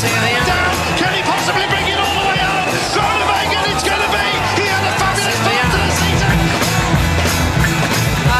[0.00, 0.40] c'est rien.
[0.52, 0.72] Down.
[1.00, 2.64] Can he possibly bring it all the way up?
[2.94, 4.26] Groenewegen, it's going to be.
[4.60, 5.66] He had a fabulous C'est rien.
[5.68, 6.34] start to the season.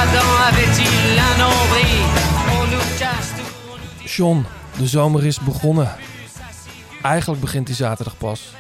[0.01, 2.01] Adam avait-il un nombril
[2.57, 4.09] On nous casse tout, on nous dit...
[4.17, 4.45] John,
[4.79, 5.89] de zomer is begonnen.
[7.03, 8.53] Eigenlijk begint die zaterdag pas.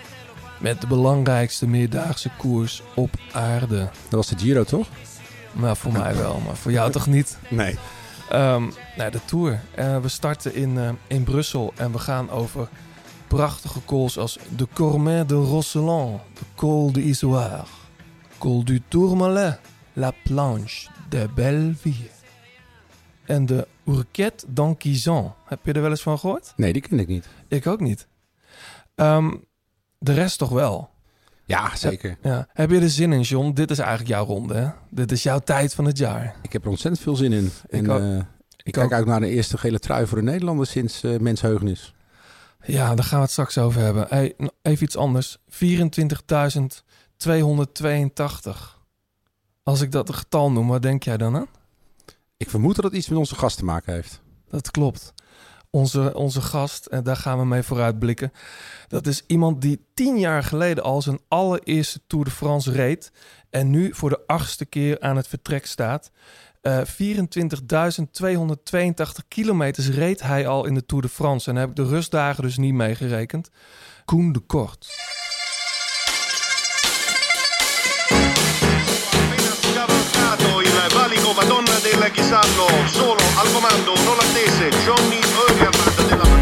[0.58, 3.78] Met de belangrijkste meerdaagse koers op aarde.
[3.78, 4.86] Dat was de Giro, toch?
[5.52, 7.38] Nou, voor mij wel, maar voor jou toch niet?
[7.48, 7.78] Nee.
[8.30, 8.62] Ehm
[8.96, 9.60] nou, de Tour.
[9.74, 12.68] Eh, we starten in, eh, in Brussel en we gaan over
[13.28, 17.64] prachtige cols als de Cormet de Rosselin, de Col de Isoire,
[18.38, 19.60] Col du Tourmalet,
[19.92, 22.08] La Planche de Belleville
[23.24, 25.34] en de Ourquette d'Anquizan.
[25.44, 26.52] Heb je er wel eens van gehoord?
[26.56, 27.28] Nee, die ken ik niet.
[27.48, 28.08] Ik ook niet.
[28.94, 29.34] Ehm,
[29.98, 30.90] de rest toch wel?
[31.44, 32.16] Ja, zeker.
[32.22, 32.48] Ja.
[32.52, 33.52] Heb je er zin in, John?
[33.52, 34.68] Dit is eigenlijk jouw ronde, hè?
[34.90, 36.34] Dit is jouw tijd van het jaar.
[36.42, 37.50] Ik heb er ontzettend veel zin in.
[37.70, 38.00] En ook.
[38.00, 38.24] eh, ik
[38.62, 38.92] Ik kijk ook.
[38.92, 41.94] uit naar de eerste gele trui voor de Nederlanders sinds eh mensheugenis.
[42.64, 44.06] Ja, daar gaan we het straks over hebben.
[44.08, 45.38] Hey, even iets anders.
[45.38, 45.42] 24.282.
[49.62, 51.46] Als ik dat een getal noem, wat denk jij dan aan?
[52.36, 54.20] Ik vermoed dat het iets met onze gast te maken heeft.
[54.48, 55.12] Dat klopt.
[55.70, 58.32] Onze, onze gast, en daar gaan we mee vooruitblikken.
[58.88, 63.12] Dat is iemand die tien jaar geleden al zijn allereerste Tour de France reed.
[63.50, 66.10] En nu voor de achtste keer aan het vertrek staat.
[66.60, 66.86] Eh 24.282
[69.28, 71.50] kilometers reed hij al in de Tour de France.
[71.50, 73.50] En heb ik de rustdagen dus niet meegerekend.
[74.04, 74.86] Koen de Kort.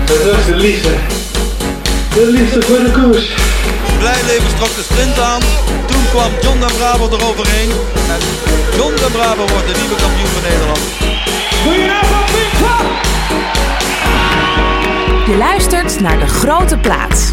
[0.07, 0.91] Dat is de liefde.
[2.15, 3.35] De liefde voor de koers.
[3.99, 5.41] Blijleven trok de sprint aan.
[5.87, 7.71] Toen kwam John de Bravo eroverheen.
[8.15, 8.21] En
[8.77, 10.81] John de Bravo wordt de nieuwe kampioen van Nederland.
[15.27, 17.33] Je luistert naar De Grote Plaats.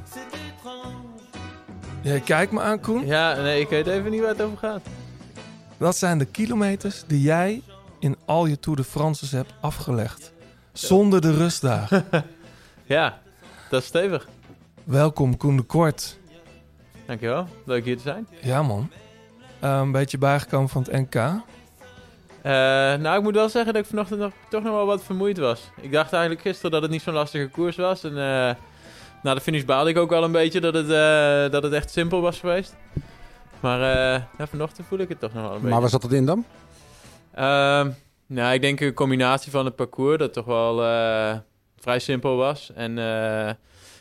[2.01, 3.05] Jij kijkt me aan, Koen.
[3.05, 4.81] Ja, nee, ik weet even niet waar het over gaat.
[5.77, 7.61] Dat zijn de kilometers die jij
[7.99, 10.33] in al je Tour de France's hebt afgelegd.
[10.73, 12.05] Zonder de rustdagen.
[12.85, 13.19] Ja,
[13.69, 14.27] dat is stevig.
[14.83, 16.17] Welkom, Koen de Kort.
[17.05, 17.47] Dankjewel.
[17.65, 18.27] Leuk hier te zijn.
[18.41, 18.91] Ja, man.
[19.59, 21.15] Eh, een beetje bijgekomen van het NK.
[21.15, 21.31] Eh,
[23.01, 25.69] nou, ik moet wel zeggen dat ik vanochtend nog, toch nog wel wat vermoeid was.
[25.81, 28.03] Ik dacht eigenlijk gisteren dat het niet zo'n lastige koers was.
[28.03, 28.55] En eh,
[29.23, 31.91] na de finish baalde ik ook wel een beetje dat het, eh, dat het echt
[31.91, 32.75] simpel was geweest.
[33.59, 35.69] Maar eh, ja, vanochtend voel ik het toch nog wel een beetje.
[35.69, 36.45] Maar waar zat het in dan?
[37.33, 37.89] Ehm,
[38.27, 41.37] nou, ik denk een combinatie van het parcours dat toch wel eh,
[41.79, 42.71] vrij simpel was.
[42.75, 43.53] En eh,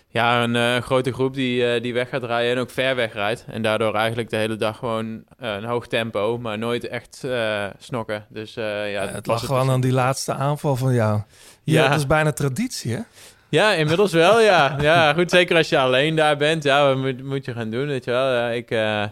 [0.08, 3.44] ja, een eh, grote groep die, eh, die weg gaat rijden en ook ver wegrijdt.
[3.48, 7.64] En daardoor eigenlijk de hele dag gewoon eh, een hoog tempo, maar nooit echt eh,
[7.78, 8.26] snokken.
[8.28, 11.20] Dus eh, ja, dat het was lag gewoon aan die laatste aanval van jou.
[11.62, 11.88] Ja, Ja.
[11.88, 13.00] dat is bijna traditie, hè?
[13.50, 14.76] Ja, inmiddels wel, ja.
[14.80, 16.62] Ja, goed, zeker als je alleen daar bent.
[16.62, 18.32] Ja, wat moet, moet je gaan doen, weet je wel.
[18.32, 19.04] Ja, ik, eh,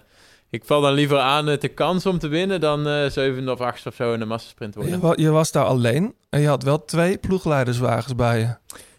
[0.50, 3.88] ik val dan liever aan de kans om te winnen dan eh zevende of achtste
[3.88, 4.92] of zo in de massasprint worden.
[4.92, 8.48] Je, wa- je was daar alleen en je had wel twee ploegleiderswagens bij je.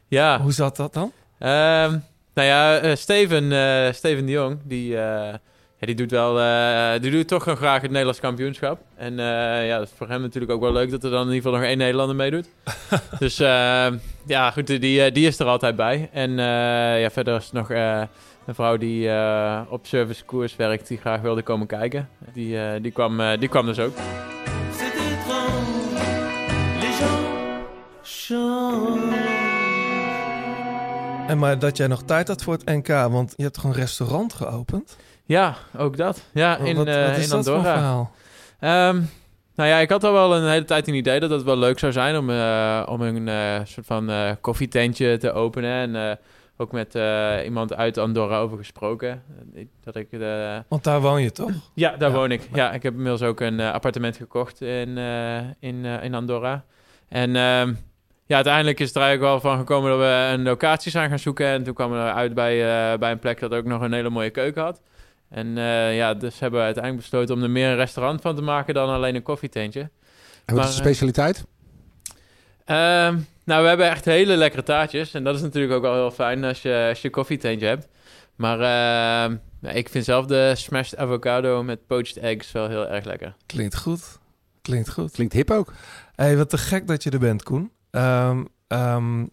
[0.07, 1.11] Ja, Hoe zat dat dan?
[1.39, 1.97] Ehm,
[2.33, 3.43] nou ja, eh, Steven,
[3.95, 4.97] Steven de Jong, die,
[5.79, 8.81] ja, die doet wel, eh, die doet toch wel graag het Nederlands kampioenschap.
[8.95, 11.33] En eh, ja, dat is voor hem natuurlijk ook wel leuk dat er dan in
[11.33, 12.49] ieder geval nog één Nederlander meedoet.
[13.19, 16.09] dus ehm, ja, goed, die, eh, die is er altijd bij.
[16.13, 18.01] En eh, ja, verder is er nog eh,
[18.49, 22.09] een vrouw die eh, op servicekoers werkt, die graag wilde komen kijken.
[22.33, 23.93] Die, eh, die, kwam, eh, die kwam dus ook.
[31.27, 33.73] En maar dat jij nog tijd had voor het NK, want je hebt toch een
[33.73, 34.97] restaurant geopend?
[35.29, 36.23] Ja, ook dat.
[36.33, 38.09] Ja, in, wat, eh, wat is in Andorra.
[38.59, 39.01] Ehm,
[39.55, 41.79] nou ja, ik had al wel een hele tijd een idee dat het wel leuk
[41.79, 44.11] zou zijn om, eh, om een eh, soort van
[44.41, 45.95] koffietentje te openen.
[45.95, 46.17] En
[46.57, 46.97] ook met
[47.45, 49.23] iemand uit Andorra over gesproken.
[49.83, 50.07] Dat ik,
[50.67, 51.51] Want daar woon je toch?
[51.73, 52.15] ja, daar Ja.
[52.15, 52.49] woon ik.
[52.53, 54.97] Ja, ik heb inmiddels ook een appartement gekocht in,
[55.59, 56.63] in, in Andorra.
[57.09, 57.73] En ehm,
[58.25, 61.45] ja, uiteindelijk is er eigenlijk wel van gekomen dat we een locatie zijn gaan zoeken.
[61.47, 62.57] En toen kwamen we uit bij,
[62.97, 64.81] bij een plek dat ook nog een hele mooie keuken had.
[65.29, 68.41] En eh, ja, dus hebben we uiteindelijk besloten om er meer een restaurant van te
[68.41, 69.89] maken dan alleen een koffietentje.
[70.45, 71.45] En wat is de eh, specialiteit?
[72.65, 75.13] Ehm, nou, we hebben echt hele lekkere taartjes.
[75.13, 77.87] En dat is natuurlijk ook wel heel fijn als je, als je koffietentje hebt.
[78.35, 83.05] Maar eh, ja, ik vind zelf de smashed avocado met poached eggs wel heel erg
[83.05, 83.35] lekker.
[83.45, 84.19] Klinkt goed.
[84.61, 85.11] Klinkt goed.
[85.11, 85.73] Klinkt hip ook.
[86.15, 87.71] hey, wat te gek dat je er bent, Koen.
[87.91, 89.25] Ehm, ehm,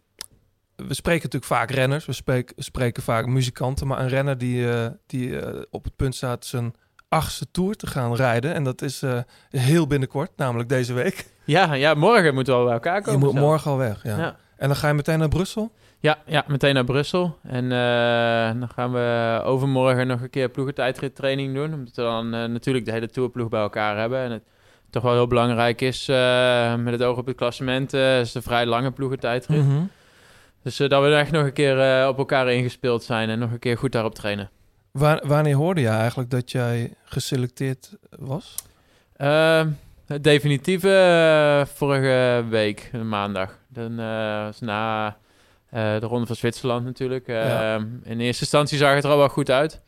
[0.76, 4.86] we spreken natuurlijk vaak renners, we spreken, spreken vaak muzikanten, maar een renner die, eh,
[5.06, 6.74] die eh, op het punt staat zijn
[7.08, 8.54] achtste tour te gaan rijden.
[8.54, 9.18] En dat is eh,
[9.50, 11.26] heel binnenkort, namelijk deze week.
[11.44, 13.20] Ja, ja, morgen moeten we bij elkaar komen.
[13.20, 14.02] je moet morgen al weg.
[14.02, 14.18] Ja.
[14.18, 14.36] Ja.
[14.56, 15.72] En dan ga je meteen naar Brussel?
[15.98, 17.38] Ja, ja, meteen naar Brussel.
[17.42, 17.68] En
[18.58, 21.74] dan gaan we overmorgen nog een keer ploegentijdrit training doen.
[21.74, 24.18] Omdat we dan natuurlijk de hele tourploeg bij elkaar hebben.
[24.18, 24.42] En het
[24.90, 26.06] toch wel heel belangrijk is,
[26.76, 29.64] met het oog op het klassement, is een vrij lange ploegentijdrit.
[29.64, 29.82] Mhm.
[30.66, 33.38] Dus eh, dat we er echt nog een keer eh, op elkaar ingespeeld zijn en
[33.38, 34.50] nog een keer goed daarop trainen.
[34.90, 38.54] Wa- wanneer hoorde je eigenlijk dat jij geselecteerd was?
[39.16, 39.68] Ehm,
[40.06, 43.58] het definitieve eh, vorige week, maandag.
[43.68, 43.96] Dan
[44.46, 45.16] was na
[45.70, 47.26] de Ronde van Zwitserland natuurlijk.
[47.26, 47.74] Ja.
[47.74, 49.82] Ehm, In eerste instantie zag het er al wel goed uit.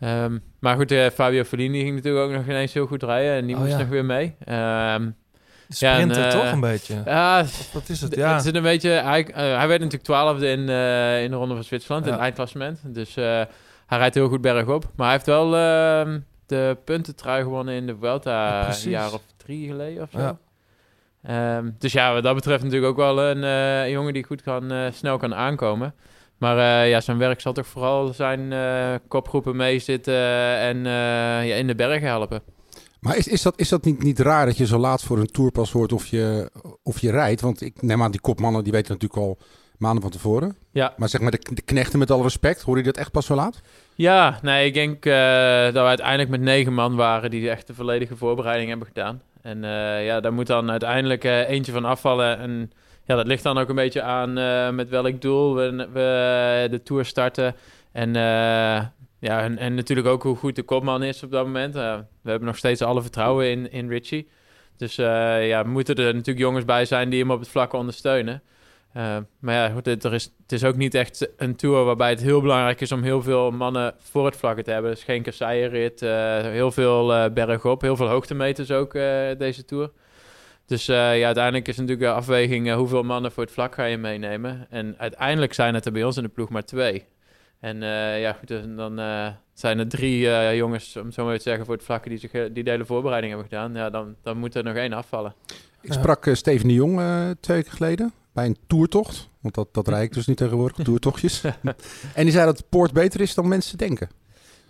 [0.00, 3.32] Ehm, maar goed, Fabio Fellini ging natuurlijk ook nog ineens heel goed rijden.
[3.34, 3.78] En die Oh, moest ja.
[3.78, 4.36] nog weer mee.
[5.68, 7.02] Sprinten Ja, en, eh, toch een beetje?
[7.04, 8.14] ja, Wat is het?
[8.14, 8.32] Ja.
[8.32, 11.54] Het zit een beetje, hij, eh, hij werd natuurlijk twaalfde in, eh, in de Ronde
[11.54, 12.80] van Zwitserland, in het eindklassement.
[12.84, 13.14] Dus
[13.86, 14.84] hij rijdt heel goed bergop.
[14.96, 19.68] Maar hij heeft wel ehm, de puntentrui gewonnen in de Vuelta een jaar of drie
[19.68, 20.38] geleden of zo.
[21.22, 25.18] Ehm, dus ja, wat dat betreft natuurlijk ook wel een jongen die goed kan, snel
[25.18, 25.94] kan aankomen.
[26.38, 28.52] Maar ja, zijn werk zal toch vooral zijn
[29.08, 30.14] kopgroepen meezitten
[30.58, 30.84] en
[31.46, 32.42] ja, in de bergen helpen.
[33.04, 35.30] Maar is, is dat, is dat niet, niet raar dat je zo laat voor een
[35.30, 36.50] tour pas hoort of je,
[36.82, 37.40] of je rijdt?
[37.40, 39.38] Want ik neem aan, die kopmannen die weten natuurlijk al
[39.78, 40.56] maanden van tevoren.
[40.70, 40.94] Ja.
[40.96, 43.34] Maar zeg maar, de, de knechten met alle respect, hoor je dat echt pas zo
[43.34, 43.60] laat?
[43.94, 45.12] Ja, nee, ik denk eh,
[45.62, 49.22] dat we uiteindelijk met negen man waren die echt de volledige voorbereiding hebben gedaan.
[49.42, 52.38] En eh, ja, daar moet dan uiteindelijk eh, eentje van afvallen.
[52.38, 52.72] En
[53.04, 54.32] ja, dat ligt dan ook een beetje aan
[54.74, 57.54] met welk doel we, we de Tour starten.
[57.92, 58.12] En,
[59.24, 61.74] ja, en, en natuurlijk ook hoe goed de kopman is op dat moment.
[61.74, 64.28] Eh, we hebben nog steeds alle vertrouwen in, in Richie.
[64.76, 68.42] Dus eh, ja, moeten er natuurlijk jongens bij zijn die hem op het vlak ondersteunen.
[68.92, 72.40] Eh, maar ja, er is, het is ook niet echt een tour waarbij het heel
[72.40, 74.90] belangrijk is om heel veel mannen voor het vlakke te hebben.
[74.90, 76.00] Is geen kasseienrit,
[76.50, 78.92] heel veel bergop, heel veel hoogtemeters ook
[79.38, 79.90] deze tour.
[80.66, 84.66] Dus ja, uiteindelijk is natuurlijk de afweging hoeveel mannen voor het vlak ga je meenemen.
[84.70, 87.04] En uiteindelijk zijn het er bij ons in de ploeg maar twee.
[87.64, 91.36] En eh, ja, goed, dus dan eh, zijn er drie eh, jongens, om zo maar
[91.36, 93.74] te zeggen, voor het vlakke die, zich, die de hele voorbereiding hebben gedaan.
[93.74, 95.34] Ja, dan, dan moet er nog één afvallen.
[95.80, 97.00] Ik sprak Steven de Jong
[97.40, 99.28] twee weken geleden bij een toertocht.
[99.40, 101.44] Want dat, dat rijd ik dus niet tegenwoordig, toertochtjes.
[102.14, 104.08] en die zei dat het poort beter is dan mensen denken.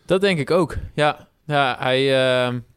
[0.06, 0.76] Dat denk ik ook.
[0.92, 2.06] Ja, ja hij,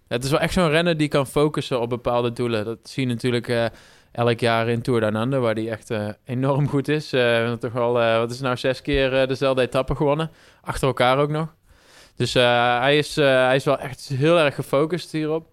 [0.07, 2.65] het is wel echt zo'n renner die kan focussen op bepaalde doelen.
[2.65, 3.71] Dat zie je natuurlijk
[4.17, 7.13] elk jaar in Tour Down waar hij echt eh, enorm goed is.
[7.13, 10.31] Eh toch al, eh, wat is nou, zes keer dezelfde etappe gewonnen.
[10.61, 11.55] Achter elkaar ook nog.
[12.15, 15.47] Dus hij, is, hij is wel echt heel erg gefocust hierop.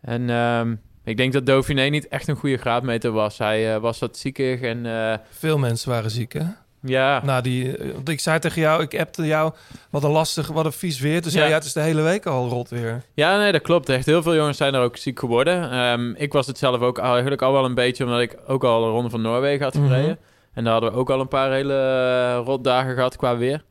[0.00, 0.74] En ehm,
[1.04, 3.38] ik denk dat Dauphiné niet echt een goede graadmeter was.
[3.38, 4.86] Hij was wat ziekig en
[5.30, 6.44] Veel mensen waren ziek, hè?
[6.82, 7.24] Ja...
[7.24, 9.52] Nou, die, want ik zei tegen jou, ik appte jou,
[9.90, 11.22] wat een lastig, wat een vies weer.
[11.22, 13.02] Dus ja, het is de hele week al rot weer.
[13.14, 13.88] Ja, nee, dat klopt.
[13.88, 15.70] Echt heel veel jongens zijn er ook ziek geworden.
[15.70, 18.80] Ehm, ik was het zelf ook eigenlijk al wel een beetje, omdat ik ook al
[18.82, 20.02] de Ronde van Noorwegen had gereden.
[20.02, 20.30] Mhm.
[20.52, 23.62] En daar hadden we ook al een paar hele eh, rotdagen gehad qua weer.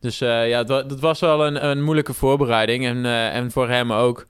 [0.00, 2.86] Dus eh, ja, dat was wel een, een moeilijke voorbereiding.
[2.86, 4.26] En, eh, en voor hem ook.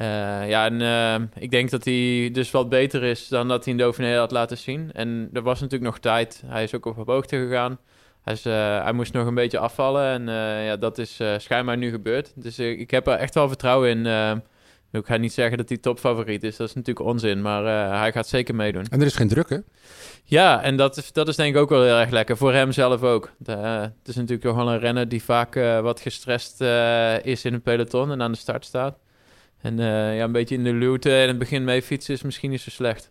[0.00, 3.72] Eh, ja, en eh, ik denk dat hij dus wat beter is dan dat hij
[3.72, 4.92] in Dauphiné had laten zien.
[4.92, 6.42] En er was natuurlijk nog tijd.
[6.46, 7.78] Hij is ook op hoogte gegaan.
[8.22, 11.90] Hij, is, eh, hij moest nog een beetje afvallen en ja, dat is schijnbaar nu
[11.90, 12.32] gebeurd.
[12.34, 14.06] Dus ik heb er echt wel vertrouwen in.
[14.92, 17.64] ik ga niet zeggen dat hij topfavoriet is, dat is natuurlijk onzin, maar
[17.98, 18.84] hij gaat zeker meedoen.
[18.90, 19.58] En er is geen druk, hè?
[20.24, 22.36] Ja, en dat is, dat is denk ik ook wel heel erg lekker.
[22.36, 23.30] Voor hem zelf ook.
[23.38, 26.60] De, het is natuurlijk toch wel een renner die vaak wat gestrest
[27.22, 28.98] is in het peloton en aan de start staat.
[29.62, 32.50] En eh, ja, een beetje in de luwte en het begin mee fietsen is misschien
[32.50, 33.10] niet zo slecht.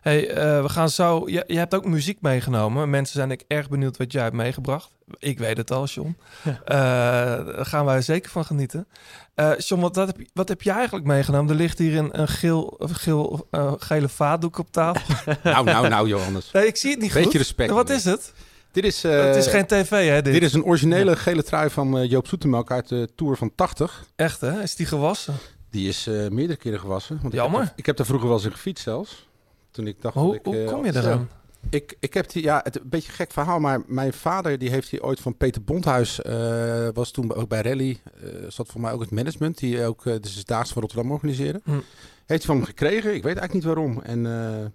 [0.00, 1.22] hey, eh, we gaan zo...
[1.28, 2.90] Je, je hebt ook muziek meegenomen.
[2.90, 4.90] Mensen zijn ik erg benieuwd wat jij hebt meegebracht.
[5.18, 6.16] Ik weet het al, John.
[6.44, 6.60] Ja.
[6.64, 8.86] Eh, daar gaan wij zeker van genieten.
[9.34, 11.50] Eh John, wat, wat, heb, wat heb jij eigenlijk meegenomen?
[11.50, 15.14] Er ligt hier een, een geel, geel, eh, gele vaatdoek op tafel.
[15.42, 16.50] Nou, nou, nou, Johannes.
[16.52, 17.38] nee, ik zie het niet Beetje goed.
[17.38, 17.70] respect.
[17.70, 18.32] Wat is het?
[18.72, 20.22] Dit is, eh, het is geen tv, hè?
[20.22, 23.54] Dit, dit is een originele gele trui van eh, Joop Zoetemelk uit de Tour van
[23.54, 24.04] 80.
[24.16, 24.62] Echt, hè?
[24.62, 25.34] Is die gewassen?
[25.70, 27.18] Die is eh, meerdere keren gewassen.
[27.22, 27.60] Want Jammer.
[27.60, 29.28] Ik heb, ik heb daar vroeger wel eens in gefietst zelfs.
[29.70, 30.44] Toen ik dacht Hoe, dat ik...
[30.44, 31.28] hoe eh, kom je eraan?
[31.70, 34.70] Ik, ik heb die, ja, het een beetje een gek verhaal, maar mijn vader die
[34.70, 38.80] heeft hier ooit van Peter Bondhuis, eh, was toen ook bij Rally, eh, zat voor
[38.80, 41.60] mij ook het management, die ook eh, de Zesdaagse van Rotterdam organiseerde.
[41.64, 41.70] Hm.
[41.70, 41.82] Heeft
[42.26, 44.00] hij van hem gekregen, ik weet eigenlijk niet waarom.
[44.02, 44.66] En eh,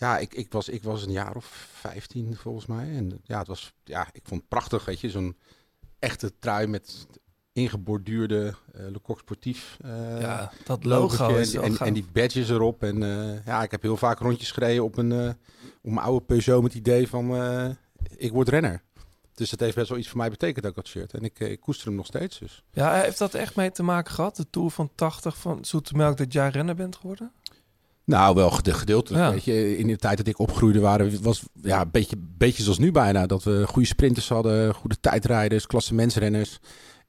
[0.00, 2.96] Ja, ik, ik, was, ik was een jaar of 15 volgens mij.
[2.96, 5.10] En ja, het was, ja, ik vond het prachtig, weet je.
[5.10, 5.36] Zo'n
[5.98, 7.06] echte trui met
[7.52, 12.82] ingeborduurde eh Le Coq Sportief eh, ja, dat logo en, is en, die badges erop.
[12.82, 15.12] En eh, ja, ik heb heel vaak rondjes gereden op een,
[15.82, 17.34] op mijn oude Peugeot met het idee van
[18.16, 18.82] ik word renner.
[19.34, 21.14] Dus dat heeft best wel iets voor mij betekend ook dat shirt.
[21.14, 22.64] En ik, ik koester hem nog steeds dus.
[22.72, 24.36] Ja, heeft dat echt mee te maken gehad?
[24.36, 27.32] De Tour van 80 van Zoetemelk dat jij renner bent geworden?
[28.10, 29.24] Nou, wel gede- gedeeltelijk.
[29.24, 29.30] Ja.
[29.30, 32.78] Weet je, in de tijd dat ik opgroeide waren was ja, een beetje, beetje zoals
[32.78, 33.26] nu bijna.
[33.26, 36.58] Dat we goede sprinters hadden, goede tijdrijders, klassementsrenners.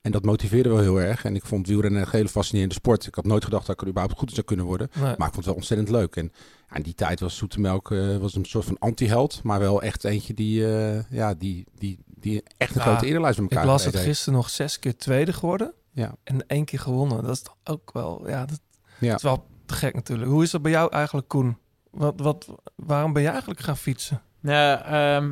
[0.01, 1.25] En dat motiveerde wel heel erg.
[1.25, 3.05] En ik vond wielrennen een hele fascinerende sport.
[3.07, 4.89] Ik had nooit gedacht dat ik er überhaupt goed in zou kunnen worden.
[4.93, 5.03] Nee.
[5.03, 6.15] Maar ik vond het wel ontzettend leuk.
[6.15, 6.31] En
[6.69, 9.43] ja, in die tijd was Zoetemelk eh, was een soort van anti-held.
[9.43, 13.39] Maar wel echt eentje die, eh, ja, die, die, die echt een Ja, grote erenlijst
[13.39, 15.73] met Ik elkaar las het gisteren nog zes keer tweede geworden.
[15.93, 16.15] Ja.
[16.23, 17.23] En één keer gewonnen.
[17.23, 18.23] Dat is toch ook wel...
[18.27, 18.59] Ja, dat,
[18.99, 19.07] Ja.
[19.07, 20.29] dat is wel te gek natuurlijk.
[20.29, 21.57] Hoe is dat bij jou eigenlijk, Koen?
[21.91, 24.21] Wat, wat, waarom ben je eigenlijk gaan fietsen?
[24.39, 24.79] Nou,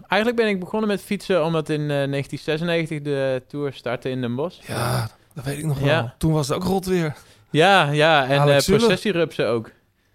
[0.08, 4.36] eigenlijk ben ik begonnen met fietsen omdat in eh, 1996 de Tour startte in Den
[4.36, 4.68] Bosch.
[4.68, 5.86] Ja, dat weet ik nog Ja.
[5.86, 6.12] wel.
[6.18, 7.16] Toen was het ook rot weer.
[7.50, 8.78] Ja, ja en eh Zülle.
[8.78, 9.72] processierupsen ook.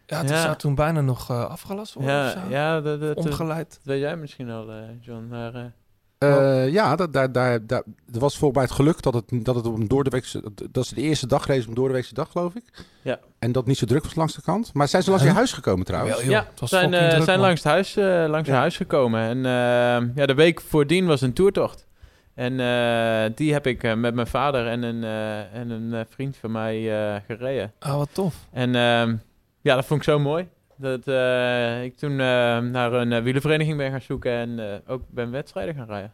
[0.06, 0.40] Ja, het Ja.
[0.42, 3.80] zou toen bijna nog eh, afgelast worden Ja, ja dat, dat, dat Omgeleid.
[3.82, 5.26] weet jij misschien al, eh, John.
[5.30, 5.72] Maar,
[6.18, 9.66] eh, ja, dat, daar, daar, daar, was volgens mij het geluk dat het, dat het
[9.66, 10.42] op een doordeweekse...
[10.70, 12.64] Dat is de eerste dagreis op een doordeweekse dag, geloof ik.
[13.02, 13.18] Ja.
[13.38, 14.74] En dat niet zo druk was langs de kant.
[14.74, 15.38] Maar zijn ze langs je Huh?
[15.38, 16.22] huis gekomen trouwens?
[16.22, 17.46] Ja, het was zijn, eh, druk, zijn man.
[17.46, 18.54] langs het huis, eh, langs Ja.
[18.54, 19.20] huis gekomen.
[19.20, 21.86] En eh, ja, de week voordien was een toertocht.
[22.34, 26.52] En eh, die heb ik met mijn vader en een, eh, en een vriend van
[26.52, 26.76] mij
[27.14, 27.72] eh, gereden.
[27.78, 28.34] Ah, wat tof.
[28.52, 29.16] En ehm,
[29.60, 30.48] ja, dat vond ik zo mooi.
[30.84, 32.16] Dat eh, ik toen eh,
[32.58, 36.12] naar een uh, wielervereniging ben gaan zoeken en eh, ook ben wedstrijden gaan rijden.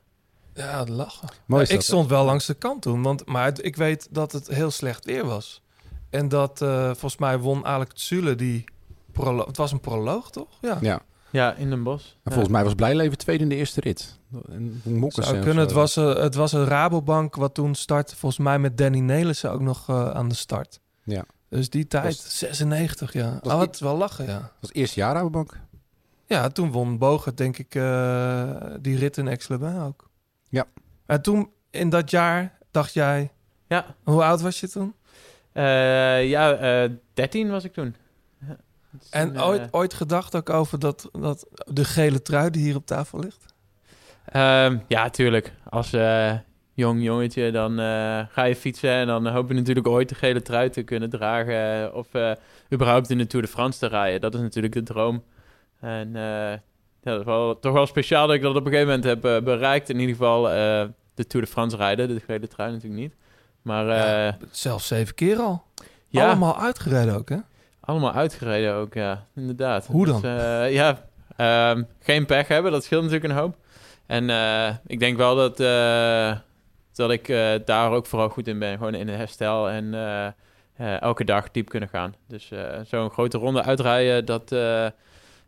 [0.54, 1.28] Ja, lachen.
[1.46, 1.82] Mooi ik dat, hè?
[1.84, 5.04] stond wel langs de kant toen, want, maar het- ik weet dat het heel slecht
[5.04, 5.62] weer was.
[6.10, 8.64] En dat eh, volgens mij won Alex Zule die
[9.12, 10.48] prolo- Het was een proloog, toch?
[10.60, 10.78] Ja.
[10.80, 11.00] Ja.
[11.32, 12.06] Ja, in Den Bosch.
[12.22, 14.18] En volgens mij was Blijleven tweede in de eerste rit.
[14.48, 15.60] En Mokkers Zou en kunnen.
[15.62, 15.68] zo.
[15.68, 18.16] Het was, eh, het was een Rabobank wat toen startte.
[18.16, 20.80] Volgens mij met Danny Nelissen ook nog eh, aan de start.
[21.02, 21.24] Ja.
[21.50, 23.38] Dus die tijd, Was- 96, ja.
[23.42, 24.32] Was Oh, die- het wel lachen, ja.
[24.32, 25.60] Dat was het eerste jaar Rabobank.
[26.26, 30.10] Ja, toen won Bogert, denk ik, eh, die rit in Aix-les-Bains ook.
[30.48, 30.64] Ja.
[31.06, 33.32] En toen, in dat jaar, dacht jij...
[33.66, 34.94] Ja, Hoe oud was je toen?
[35.52, 37.96] Eh, ja eh 13 was ik toen.
[38.46, 38.56] Ja,
[39.10, 43.18] En ooit, ooit gedacht ook over dat, dat de gele trui die hier op tafel
[43.18, 43.44] ligt?
[44.24, 45.52] Ehm, ja, tuurlijk.
[45.68, 46.34] Als eh,
[46.74, 50.42] jong jongetje, dan eh, ga je fietsen en dan hoop je natuurlijk ooit de gele
[50.42, 51.84] trui te kunnen dragen.
[51.86, 52.32] eh, of eh,
[52.72, 54.20] überhaupt in de Tour de France te rijden.
[54.20, 55.22] Dat is natuurlijk de droom.
[55.80, 56.60] En ja,
[57.02, 59.88] dat is wel, toch wel speciaal dat ik dat op een gegeven moment heb bereikt.
[59.88, 60.42] In ieder geval
[61.14, 62.08] de Tour de France rijden.
[62.08, 63.14] De gele trui natuurlijk niet.
[63.62, 64.36] Maar Ja.
[64.50, 65.62] Zelfs zeven keer al.
[66.08, 67.36] ja, Allemaal uitgereden ook, hè?
[67.80, 69.26] allemaal uitgereden ook, ja.
[69.34, 69.86] Inderdaad.
[69.86, 70.30] Hoe Dus, dan?
[70.72, 73.56] ja, ehm, geen pech hebben, dat scheelt natuurlijk een hoop.
[74.06, 74.30] En
[74.86, 75.58] ik denk wel dat,
[77.00, 78.76] dat ik eh, daar ook vooral goed in ben.
[78.76, 82.14] Gewoon in het herstel en eh, eh, elke dag diep kunnen gaan.
[82.28, 82.52] Dus
[82.86, 84.50] zo'n grote ronde uitrijden, dat...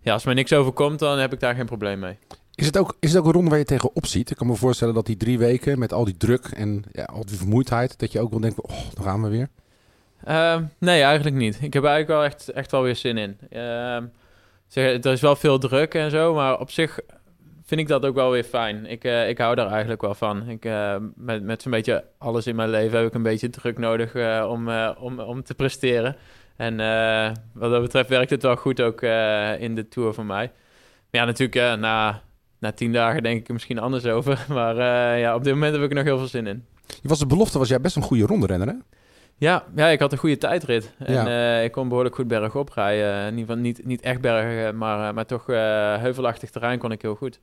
[0.01, 2.19] ja, als mij niks overkomt, dan heb ik daar geen probleem mee.
[2.55, 4.31] Is het, ook, is het ook een ronde waar je tegenop ziet?
[4.31, 7.25] Ik kan me voorstellen dat die drie weken met al die druk en ja, al
[7.25, 9.49] die vermoeidheid, dat je ook wel denkt, oh, dan gaan we weer.
[10.25, 11.59] Ehm, nee, eigenlijk niet.
[11.61, 13.39] Ik heb eigenlijk wel echt, echt wel weer zin in.
[13.51, 14.05] Ehm,
[14.69, 17.01] zeg, er is wel veel druk en zo, maar op zich
[17.73, 18.87] vind ik dat ook wel weer fijn.
[18.87, 20.49] Ik, eh, ik hou daar eigenlijk wel van.
[20.49, 23.79] Ik, eh, met met zo'n beetje alles in mijn leven heb ik een beetje druk
[23.79, 24.69] nodig eh, om,
[25.01, 26.17] om, om te presteren.
[26.57, 26.77] En
[27.53, 29.03] wat dat betreft werkt het wel goed ook
[29.59, 30.53] in de Tour voor mij.
[31.11, 32.23] Maar ja, natuurlijk na,
[32.59, 34.47] na tien dagen denk ik er misschien anders over.
[34.59, 34.77] Maar
[35.19, 36.65] ja, op dit moment heb ik er nog heel veel zin in.
[36.87, 38.75] Je was de belofte, was jij best een goede ronderenner, hè?
[39.43, 40.93] Ja, ja, ik had een goede tijdrit.
[40.99, 41.57] En Ja.
[41.59, 43.17] eh, ik kon behoorlijk goed bergop rijden.
[43.19, 45.57] In ieder geval niet, niet echt bergen, maar, eh, maar toch eh,
[45.97, 47.41] heuvelachtig terrein kon ik heel goed.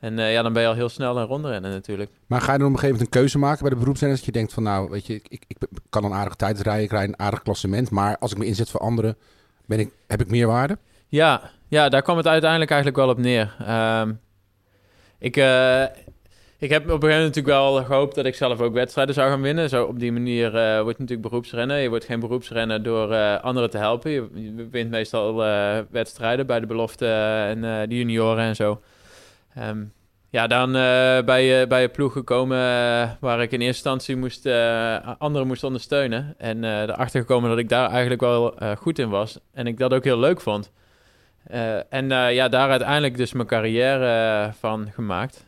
[0.00, 2.10] En eh, ja, dan ben je al heel snel een ronde rennen natuurlijk.
[2.26, 4.20] Maar ga je dan op een gegeven moment een keuze maken bij de beroepsrenners?
[4.24, 6.84] Dat je denkt van, nou, weet je, ik, ik, ik kan een aardige tijd rijden,
[6.84, 7.90] ik rijd een aardig klassement.
[7.90, 9.16] Maar als ik me inzet voor anderen,
[9.66, 10.78] ben ik, heb ik meer waarde?
[11.08, 13.56] Ja, ja, daar kwam het uiteindelijk eigenlijk wel op neer.
[13.58, 14.12] Ehm,
[15.18, 15.84] ik, eh,
[16.58, 19.30] ik heb op een gegeven moment natuurlijk wel gehoopt dat ik zelf ook wedstrijden zou
[19.30, 19.68] gaan winnen.
[19.68, 21.78] Zo op die manier eh word je natuurlijk beroepsrenner.
[21.78, 24.10] Je wordt geen beroepsrenner door eh, anderen te helpen.
[24.10, 27.06] Je, wint meestal eh, wedstrijden bij de belofte
[27.48, 28.80] en de junioren en zo.
[29.54, 29.84] Ehm,
[30.30, 32.58] ja, dan eh, bij, eh, bij een ploeg gekomen
[33.20, 34.46] waar ik in eerste instantie moest,
[35.18, 36.34] anderen moest ondersteunen.
[36.38, 39.38] En erachter gekomen dat ik daar eigenlijk wel goed in was.
[39.52, 40.72] En ik dat ook heel leuk vond.
[41.88, 45.44] En ja, daar uiteindelijk dus mijn carrière van gemaakt.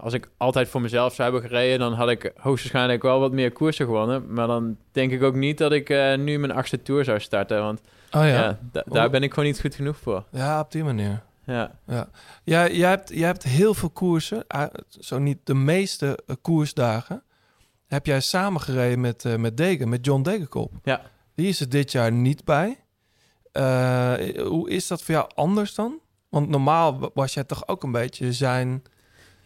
[0.00, 3.52] Als ik altijd voor mezelf zou hebben gereden, dan had ik hoogstwaarschijnlijk wel wat meer
[3.52, 4.32] koersen gewonnen.
[4.32, 7.60] Maar dan denk ik ook niet dat ik eh, nu mijn achtste tour zou starten.
[7.62, 8.26] Want Oh ja.
[8.26, 9.10] ja, da- daar Oh.
[9.10, 10.24] ben ik gewoon niet goed genoeg voor.
[10.30, 11.22] Ja, op die manier.
[11.44, 11.70] Ja.
[12.44, 17.22] Ja, jij, hebt, jij hebt heel veel koersen, eh, zo niet de meeste eh, koersdagen,
[17.86, 20.72] heb jij samengereden met, met Degen, met John Degenkop.
[20.82, 21.00] Ja.
[21.34, 22.78] Die is er dit jaar niet bij.
[24.44, 25.98] Hoe is dat voor jou anders dan?
[26.28, 28.82] Want normaal wa- was jij toch ook een beetje zijn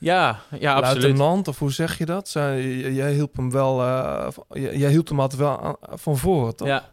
[0.03, 1.03] Ja, ja, absoluut.
[1.03, 2.29] luitenant, of hoe zeg je dat?
[2.29, 6.17] Zij, jij hielp hem wel, eh, jij jij hield hem altijd wel aan- van
[6.55, 6.69] toch?
[6.69, 6.91] Ja,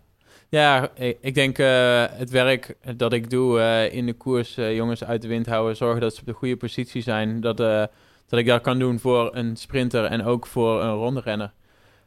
[0.50, 4.76] ja ik, ik denk eh, het werk dat ik doe eh, in de koers, eh,
[4.76, 7.42] jongens uit de wind houden, zorgen dat ze op de goede positie zijn.
[7.42, 7.84] Dat, eh,
[8.28, 11.52] dat ik dat kan doen voor een sprinter en ook voor een ronderenner.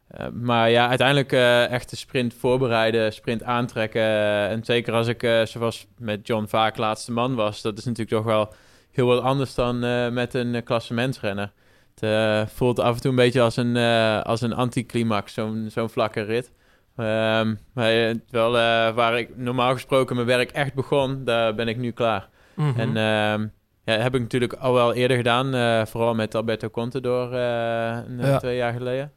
[0.08, 4.00] Eh, maar ja, uiteindelijk eh, echt de sprint voorbereiden, sprint aantrekken.
[4.02, 7.84] eh, en zeker als ik, eh, zoals met John vaak laatste man was, dat is
[7.84, 8.52] natuurlijk toch wel
[8.92, 11.52] heel wat anders dan eh, met een uh, klassementsrenner.
[11.94, 15.66] Het eh, voelt af en toe een beetje als een, eh, als een anticlimax, zo'n
[15.70, 16.52] zo'n vlakke rit.
[16.96, 21.68] Ehm, maar eh, wel eh, waar ik normaal gesproken mijn werk echt begon, daar ben
[21.68, 22.28] ik nu klaar.
[22.54, 22.80] Mhm.
[22.80, 23.46] En ehm,
[23.84, 28.18] ja, heb ik natuurlijk al wel eerder gedaan, eh, vooral met Alberto Contador eh een,
[28.26, 28.38] Ja.
[28.38, 29.12] twee jaar geleden.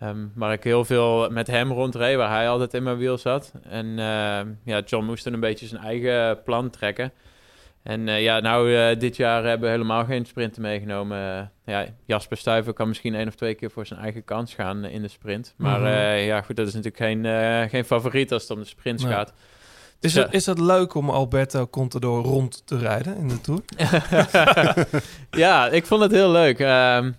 [0.00, 3.52] Ehm, waar ik heel veel met hem rondreed, waar hij altijd in mijn wiel zat.
[3.68, 3.86] En
[4.64, 7.12] ja, John moest dan een beetje zijn eigen plan trekken.
[7.86, 11.18] En eh, ja, nou, eh, dit jaar hebben we helemaal geen sprinten meegenomen.
[11.64, 14.84] Eh, ja, Jasper Stuyven kan misschien één of twee keer voor zijn eigen kans gaan
[14.84, 15.54] in de sprint.
[15.56, 16.24] Maar Mhm.
[16.24, 19.12] ja, goed, dat is natuurlijk geen, geen favoriet als het om de sprints Nee.
[19.12, 19.32] gaat.
[20.00, 20.22] is, ja.
[20.22, 23.60] het, is het leuk om Alberto Contador rond te rijden in de Tour?
[25.44, 26.58] ja, ik vond het heel leuk.
[26.58, 27.12] Ehm,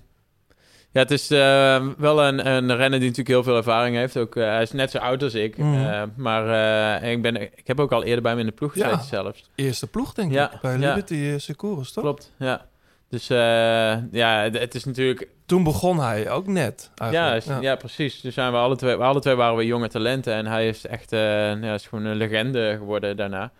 [0.91, 4.17] ja, het is ehm, wel een, een renner die natuurlijk heel veel ervaring heeft.
[4.17, 5.57] Ook, eh, hij is net zo oud als ik.
[5.57, 5.73] Mhm.
[5.85, 8.75] Eh, maar eh, ik, ben, ik heb ook al eerder bij hem in de ploeg
[8.75, 8.83] Ja.
[8.87, 9.49] gezeten zelfs.
[9.55, 10.87] Eerste ploeg, denk Ja, ik, bij ja.
[10.89, 12.03] Liberty uh, Securus, toch?
[12.03, 12.65] Klopt, ja.
[13.09, 13.37] Dus eh,
[14.11, 15.27] ja, het- is natuurlijk...
[15.45, 17.61] Toen begon hij ook net, Ja, eigenlijk.
[17.61, 17.75] ja.
[17.75, 18.21] precies.
[18.21, 20.33] Dus zijn we alle twee, alle twee waren we jonge talenten.
[20.33, 23.51] En hij is echt ja, is gewoon een legende geworden daarna.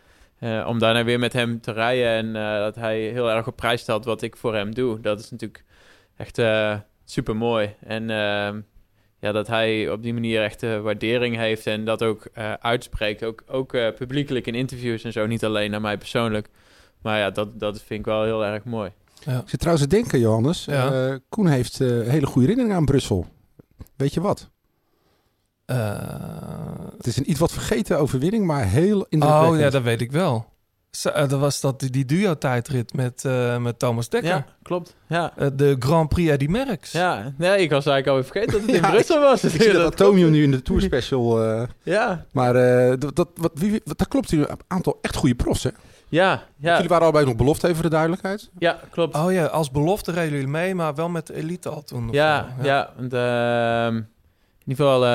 [0.65, 4.05] Om daarna weer met hem te rijden en dat hij heel erg op prijs stelt
[4.05, 4.99] wat ik voor hem doe.
[4.99, 5.63] Dat is natuurlijk
[6.17, 6.37] echt
[7.09, 7.75] super mooi.
[7.85, 8.59] En ehm,
[9.19, 13.23] ja, dat hij op die manier echt eh, waardering heeft en dat ook eh, uitspreekt.
[13.23, 15.25] Ook, ook eh, publiekelijk in interviews en zo.
[15.25, 16.49] Niet alleen naar mij persoonlijk.
[17.01, 18.91] Maar ja, dat, dat vind ik wel heel erg mooi.
[19.25, 19.39] Ja.
[19.39, 20.65] Ik zit trouwens te denken, Johannes.
[20.65, 21.07] Ja.
[21.09, 23.25] Eh, Koen heeft eh, hele goede herinneringen aan Brussel.
[23.95, 24.49] Weet je wat?
[25.65, 25.99] Eh,
[26.97, 29.53] Het is een iets wat vergeten overwinning, maar heel indrukwekkend.
[29.53, 30.45] oh ja, dat weet ik wel.
[30.91, 34.29] Zo, eh, dat was dat, die, die duo-tijdrit met, eh, met Thomas Dekker.
[34.29, 34.95] Ja, klopt.
[35.07, 35.33] Ja.
[35.35, 36.91] Eh, de Grand Prix Eddy Merckx.
[36.91, 39.43] Ja, nee, ik was eigenlijk alweer vergeten dat het in Ja, Brussel was.
[39.43, 39.85] Ik zie dat.
[39.85, 41.25] Antonio nu in de Tour Special.
[41.83, 42.53] Ja, maar
[42.99, 44.31] dat, dat, wat, wie, wat, dat klopt.
[44.31, 45.69] Een aantal echt goede profs, hè?
[46.09, 48.49] ja, ja, Jullie waren allebei nog belofte, even voor de duidelijkheid.
[48.59, 49.15] ja, klopt.
[49.15, 52.09] Oh ja, als belofte reden jullie mee, maar wel met de elite al toen.
[52.11, 52.93] ja, ja.
[52.97, 55.05] ehm, in ieder geval,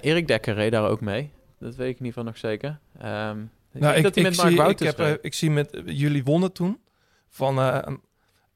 [0.00, 1.30] Erik Dekker reed daar ook mee.
[1.58, 2.78] Dat weet ik in ieder geval nog zeker.
[3.00, 5.82] Ehm, ik Nou, ik, dat ik, met Mark zie, ik, heb, eh, ik zie met
[5.84, 6.80] jullie wonnen toen
[7.28, 8.00] van eh, een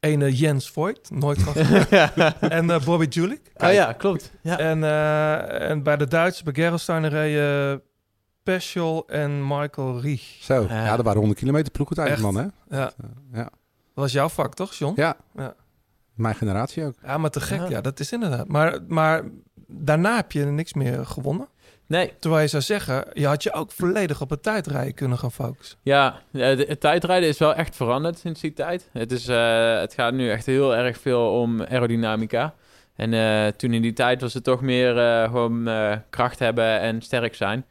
[0.01, 1.55] ene Jens Voigt, nooit van
[2.51, 3.51] en eh, Bobby Julik.
[3.57, 4.31] oh ja, klopt.
[4.41, 4.59] Ja.
[4.59, 7.83] En, eh, en bij de Duitsers, bij Gerolstein, reden
[8.43, 10.37] Peschel en Michael Riech.
[10.41, 10.85] Zo, Ja.
[10.85, 12.23] ja, dat waren 100 kilometer ploeg Echt?
[12.23, 12.47] man, hè?
[12.69, 12.93] Ja.
[13.33, 13.43] ja.
[13.43, 13.51] Dat
[14.05, 15.01] was jouw vak, toch, John?
[15.01, 15.17] Ja.
[15.37, 15.55] Ja.
[16.15, 16.95] Mijn generatie ook.
[17.03, 17.59] Ja, maar te gek.
[17.59, 17.69] Ja.
[17.69, 18.49] Ja, dat is inderdaad.
[18.49, 19.23] Maar, maar
[19.67, 21.49] daarna heb je niks meer gewonnen.
[21.87, 25.33] Nee, Terwijl je zou zeggen, je had je ook volledig op het tijdrijden kunnen gaan
[25.33, 25.79] focussen.
[25.83, 28.89] Ja, eh, het tijdrijden is wel echt veranderd sinds die tijd.
[28.93, 32.55] Het, is, eh, het gaat nu echt heel erg veel om aerodynamica.
[32.97, 34.95] En eh, toen in die tijd was het toch meer
[35.27, 35.69] gewoon
[36.11, 37.65] kracht hebben en sterk zijn.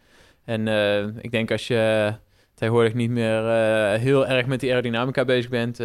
[0.46, 0.68] En
[1.22, 2.14] ik denk als je
[2.56, 3.44] tegenwoordig niet meer
[4.00, 5.80] heel erg met die aerodynamica bezig bent...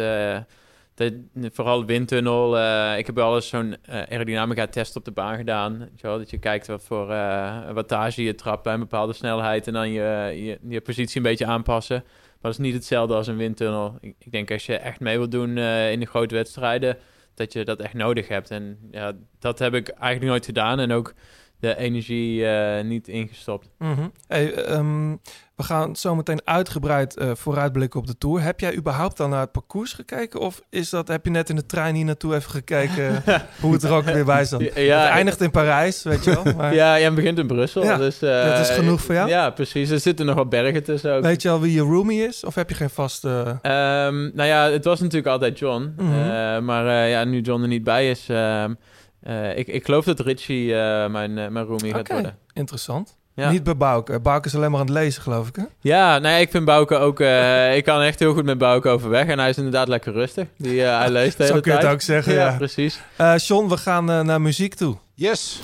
[0.99, 1.13] dat,
[1.53, 2.57] vooral windtunnel.
[2.57, 5.89] eh, ik heb wel eens zo'n eh, aerodynamica-test op de baan gedaan.
[6.01, 9.67] Dat je kijkt wat voor eh, wattage je trapt bij een bepaalde snelheid...
[9.67, 12.03] en dan je, je, je positie een beetje aanpassen.
[12.05, 13.97] Maar dat is niet hetzelfde als een windtunnel.
[14.01, 16.97] Ik, ik denk als je echt mee wilt doen in de grote wedstrijden...
[17.33, 18.51] dat je dat echt nodig hebt.
[18.51, 20.79] En ja, dat heb ik eigenlijk nooit gedaan.
[20.79, 21.13] En ook
[21.59, 23.69] de energie eh, niet ingestopt.
[23.77, 24.07] Mhm.
[24.27, 25.11] Hey, ehm,
[25.55, 28.41] we gaan zo meteen uitgebreid eh, vooruitblikken op de Tour.
[28.41, 30.39] Heb jij überhaupt al naar het parcours gekeken?
[30.39, 33.23] Of is dat, heb je net in de trein hier naartoe even gekeken
[33.61, 34.61] hoe het er ook weer bij zat?
[34.61, 36.53] Ja, het eindigt in Parijs, weet je wel.
[36.57, 37.83] Maar Ja, jij begint in Brussel.
[37.83, 39.29] Ja, dus, eh, dat is genoeg voor jou?
[39.29, 39.89] Ja, precies.
[39.89, 41.23] Er zitten nog wat bergen tussen ook.
[41.23, 42.43] weet je al wie je roomie is?
[42.43, 43.59] Of heb je geen vaste...
[43.61, 45.93] Ehm, nou ja, het was natuurlijk altijd John.
[45.97, 46.11] Mhm.
[46.13, 48.25] Eh, maar eh, ja, nu John er niet bij is...
[48.29, 48.73] ehm,
[49.21, 52.37] eh, ik, ik geloof dat Richie eh, mijn, eh, mijn roomie gaat Oké, worden.
[52.53, 53.17] interessant.
[53.33, 53.51] Ja.
[53.51, 54.19] Niet bij Bouke.
[54.19, 55.63] Bouke is alleen maar aan het lezen, geloof ik, hè?
[55.79, 57.19] Ja, nee, ik vind Bouke ook...
[57.19, 59.27] eh, ik kan echt heel goed met Bouke overweg.
[59.27, 60.47] En hij is inderdaad lekker rustig.
[60.57, 61.93] Die, eh, hij leest de Zo hele kun je het tijd.
[61.95, 62.55] ook zeggen, ja.
[62.57, 62.99] precies.
[63.15, 64.95] Eh John, we gaan eh, naar muziek toe.
[65.13, 65.61] Yes!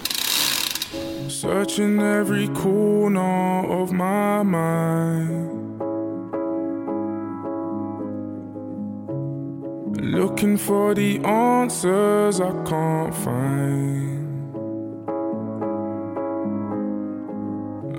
[1.28, 5.75] Searching every corner of my mind.
[10.06, 14.56] Looking for the answers I can't find.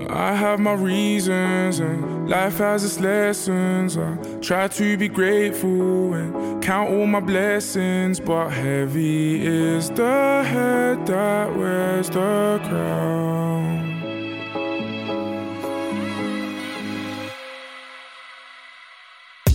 [0.09, 3.99] I have my reasons and life has its lessons.
[3.99, 11.05] I try to be grateful and count all my blessings, but heavy is the head
[11.07, 13.86] that wears the crown.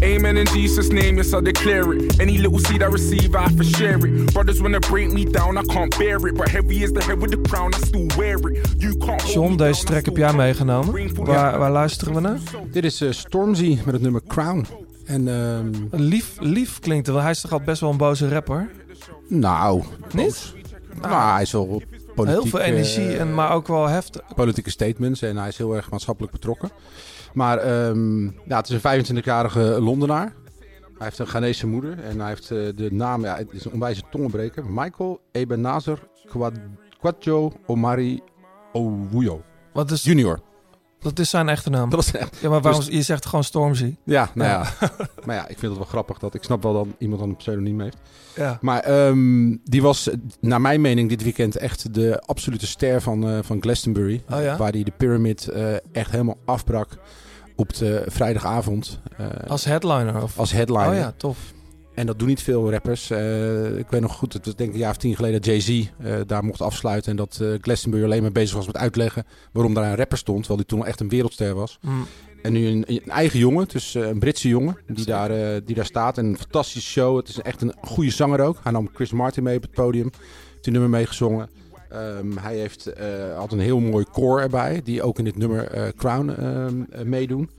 [0.04, 2.20] Amen in Jesus' name, yes, I declare it.
[2.20, 4.34] Any little seed I receive, I to share it.
[4.34, 6.36] Brothers wanna break me down, I can't bear it.
[6.36, 8.68] But heavy is the head with the crown, I still wear it.
[8.78, 11.16] You can't John, deze track heb jij meegenomen.
[11.26, 12.40] Waar, waar luisteren we naar?
[12.72, 14.66] Dit is eh, Stormzy met het nummer Crown.
[15.06, 17.24] En ehm, Lief, lief klinkt het wel.
[17.24, 18.70] Hij is toch al best wel een boze rapper?
[19.28, 19.84] nou,
[20.14, 20.54] Niet?
[21.02, 21.82] nou, hij is wel
[22.16, 24.22] politiek, Heel veel energie, eh, en, maar ook wel heftig.
[24.36, 26.70] politieke statements en hij is heel erg maatschappelijk betrokken.
[27.34, 30.34] Maar ehm, ja, het is een 25-jarige Londenaar.
[30.98, 33.72] Hij heeft een Ghanese moeder en hij heeft eh, de naam, ja, het is een
[33.72, 34.64] onwijze tongenbreker.
[34.66, 36.60] Michael Ebenezer Kwad-
[37.00, 38.20] Kwadjo Omari
[38.72, 39.42] Owuyo
[39.74, 40.40] Wat is, Junior.
[41.02, 41.90] Dat is zijn echte naam.
[41.90, 42.38] Dat echt.
[42.42, 43.96] Ja, maar waarom, Dus- je zegt gewoon Stormzy.
[44.04, 44.68] Ja, nou Ja.
[44.80, 44.90] ja.
[45.26, 47.36] maar ja, ik vind het wel grappig dat ik snap wel dat iemand dan een
[47.36, 47.98] pseudoniem heeft.
[48.36, 48.58] Ja.
[48.62, 50.10] Maar ehm, die was,
[50.40, 54.24] naar mijn mening, dit weekend echt de absolute ster van, eh, van Glastonbury.
[54.30, 54.58] Oh ja?
[54.58, 56.98] Waar hij de Pyramid eh, echt helemaal afbrak
[57.56, 59.00] op de vrijdagavond.
[59.18, 60.24] eh, Als headliner?
[60.24, 60.40] Of?
[60.40, 60.88] als headliner.
[60.90, 61.38] Oh ja, tof.
[62.02, 63.10] En dat doen niet veel rappers.
[63.10, 65.46] Eh, ik weet nog goed, het was denk ik een jaar of tien geleden dat
[65.46, 67.12] Jay-Z eh, daar mocht afsluiten.
[67.12, 70.40] En dat eh, Glastonbury alleen maar bezig was met uitleggen waarom daar een rapper stond.
[70.40, 71.80] Terwijl hij toen al echt een wereldster was.
[71.82, 72.06] Mm.
[72.42, 75.30] En nu een, een eigen jongen, dus een Britse jongen, die daar,
[75.66, 76.18] die daar staat.
[76.18, 77.18] En een fantastische show.
[77.18, 78.58] Het is echt een goede zanger ook.
[78.64, 80.10] Hij nam Chris Martin mee op het podium.
[80.52, 81.50] Heeft die nummer meegezongen.
[81.90, 82.92] Ehm, hij heeft,
[83.36, 87.50] had een heel mooi koor erbij, die ook in dit nummer Crown ehm, eh, meedoen.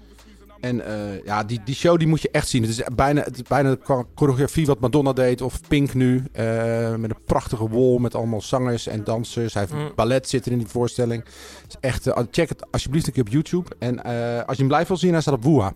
[0.63, 2.63] En eh, ja, die, die show die moet je echt zien.
[2.63, 6.25] Het is bijna, het is bijna de cho- choreografie wat Madonna deed of Pink nu.
[6.33, 9.55] eh, met een prachtige wall met allemaal zangers en dansers.
[9.55, 9.93] Hij heeft Mm.
[9.95, 11.25] ballet zitten in die voorstelling.
[11.63, 13.71] Het is echt, eh, check het alsjeblieft een keer op YouTube.
[13.79, 15.73] En eh, als je hem live wil zien, hij staat op Woeha.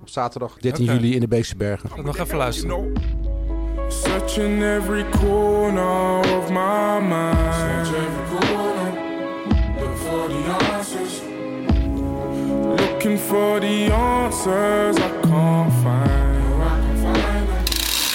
[0.00, 0.92] Op zaterdag 13 Oké.
[0.94, 1.90] juli in de Beekse Bergen.
[2.04, 2.92] Nog even luisteren.
[3.88, 7.54] Searching every corner of my mind.
[7.54, 8.92] Search every corner,
[9.80, 11.19] look for the answers.
[13.02, 16.20] Looking for the answers I can't find.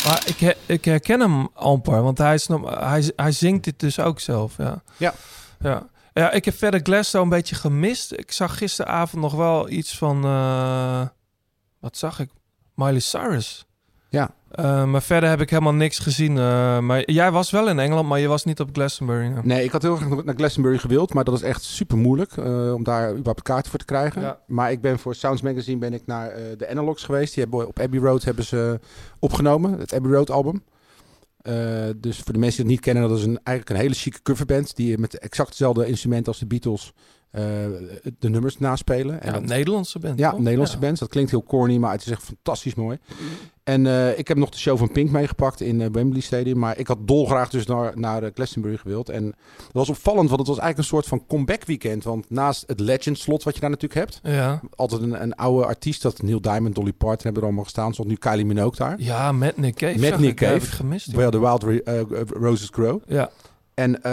[0.06, 4.00] Maar ik, ik herken hem amper, want hij, is, nog- hij, hij zingt dit dus
[4.00, 4.58] ook zelf.
[4.58, 4.84] Ja.
[4.98, 5.14] Ja.
[5.60, 5.88] Ja.
[6.14, 8.12] Ja, ik heb verder Glasgow een beetje gemist.
[8.12, 10.24] Ik zag gisteravond nog wel iets van...
[10.26, 11.02] eh,
[11.80, 12.30] wat zag ik?
[12.76, 13.65] Miley Cyrus.
[14.16, 14.34] Ja.
[14.52, 16.38] Eh, maar verder heb ik helemaal niks gezien.
[16.38, 19.34] eh, maar jij was wel in Engeland, maar je was niet op Glastonbury.
[19.44, 22.74] Nee, ik had heel graag naar Glastonbury gewild, maar dat is echt super moeilijk eh,
[22.74, 24.22] om daar überhaupt kaarten voor te krijgen.
[24.22, 24.40] Ja.
[24.48, 27.34] Maar ik ben voor Sounds Magazine ben ik naar de Analogs geweest.
[27.34, 28.80] Die hebben op Abbey Road hebben ze
[29.20, 30.64] opgenomen, het Abbey Road album.
[31.98, 34.22] Dus voor de mensen die het niet kennen, dat is een, eigenlijk een hele chique
[34.22, 36.94] coverband die met exact hetzelfde instrument als de Beatles
[38.20, 39.22] de nummers naspelen.
[39.22, 40.20] En Ja, dat- een Nederlandse band.
[40.20, 40.82] ja, een Nederlandse Ja.
[40.82, 41.00] band.
[41.00, 42.98] Dat klinkt heel corny, maar het is echt fantastisch mooi.
[43.66, 46.58] En eh, ik heb nog de show van Pink meegepakt in eh, Wembley Stadium.
[46.58, 49.10] Maar ik had dolgraag dus naar, naar eh, Glastonbury gewild.
[49.10, 49.24] En
[49.58, 52.04] dat was opvallend, want het was eigenlijk een soort van comeback weekend.
[52.04, 54.20] Want naast het Legend slot wat je daar natuurlijk hebt.
[54.24, 54.62] Ja.
[54.76, 57.94] Altijd een, een oude artiest, dat Neil Diamond, Dolly Parton hebben er allemaal gestaan.
[57.94, 58.96] Stond nu Kylie Minogue daar.
[58.98, 60.00] ja, met Nick Cave.
[60.00, 60.66] Met Nick Cave.
[60.66, 61.12] gemist.
[61.12, 61.64] Where the Wild
[62.30, 63.02] Roses Grow.
[63.08, 63.30] Ja.
[63.74, 64.04] En,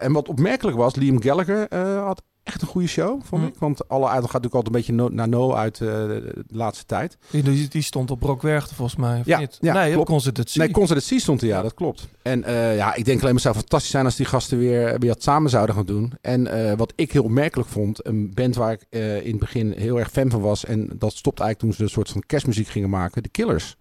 [0.00, 3.48] en wat opmerkelijk was, Liam Gallagher had echt een goede show, vond Hm.
[3.48, 3.54] ik.
[3.58, 6.84] Want alle aandacht gaat natuurlijk altijd een beetje no- naar No uit eh, de laatste
[6.84, 7.18] tijd.
[7.30, 9.58] Die, die, die stond op Rockwerchter volgens mij, of Ja, niet?
[9.60, 10.08] ja, nee, op klopt.
[10.08, 12.08] Concerted Nee, Concert stond er, ja, dat klopt.
[12.22, 15.08] En eh, ja, ik denk alleen maar zou fantastisch zijn als die gasten weer, weer
[15.10, 16.12] wat samen zouden gaan doen.
[16.20, 18.86] En eh, wat ik heel opmerkelijk vond, een band waar ik
[19.24, 20.64] in het begin heel erg fan van was.
[20.64, 23.22] En dat stopte eigenlijk toen ze een soort van kerstmuziek gingen maken.
[23.22, 23.76] De Killers.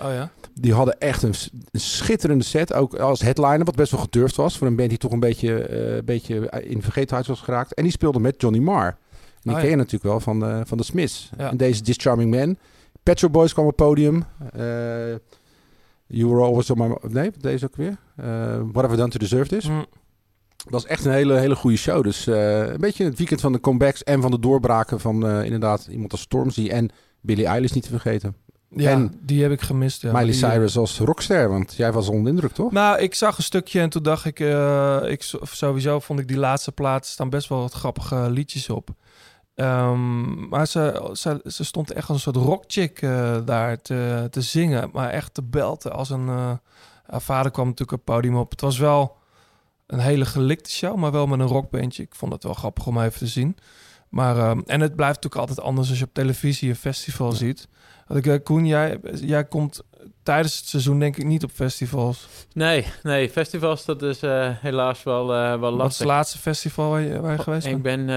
[0.00, 0.30] Oh ja?
[0.54, 1.34] Die hadden echt een,
[1.72, 4.58] schitterende set, ook als headliner, wat best wel gedurfd was.
[4.58, 7.74] Voor een band die toch een beetje, eh, beetje in vergetenheid was geraakt.
[7.74, 8.86] En die speelde met Johnny Marr.
[8.86, 8.96] En
[9.42, 11.30] die Oh, ken je natuurlijk wel van de, van de Smiths.
[11.38, 11.50] Ja.
[11.50, 12.56] En deze This Charming Man.
[13.02, 14.24] Pet Shop Boys kwam op het podium.
[14.52, 14.62] Eh,
[16.06, 16.96] you were always on my...
[17.08, 17.96] Nee, deze ook weer.
[18.16, 18.26] Eh,
[18.72, 19.64] What Have I Done to Deserve This.
[19.64, 19.82] Hm.
[20.66, 22.02] Dat was echt een hele, hele goede show.
[22.02, 25.44] Dus eh, een beetje het weekend van de comebacks en van de doorbraken van eh,
[25.44, 28.36] inderdaad iemand als Stormzy en Billie Eilish niet te vergeten.
[28.68, 30.02] Ja, En die heb ik gemist.
[30.02, 30.12] Ja.
[30.12, 32.72] Miley Die, eh, Cyrus als rockster, want jij was onder de indruk, toch?
[32.72, 36.28] Nou, ik zag een stukje en toen dacht ik, eh, ik so- sowieso vond ik
[36.28, 38.88] die laatste plaats staan best wel wat grappige liedjes op.
[39.54, 44.40] Ehm, maar ze, ze, ze stond echt als een soort rockchick eh daar te, te
[44.42, 46.28] zingen, maar echt te belten als een.
[47.06, 48.50] haar vader kwam natuurlijk op het podium op.
[48.50, 49.16] Het was wel
[49.86, 52.02] een hele gelikte show, maar wel met een rockbandje.
[52.02, 53.56] Ik vond het wel grappig om even te zien.
[54.08, 57.68] Maar, ehm, en het blijft natuurlijk altijd anders als je op televisie een festival ziet.
[58.06, 59.82] Want ik, eh, Koen, jij, jij komt
[60.22, 62.28] tijdens het seizoen denk ik niet op festivals.
[62.52, 66.06] Nee, nee, festivals, dat is eh, helaas wel, eh, wel Wat is het lastig.
[66.06, 68.06] laatste festival waar je, waar je geweest Ik bent?
[68.06, 68.16] ben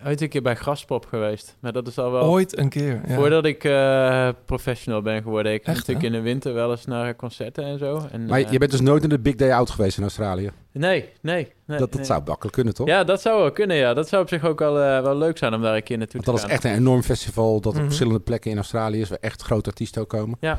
[0.00, 1.56] eh, ooit een keer bij Graspop geweest.
[1.60, 2.22] Maar dat is al wel...
[2.22, 3.00] Ooit een keer.
[3.06, 3.14] Ja.
[3.14, 5.52] Voordat ik eh, professional ben geworden.
[5.52, 6.12] Ik ga Echt, natuurlijk hè?
[6.12, 8.06] in de winter wel eens naar concerten en zo.
[8.12, 10.50] En, Maar je bent dus nooit in de Big Day Out geweest in Australië.
[10.78, 11.52] Nee, nee.
[11.66, 12.04] nee dat dat nee.
[12.04, 12.86] zou makkelijk kunnen, toch?
[12.86, 13.94] Ja, dat zou wel kunnen, ja.
[13.94, 16.20] Dat zou op zich ook wel, eh, wel leuk zijn om daar een keer naartoe
[16.20, 16.50] Want te dat gaan.
[16.50, 17.80] is echt een enorm festival dat Mhm.
[17.80, 20.36] op verschillende plekken in Australië is, waar echt grote artiesten ook komen.
[20.40, 20.58] Ja,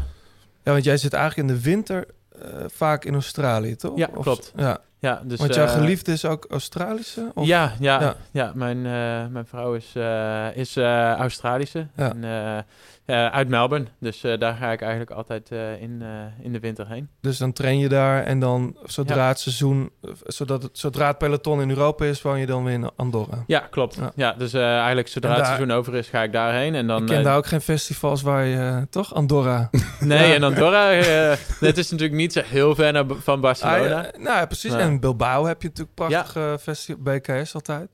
[0.64, 2.06] Ja, want jij zit eigenlijk in de winter
[2.42, 3.98] eh, vaak in Australië, toch?
[3.98, 4.54] Ja, Of- klopt.
[4.56, 4.80] Ja.
[5.00, 5.40] Ja dus...
[5.40, 7.32] want jouw eh, geliefde is ook Australische?
[7.34, 7.48] Of?
[7.48, 8.16] Ja, ja, Ja.
[8.32, 8.52] ja.
[8.56, 11.88] mijn, eh, mijn vrouw is, eh, is Australische.
[11.96, 12.14] Ja.
[12.16, 12.66] En,
[13.32, 13.86] uit Melbourne.
[14.00, 16.04] Dus daar ga ik eigenlijk altijd in,
[16.42, 17.10] in de winter heen.
[17.22, 19.28] Dus dan train je daar en dan zodra Ja.
[19.28, 19.90] het seizoen,
[20.26, 23.44] zodat het, zodra het peloton in Europa is, woon je dan weer in Andorra.
[23.48, 24.00] Ja, klopt.
[24.16, 24.34] Ja.
[24.34, 26.76] Dus eigenlijk zodra het seizoen over is, ga ik daarheen.
[26.76, 29.14] En dan, ik ken daar ook geen festivals waar je, toch?
[29.14, 29.70] Andorra.
[30.00, 30.90] Nee, en Andorra,
[31.60, 33.78] het is natuurlijk niet zo heel ver van Barcelona.
[33.78, 34.74] Ah, ja, nou ja, precies.
[34.88, 37.90] En Bilbao heb je natuurlijk prachtige festival, BKS altijd.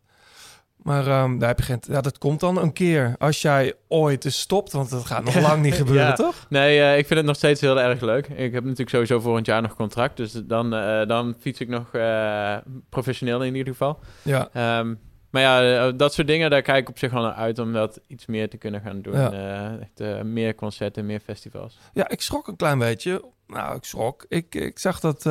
[0.83, 1.79] Maar ehm, daar heb je geen...
[1.87, 3.15] Ja, dat komt dan een keer.
[3.17, 6.13] Als jij ooit eens stopt, want dat gaat nog lang niet gebeuren, Ja.
[6.13, 6.45] toch?
[6.49, 8.27] Nee, eh, ik vind het nog steeds heel erg leuk.
[8.27, 10.17] Ik heb natuurlijk sowieso volgend jaar nog contract.
[10.17, 12.55] Dus dan, eh, dan fiets ik nog eh,
[12.89, 13.99] professioneel in ieder geval.
[14.21, 14.49] Ja.
[14.53, 14.93] Ehm,
[15.33, 17.73] maar ja, eh, dat soort dingen, daar kijk ik op zich wel naar uit om
[17.73, 19.13] dat iets meer te kunnen gaan doen.
[19.19, 19.31] Ja.
[19.31, 21.77] Eh, echt, eh, meer concerten, meer festivals.
[21.93, 23.23] Ja, ik schrok een klein beetje.
[23.47, 24.25] Nou, ik schrok.
[24.29, 25.23] Ik, ik zag dat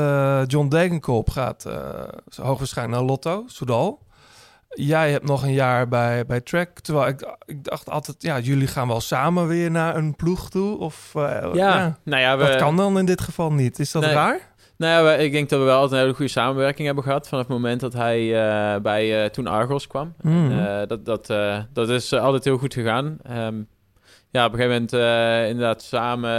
[0.50, 1.66] John Degenkolb gaat
[2.36, 4.00] hoogwaarschijnlijk naar Lotto, Soudal.
[4.74, 6.78] Jij hebt nog een jaar bij, bij Trek.
[6.80, 10.78] Terwijl ik, ik dacht altijd, ja, jullie gaan wel samen weer naar een ploeg toe.
[10.78, 13.78] Of, eh, Ja, nou ja, we- dat kan dan in dit geval niet.
[13.78, 14.12] Is dat Nee.
[14.12, 14.51] raar?
[14.82, 17.44] Nou ja, ik denk dat we wel altijd een hele goede samenwerking hebben gehad vanaf
[17.44, 20.14] het moment dat hij eh, bij eh, toen Argos kwam.
[20.22, 21.26] En, eh, dat, dat,
[21.72, 23.18] dat is altijd heel goed gegaan.
[23.22, 23.62] Ehm,
[24.30, 24.92] ja, op een gegeven moment
[25.50, 26.30] inderdaad samen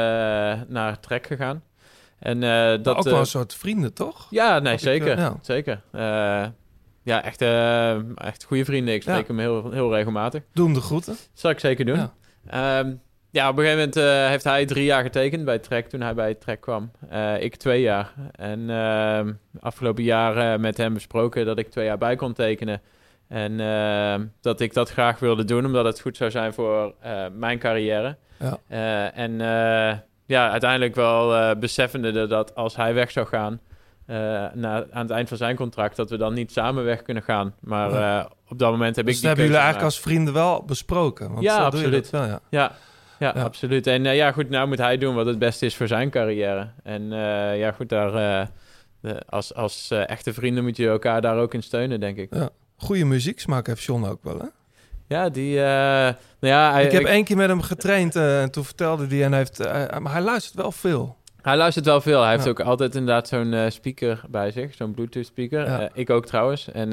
[0.70, 1.64] naar Trek gegaan.
[2.20, 2.40] En
[2.84, 4.28] dat ook wel een soort vrienden, toch?
[4.30, 5.18] Ja, nee, Had ik, zeker.
[5.18, 5.38] ja.
[5.42, 5.82] Zeker.
[7.04, 7.42] Ja, echt,
[8.16, 8.94] echt goede vrienden.
[8.94, 9.28] Ik spreek Ja.
[9.28, 10.42] hem heel, heel regelmatig.
[10.54, 11.14] Doe hem de groeten.
[11.14, 11.96] Dat zal ik zeker doen.
[11.98, 12.14] Ja.
[12.52, 12.94] Ja,
[13.34, 16.14] ja op een gegeven moment eh, heeft hij drie jaar getekend bij Trek toen hij
[16.14, 16.92] bij Trek kwam.
[17.10, 18.14] Eh, ik twee jaar.
[18.32, 22.82] En ehm, afgelopen jaar met hem besproken dat ik twee jaar bij kon tekenen.
[23.28, 27.26] En ehm, dat ik dat graag wilde doen, omdat het goed zou zijn voor eh,
[27.34, 28.18] mijn carrière.
[28.40, 29.12] Ja.
[29.14, 29.38] En
[30.26, 33.60] ja, uiteindelijk wel beseffende dat- als hij weg zou gaan,
[34.54, 37.54] na, aan het eind van zijn contract, dat we dan niet samen weg kunnen gaan.
[37.60, 41.30] Maar op dat moment heb Dus ik die hebben jullie eigenlijk als vrienden wel besproken.
[41.32, 42.10] Want Ja, zo doe je absoluut.
[42.10, 42.40] wel, ja.
[42.50, 42.72] ja,
[43.24, 43.88] ja, absoluut.
[43.88, 46.68] En eh, ja, goed, nou moet hij doen wat het beste is voor zijn carrière.
[46.84, 48.48] En eh, ja, goed, daar, eh,
[49.02, 52.36] de- als, als echte vrienden moet je elkaar daar ook in steunen, denk ik.
[52.36, 52.50] Ja.
[52.78, 54.46] Goede muzieksmaak heeft John ook wel, hè?
[55.08, 55.56] Ja, die...
[55.56, 59.24] nou ja, hij, ik heb één keer met hem getraind en toen vertelde hij...
[59.24, 59.58] En hij, heeft,
[60.00, 61.18] maar hij luistert wel veel.
[61.42, 62.22] Hij luistert wel veel.
[62.22, 65.66] Hij heeft ook altijd inderdaad zo'n speaker bij zich, zo'n Bluetooth speaker.
[65.66, 65.90] Ja.
[65.94, 66.72] Ik ook trouwens.
[66.72, 66.90] En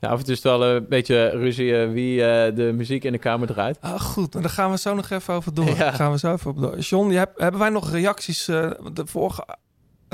[0.00, 3.04] ja, af en toe is het wel een beetje ruzie eh, wie eh, de muziek
[3.04, 3.78] in de kamer draait.
[3.80, 5.64] Ah, goed, en daar gaan we zo nog even over door.
[5.68, 5.74] Ja.
[5.74, 6.78] Daar gaan we zo even op door.
[6.78, 8.48] John, je hebt, hebben wij nog reacties?
[8.48, 9.44] eh, de, vorige,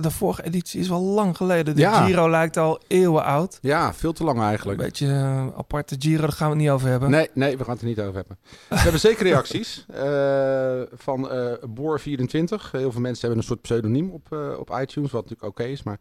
[0.03, 1.75] de vorige editie is wel lang geleden.
[1.75, 2.05] De Ja.
[2.05, 3.59] Giro lijkt al eeuwen oud.
[3.61, 4.79] Ja, veel te lang Een eigenlijk.
[4.79, 7.11] beetje eh, aparte Giro, daar gaan we het niet over hebben.
[7.11, 8.39] Nee, nee, we gaan het er niet over hebben.
[8.69, 12.71] We hebben zeker reacties eh, van eh Boor24.
[12.71, 15.83] Heel veel mensen hebben een soort pseudoniem op, op iTunes, wat natuurlijk oké is.
[15.83, 15.99] Maar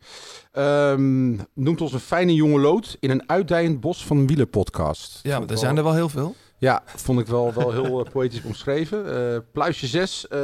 [0.51, 5.19] ehm, noemt ons een fijne jonge lood in een uitdijend bos van wielerpodcast.
[5.23, 6.36] Ja, maar Vond er zijn er wel heel veel.
[6.58, 9.03] Ja, vond ik wel, wel heel poëtisch omschreven.
[9.51, 10.39] Pluisje 6 eh,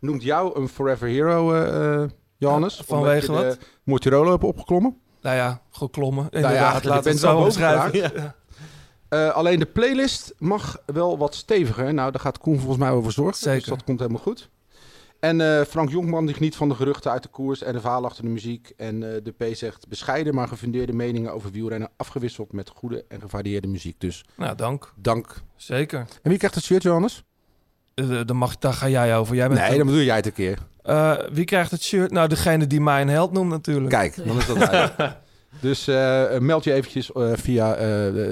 [0.00, 1.52] noemt jou een forever hero,
[2.40, 2.76] Johannes.
[2.76, 3.58] Ja, vanwege wat?
[3.84, 4.96] Mortirolo hebt opgeklommen.
[5.20, 6.28] Nou ja, geklommen.
[6.30, 7.98] Nou Inderdaad, ja, je laat het zo omschrijven.
[7.98, 8.34] Ja.
[9.08, 11.94] Eh, alleen de playlist mag wel wat steviger.
[11.94, 13.32] Nou, daar gaat Koen volgens mij over zorgen.
[13.32, 13.68] Dus Zeker.
[13.68, 14.50] dat komt helemaal goed.
[15.20, 18.04] En eh, Frank Jonkman die geniet van de geruchten uit de koers en de verhaal
[18.04, 18.72] achter de muziek.
[18.76, 23.20] En eh, de P zegt bescheiden maar gefundeerde meningen over wielrennen afgewisseld met goede en
[23.20, 24.00] gevarieerde muziek.
[24.00, 24.92] Dus Nou, dank.
[24.96, 25.42] dank.
[25.56, 25.98] Zeker.
[25.98, 27.24] En wie krijgt het shirt, Johannes?
[28.00, 29.34] Eh, daar, mag, daar ga jij over.
[29.34, 30.58] Jij bent Nee, dan bedoel jij het een keer.
[30.82, 32.10] Eh, wie krijgt het shirt?
[32.10, 33.88] Nou, degene die mij een held noemt natuurlijk.
[33.90, 34.92] Kijk, dan is dat.
[35.60, 37.76] Dus eh, meld je eventjes via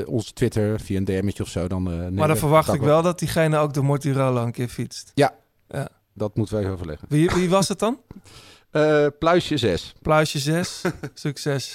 [0.07, 1.68] onze Twitter, via een DM'tje of zo.
[1.68, 2.87] Dan, maar dan verwacht ik op.
[2.87, 5.11] wel dat diegene ook de Mortirolo een keer fietst.
[5.14, 5.35] Ja,
[5.68, 5.88] Ja.
[6.14, 7.07] dat moeten we even overleggen.
[7.11, 7.98] Wie, wie was het dan?
[8.70, 9.94] Eh, pluisje 6.
[10.02, 10.83] Pluisje 6.
[11.14, 11.74] Succes.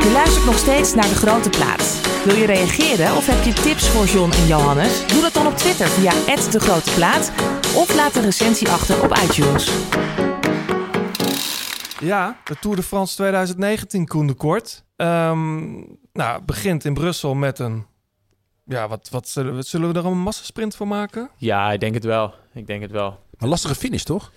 [0.00, 2.00] Je luistert nog steeds naar De Grote Plaat.
[2.24, 5.06] Wil je reageren of heb je tips voor John en Johannes?
[5.06, 6.10] Doe dat dan op Twitter via
[6.50, 7.32] De Grote Plaat
[7.76, 9.70] of laat een recensie achter op iTunes.
[12.00, 14.84] Ja, de Tour de France 2019, Koen de Kort.
[14.96, 15.70] Ehm,
[16.12, 17.86] nou, begint in Brussel met een...
[18.64, 21.30] Ja, wat, wat zullen, we, zullen we er een massasprint voor maken?
[21.36, 22.34] Ja, ik denk het wel.
[22.54, 23.18] Ik denk het wel.
[23.38, 24.32] Maar lastige finish, toch?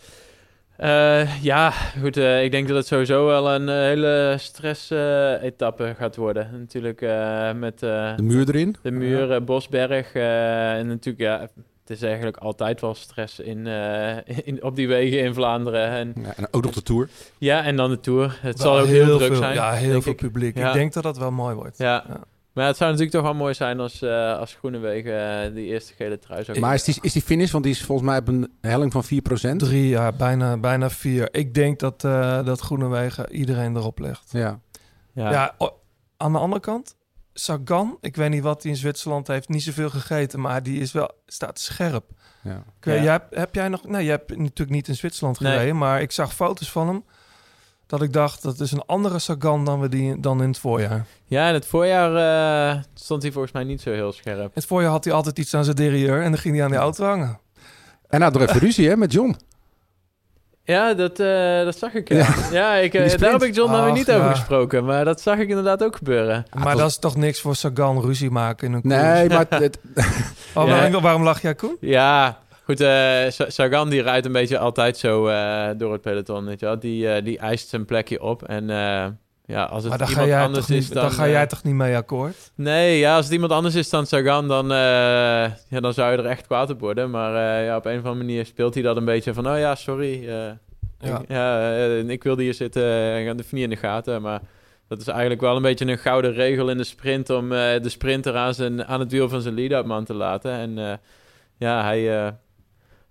[0.81, 1.69] Eh, ja,
[2.01, 2.17] goed.
[2.17, 6.49] eh, ik denk dat het sowieso wel een eh, hele stress-etappe gaat worden.
[6.59, 8.75] Natuurlijk eh, met eh, De muur erin.
[8.81, 10.13] de muur, Bosberg.
[10.13, 11.39] eh, en natuurlijk, ja,
[11.81, 15.87] het is eigenlijk altijd wel stress in, eh, in, op die wegen in Vlaanderen.
[15.89, 17.09] En, Ja, en ook nog de Tour.
[17.37, 18.37] ja, en dan de Tour.
[18.41, 19.53] Het Wel zal ook heel, druk veel, zijn.
[19.53, 20.17] Ja, heel veel ik.
[20.17, 20.57] publiek.
[20.57, 20.67] Ja.
[20.67, 21.77] Ik denk dat dat wel mooi wordt.
[21.77, 22.03] Ja.
[22.07, 22.19] Ja.
[22.53, 25.93] Maar het zou natuurlijk toch wel mooi zijn als, eh als Groenewegen eh, die eerste
[25.93, 28.27] gele trui zou Maar is die, is die finish, want die is volgens mij op
[28.27, 29.55] een helling van 4%.
[29.57, 31.33] Drie, ja, bijna, bijna vier.
[31.35, 34.29] Ik denk dat, eh dat Groenewegen iedereen erop legt.
[34.31, 34.59] Ja.
[35.13, 35.31] Ja.
[35.31, 35.55] Ja,
[36.17, 36.95] aan de andere kant,
[37.33, 40.91] Sagan, ik weet niet wat hij in Zwitserland heeft, niet zoveel gegeten, maar die is
[40.91, 42.03] wel, staat scherp.
[42.43, 42.55] ja.
[42.79, 43.03] Ik weet, Ja.
[43.03, 45.51] jij, heb jij nog, nee, je hebt natuurlijk niet in Zwitserland Nee.
[45.51, 47.03] gereden, maar ik zag foto's van hem,
[47.91, 51.05] dat ik dacht, dat is een andere Sagan dan we die dan in het voorjaar.
[51.25, 52.15] Ja, in het voorjaar
[52.75, 54.39] eh, stond hij volgens mij niet zo heel scherp.
[54.39, 56.71] In het voorjaar had hij altijd iets aan zijn derieur en dan ging hij aan
[56.71, 57.39] die auto hangen.
[58.09, 59.35] En nou, er even ruzie hè, met John.
[60.63, 62.09] Ja, dat, eh, dat zag ik.
[62.09, 62.73] Ja, ja.
[62.75, 64.85] ik, eh, daar heb ik John dan weer Ach, niet over gesproken.
[64.85, 66.45] Maar dat zag ik inderdaad ook gebeuren.
[66.53, 68.95] maar dat is toch niks voor Sagan ruzie maken in een koers?
[68.95, 69.79] Nee, maar het,
[70.53, 70.73] Oh, Ja.
[70.73, 71.77] waarom, waarom lach jij, Koen?
[71.79, 72.79] Ja, goed.
[72.79, 76.45] eh, Sa- Sagan die rijdt een beetje altijd zo eh, door het peloton.
[76.45, 76.79] Weet je wel.
[76.79, 78.43] Die, eh, die eist zijn plekje op.
[78.43, 78.67] En
[79.45, 81.03] ja, als het iemand anders is niet, dan...
[81.03, 82.51] daar ga jij toch niet mee akkoord?
[82.55, 86.25] Nee, ja, als het iemand anders is dan Sagan, dan, ja, dan zou je er
[86.25, 87.09] echt kwaad op worden.
[87.09, 89.47] Maar ja, op een of andere manier speelt hij dat een beetje van...
[89.49, 90.23] Oh ja, sorry.
[90.23, 90.57] Ja.
[91.01, 91.71] Ik, ja,
[92.07, 93.17] ik wilde hier zitten.
[93.19, 94.21] Ik had het niet in de gaten.
[94.21, 94.41] Maar
[94.87, 97.29] dat is eigenlijk wel een beetje een gouden regel in de sprint...
[97.29, 100.51] om de sprinter aan, zijn, aan het wiel van zijn lead-up man te laten.
[100.51, 100.99] En
[101.57, 102.33] ja, hij,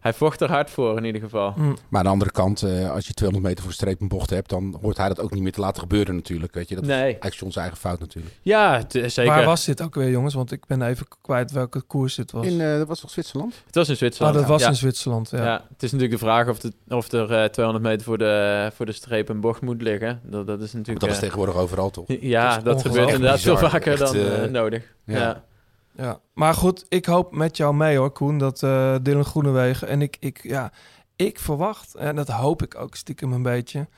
[0.01, 1.53] hij vocht er hard voor in ieder geval.
[1.53, 1.61] Hm.
[1.63, 4.49] maar aan de andere kant, eh, als je 200 meter voor streep een bocht hebt,
[4.51, 6.55] dan hoort hij dat ook niet meer te laten gebeuren natuurlijk.
[6.55, 7.01] Weet je, dat is Nee.
[7.03, 8.35] eigenlijk John's eigen fout natuurlijk.
[8.43, 9.33] Ja, het- zeker.
[9.33, 10.35] Waar was dit ook weer, jongens?
[10.35, 12.47] Want ik ben even kwijt welke koers dit was.
[12.47, 13.63] In, eh, dat was toch Zwitserland?
[13.67, 14.37] Het was in Zwitserland.
[14.37, 14.69] dat was ja.
[14.69, 15.45] in Zwitserland, ja.
[15.45, 15.65] Ja.
[15.73, 18.87] het is natuurlijk de vraag of, het, of er eh, 200 meter voor de, voor
[18.87, 20.21] de streep een bocht moet liggen.
[20.25, 21.01] Dat, dat is Maar natuurlijk...
[21.01, 22.05] dat is eh, tegenwoordig overal toch?
[22.21, 24.95] Ja, Dat dat, is gebeurt inderdaad veel vaker Echt, dan eh, eh, nodig.
[25.05, 25.43] ja.
[26.01, 26.21] Ja.
[26.35, 30.17] Maar goed, ik hoop met jou mee hoor, Koen, dat eh Dylan Groenewegen en ik,
[30.21, 30.73] ik, ja,
[31.17, 33.89] ik verwacht, en dat hoop ik ook stiekem een beetje,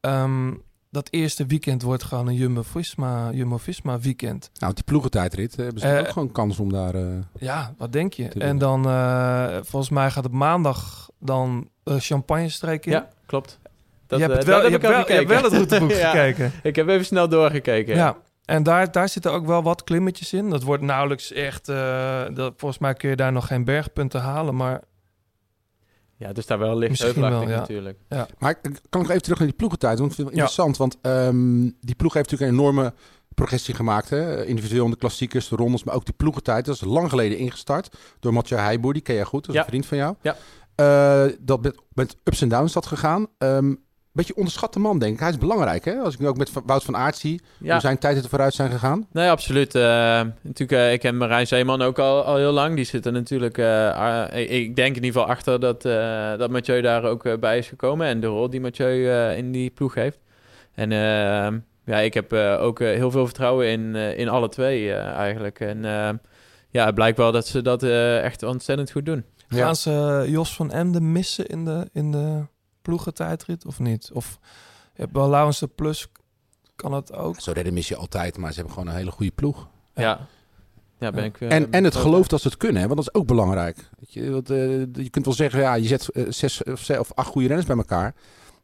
[0.00, 0.52] ehm,
[0.90, 4.50] dat eerste weekend wordt gewoon een Jumbo-Visma Jumbo -Visma weekend.
[4.58, 6.94] Nou, die ploegentijdrit eh, hebben ze Eh, ook gewoon kans om daar...
[6.94, 7.02] eh,
[7.38, 8.28] Ja, wat denk je?
[8.28, 12.92] En dan, eh, volgens mij gaat het maandag dan uh, champagne-streek in.
[12.92, 13.58] Ja, klopt.
[14.06, 15.52] Dat, je hebt, eh, het wel, dat je, heb hebt wel, je hebt wel het
[15.52, 16.52] routeboek Ja, gekeken.
[16.62, 17.94] Ik heb even snel doorgekeken.
[17.94, 20.50] Ja, en daar, daar zitten ook wel wat klimmetjes in.
[20.50, 21.68] Dat wordt nauwelijks echt...
[21.68, 24.80] eh, dat, volgens mij kun je daar nog geen bergpunten halen, maar...
[26.16, 27.46] Ja, dus daar wel licht wel, ja.
[27.48, 27.98] natuurlijk.
[28.38, 30.46] Maar ik ik kan nog even terug naar die ploegentijd, want ik vind het wel
[30.46, 30.50] Ja.
[30.52, 30.76] interessant.
[30.76, 32.92] Want ehm, die ploeg heeft natuurlijk een enorme
[33.34, 34.10] progressie gemaakt.
[34.10, 34.44] Hè?
[34.46, 36.64] Individueel in de klassiekers, de rondes, maar ook die ploegentijd.
[36.64, 38.92] Dat is lang geleden ingestart door Mathieu Heijboer.
[38.92, 39.60] Die ken jij goed, dat is Ja.
[39.60, 40.14] een vriend van jou.
[40.22, 40.36] Ja.
[40.74, 43.26] Eh, dat met, met ups en downs dat gegaan.
[43.38, 43.74] Ehm
[44.12, 45.20] beetje onderschatte man, denk ik.
[45.20, 45.94] Hij is belangrijk, hè?
[45.98, 48.54] Als ik nu ook met Wout van Aert zie, Ja, hoe zijn tijden er vooruit
[48.54, 49.06] zijn gegaan.
[49.12, 49.74] nee, absoluut.
[49.74, 49.82] Eh,
[50.40, 52.76] natuurlijk, eh, ik ken Marijn Zeeman ook al, al heel lang.
[52.76, 53.58] Die zit er natuurlijk...
[53.58, 57.58] eh, ik, ik denk in ieder geval achter dat, eh, dat Mathieu daar ook bij
[57.58, 58.06] is gekomen.
[58.06, 60.18] En de rol die Mathieu eh, in die ploeg heeft.
[60.74, 60.90] En
[61.84, 65.60] ja, ik heb eh, ook heel veel vertrouwen in, eh, in alle twee eh, eigenlijk.
[65.60, 65.82] En
[66.70, 67.82] ja, het blijkt wel dat ze dat
[68.22, 69.24] echt ontzettend goed doen.
[69.48, 72.46] Gaan ze Jos van Emden missen in de, in de
[72.82, 74.10] ploegentijdrit of niet?
[74.12, 74.38] Of
[74.94, 76.08] de Plus,
[76.76, 77.40] kan het ook?
[77.40, 79.68] Zo redden mis je altijd, maar ze hebben gewoon een hele goede ploeg.
[79.94, 80.26] Ja,
[80.98, 81.40] ja ben ik...
[81.40, 82.88] eh, en, en het geloof dat ze het kunnen, hè?
[82.88, 83.76] want dat is ook belangrijk.
[83.98, 84.58] Weet je, want, eh,
[85.04, 87.68] je kunt wel zeggen, ja, je zet eh, zes of, zes of acht goede renners
[87.68, 88.14] bij elkaar.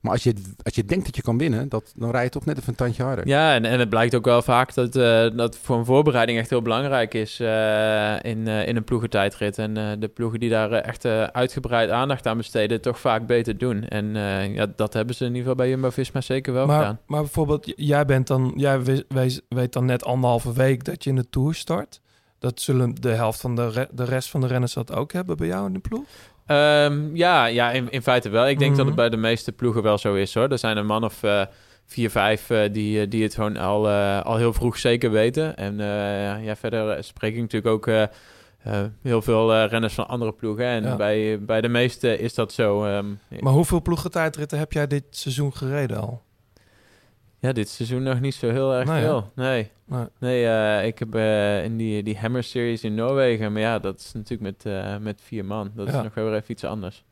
[0.01, 2.45] Maar als je, als je denkt dat je kan winnen, dat, dan rij je toch
[2.45, 3.27] net even een tandje harder.
[3.27, 6.51] Ja, en, en het blijkt ook wel vaak dat eh, dat voor een voorbereiding echt
[6.51, 9.59] heel belangrijk is eh, in, eh, in een ploegentijdrit.
[9.59, 13.59] En eh, de ploegen die daar echt eh, uitgebreid aandacht aan besteden, toch vaak beter
[13.59, 13.85] doen.
[13.89, 17.01] En eh, ja, dat hebben ze in ieder geval bij Jumbo-Visma zeker wel Maar, gedaan.
[17.07, 18.81] maar bijvoorbeeld, jij bent dan, jij
[19.49, 22.01] weet dan net anderhalve week dat je in de Tour start.
[22.39, 25.37] Dat zullen de helft van de, re- de rest van de renners dat ook hebben
[25.37, 26.05] bij jou in de ploeg?
[26.49, 28.49] Ehm, ja, ja in, in feite wel.
[28.49, 28.87] Ik denk dat Mhm.
[28.87, 30.49] het bij de meeste ploegen wel zo is hoor.
[30.49, 31.43] Er zijn een man of eh,
[31.87, 33.89] vier, vijf eh, die, eh, die het gewoon al,
[34.23, 35.57] al heel vroeg zeker weten.
[35.57, 35.77] En
[36.43, 38.09] ja, verder spreek ik natuurlijk ook
[39.03, 40.65] heel veel renners van andere ploegen.
[40.65, 40.97] En Ja.
[40.97, 42.85] bij, bij de meeste is dat zo.
[42.85, 43.07] ehm,
[43.41, 46.23] Maar hoeveel ploegentijdritten heb jij dit seizoen gereden al?
[47.41, 49.01] ja, dit seizoen nog niet zo heel erg hè?
[49.01, 49.31] veel.
[49.35, 50.07] Nee, Nee.
[50.19, 53.53] nee eh, ik heb eh, in die, die Hammer Series in Noorwegen.
[53.53, 55.71] Maar ja, dat is natuurlijk met, eh, met vier man.
[55.75, 55.97] Dat Ja.
[55.97, 57.05] is nog wel weer even iets anders.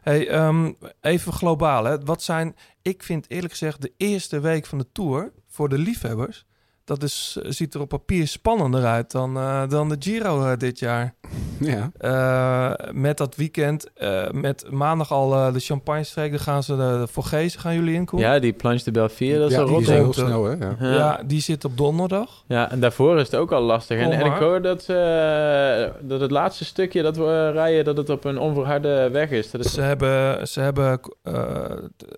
[0.00, 1.84] Hey, ehm, even globaal.
[1.84, 1.98] Hè.
[2.00, 6.46] Wat zijn, ik vind eerlijk gezegd, de eerste week van de Tour voor de liefhebbers.
[6.90, 10.78] Dat is, ziet er op papier spannender uit dan, eh, dan de Giro eh, dit
[10.78, 11.14] jaar.
[11.60, 11.90] Ja.
[11.98, 17.06] Eh, met dat weekend, eh, met maandag al de champagne-streek, dan gaan ze de, de
[17.12, 18.20] Vorgezen, gaan jullie in, Koen?
[18.20, 20.50] Ja, die Planche de Belfier, dat is ja, is heel snel, hè?
[20.50, 20.76] Ja.
[20.80, 20.94] Ja.
[20.94, 22.44] Ja, die zit op donderdag.
[22.46, 23.98] Ja, en daarvoor is het ook al lastig.
[23.98, 28.10] En, en ik hoor dat, ze, dat het laatste stukje dat we rijden, dat het
[28.10, 29.50] op een onverharde weg is.
[29.50, 31.34] Dat is Ze hebben, ze hebben eh,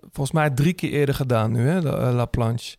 [0.01, 2.75] volgens mij drie keer eerder gedaan nu, hè, de, La Planche.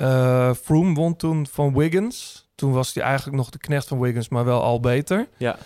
[0.00, 2.48] Eh Froome won toen van Wiggins.
[2.54, 5.28] Toen was hij eigenlijk nog de knecht van Wiggins, maar wel al beter.
[5.36, 5.56] Ja.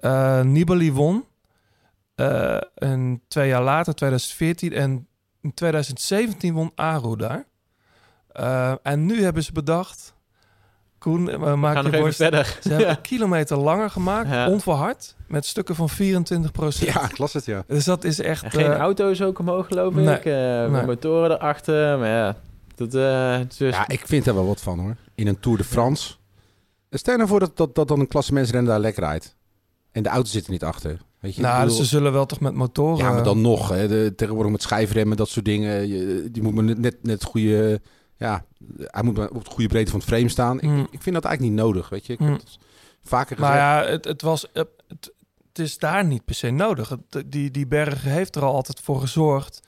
[0.00, 1.24] Eh, Nibali won.
[2.14, 4.72] Eh, en twee jaar later, 2014.
[4.72, 5.06] En
[5.40, 7.44] in 2017 won Aru daar.
[8.32, 10.14] Eh, en nu hebben ze bedacht...
[10.98, 12.16] Koen, we maak je borst...
[12.16, 12.58] verder.
[12.60, 12.92] Ze hebben Ja.
[12.96, 14.48] een kilometer langer gemaakt, Ja.
[14.48, 16.92] onverhard, met stukken van 24 procent.
[16.92, 17.64] Ja, ik las het, ja.
[17.66, 18.42] Dus dat is echt...
[18.44, 20.24] En geen auto's ook omhoog, geloof nee, ik.
[20.24, 20.84] Eh, nee.
[20.86, 21.98] Motoren erachter.
[21.98, 22.36] Maar ja,
[22.74, 24.96] dat, eh, dus- Ja, ik vind er wel wat van, hoor.
[25.14, 26.14] In een Tour de France.
[26.90, 29.36] Stel nou voor dat, dat, dat dan een klassementsrenner daar lekker rijdt.
[29.92, 31.00] En de auto zit er niet achter.
[31.20, 31.40] Weet je?
[31.42, 33.04] Nou, bedoel- dus ze zullen wel toch met motoren...
[33.04, 33.68] Ja, maar dan nog.
[33.68, 33.88] Hè.
[33.88, 35.88] De, tegenwoordig met schijfremmen, dat soort dingen.
[35.88, 37.80] Je, die moet maar net, net, net het goede...
[38.16, 38.44] Ja,
[38.76, 40.56] hij moet maar op de goede breedte van het frame staan.
[40.60, 40.86] Ik, Mm.
[40.90, 42.12] ik vind dat eigenlijk niet nodig, weet je.
[42.12, 42.26] Ik Mm.
[42.30, 42.58] heb het
[43.02, 43.54] vaker gezegd.
[43.54, 44.52] Maar ja, het, het was...
[44.52, 45.12] eh, Het,
[45.48, 46.88] het is daar niet per se nodig.
[46.88, 49.60] Het, die, die berg heeft er al altijd voor gezorgd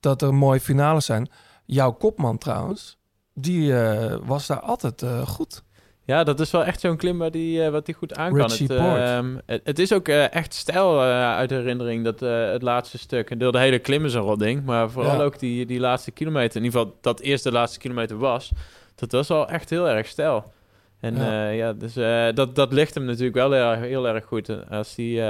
[0.00, 1.30] dat er mooie finales zijn.
[1.70, 2.98] Jouw kopman trouwens,
[3.34, 5.62] die eh, was daar altijd eh, goed.
[6.04, 8.50] Ja, dat is wel echt zo'n klim waar die, eh, wat die goed aan kan.
[8.50, 12.20] Het, ehm, het, het is ook echt stijl uit de herinnering, dat,
[12.52, 13.30] het laatste stuk.
[13.30, 15.22] En deel de hele klim is een rot ding, maar vooral Ja.
[15.24, 16.56] ook die, die laatste kilometer.
[16.56, 18.52] In ieder geval dat eerste laatste kilometer was.
[18.94, 20.52] Dat was al echt heel erg stijl.
[21.00, 21.48] En Ja.
[21.48, 21.94] ja, dus
[22.34, 24.70] dat, dat ligt hem natuurlijk wel heel, erg- heel erg goed.
[24.70, 25.22] Als die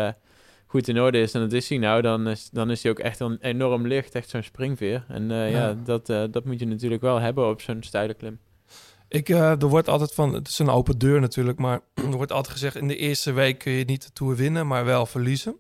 [0.71, 2.99] goed in orde is, en dat is hij nou, dan is, dan is hij ook
[2.99, 4.14] echt een enorm licht.
[4.14, 5.05] Echt zo'n springveer.
[5.09, 5.75] En eh, ja, Ja.
[5.85, 8.39] dat, eh, dat moet je natuurlijk wel hebben op zo'n steile klim.
[9.09, 12.33] Ik, eh, er wordt altijd van, het is een open deur natuurlijk, maar er wordt
[12.33, 15.57] altijd gezegd in de eerste week kun je niet de Tour winnen, maar wel verliezen.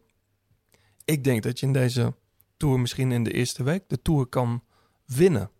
[1.04, 2.14] Ik denk dat je in deze
[2.56, 4.62] Tour misschien in de eerste week de Tour kan
[5.06, 5.50] winnen.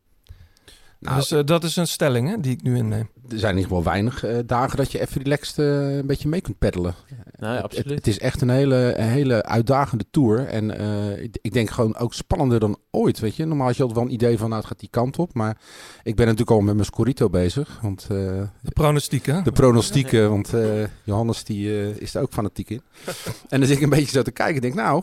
[1.00, 3.08] Nou, dus eh, dat is een stelling hè, die ik nu inneem.
[3.28, 6.28] er zijn in ieder geval weinig eh, dagen dat je even relaxed eh, een beetje
[6.28, 6.94] mee kunt peddelen.
[7.38, 7.98] Nou ja, Het- Het, absoluut.
[7.98, 10.46] het is echt een hele, een hele uitdagende tour.
[10.46, 13.18] En eh, ik, ik denk gewoon ook spannender dan ooit.
[13.18, 13.44] Weet je?
[13.44, 15.34] Normaal had je altijd wel een idee van, nou, het gaat die kant op.
[15.34, 15.56] Maar
[16.02, 17.78] ik ben natuurlijk al met mijn Scorito bezig.
[17.82, 19.42] Want eh, De pronostiek, hè?
[19.42, 20.64] de pronostieken, want eh,
[21.04, 22.82] Johannes die, eh, is er ook fanatiek in.
[23.48, 25.02] en dan zit ik een beetje zo te kijken en denk, nou,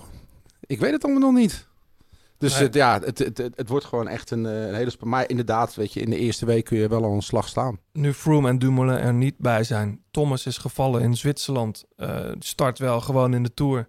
[0.66, 1.68] ik weet het allemaal nog niet.
[2.38, 2.64] Dus Nee.
[2.64, 4.90] het, ja, het, het, het, het wordt gewoon echt een, eh, een hele...
[4.90, 7.48] spa- Maar inderdaad, weet je, in de eerste week kun je wel al een slag
[7.48, 7.80] slaan.
[7.94, 10.02] Nu Froome en Dumoulin er niet bij zijn.
[10.12, 11.84] Thomas is gevallen in Zwitserland.
[11.98, 13.88] eh, start wel gewoon in de Tour.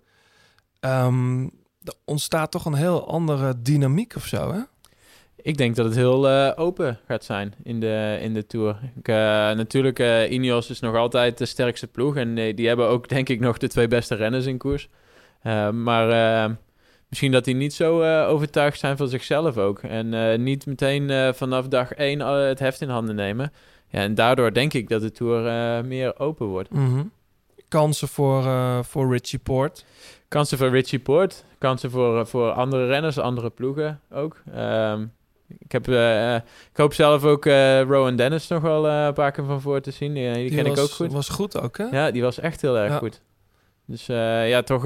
[0.80, 1.42] Ehm,
[1.82, 4.60] er ontstaat toch een heel andere dynamiek of zo, hè?
[5.36, 8.78] Ik denk dat het heel eh, open gaat zijn in de, in de Tour.
[8.96, 9.14] Ik, eh,
[9.50, 12.16] natuurlijk, eh Ineos is nog altijd de sterkste ploeg.
[12.16, 14.88] En die hebben ook, denk ik, nog de twee beste renners in koers.
[15.42, 16.08] Eh, maar
[17.16, 19.78] misschien dat die niet zo eh, overtuigd zijn van zichzelf ook.
[19.78, 23.52] En eh, niet meteen eh, vanaf dag één het heft in handen nemen.
[23.88, 25.42] Ja, en daardoor denk ik dat de Tour
[25.84, 26.70] meer open wordt.
[26.70, 27.02] Mhm.
[27.68, 28.44] Kansen voor,
[28.84, 29.84] voor Richie Port.
[30.28, 31.44] Kansen voor Richie Poort.
[31.58, 34.42] Kansen voor, voor andere renners, andere ploegen ook.
[34.54, 35.04] Ehm,
[35.58, 35.88] ik, heb,
[36.72, 37.44] ik hoop zelf ook
[37.88, 40.14] Rowan Dennis nog wel een paar keer van voor te zien.
[40.14, 41.12] Die, die, ken was, ik ook goed.
[41.12, 41.84] was goed ook, hè?
[41.84, 42.98] Ja, die was echt heel erg Ja.
[42.98, 43.20] goed.
[43.86, 44.82] Dus ja, toch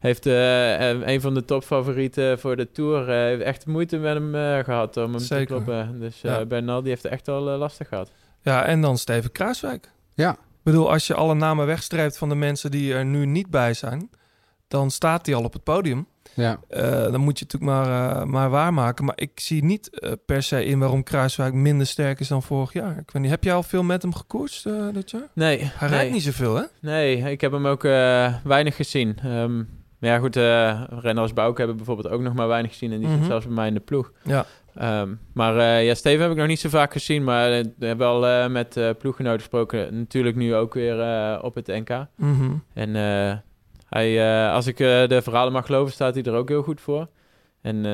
[0.00, 3.08] heeft eh, eh, een van de topfavorieten voor de Tour...
[3.08, 5.46] eh, heeft echt moeite met hem eh, gehad om hem Zeker.
[5.46, 6.00] te kloppen.
[6.00, 6.44] Dus eh Ja.
[6.44, 8.10] Bernal die heeft het echt al lastig gehad.
[8.42, 9.90] Ja, en dan Steven Kruiswijk.
[10.14, 10.30] Ja.
[10.32, 13.74] Ik bedoel, als je alle namen wegstreept van de mensen die er nu niet bij
[13.74, 14.10] zijn...
[14.68, 16.06] dan staat hij al op het podium.
[16.34, 16.60] Ja.
[16.68, 19.04] Eh, dan moet je het natuurlijk maar, eh, maar waarmaken.
[19.04, 19.90] Maar ik zie niet
[20.26, 22.90] per se in waarom Kruiswijk minder sterk is dan vorig jaar.
[22.98, 25.28] Ik weet niet, heb jij al veel met hem gekoerst eh, dit jaar?
[25.34, 25.98] Nee, Hij nee.
[25.98, 26.62] rijdt niet zoveel, hè?
[26.80, 29.18] Nee, ik heb hem ook eh, weinig gezien.
[29.22, 29.62] Ehm,
[30.00, 32.92] maar ja, goed, eh renners als Bouke hebben bijvoorbeeld ook nog maar weinig gezien.
[32.92, 33.16] En die Mhm.
[33.18, 34.12] zit zelfs bij mij in de ploeg.
[34.24, 34.44] Ja.
[34.74, 37.24] Ehm, maar eh, ja, Steven heb ik nog niet zo vaak gezien.
[37.24, 39.98] Maar eh, we hebben wel eh, met ploeggenoten gesproken.
[39.98, 40.96] Natuurlijk nu ook weer
[41.42, 42.06] op het NK.
[42.16, 42.50] Mhm.
[42.74, 42.94] En
[43.88, 47.08] hij, als ik de verhalen mag geloven, staat hij er ook heel goed voor.
[47.60, 47.92] En eh,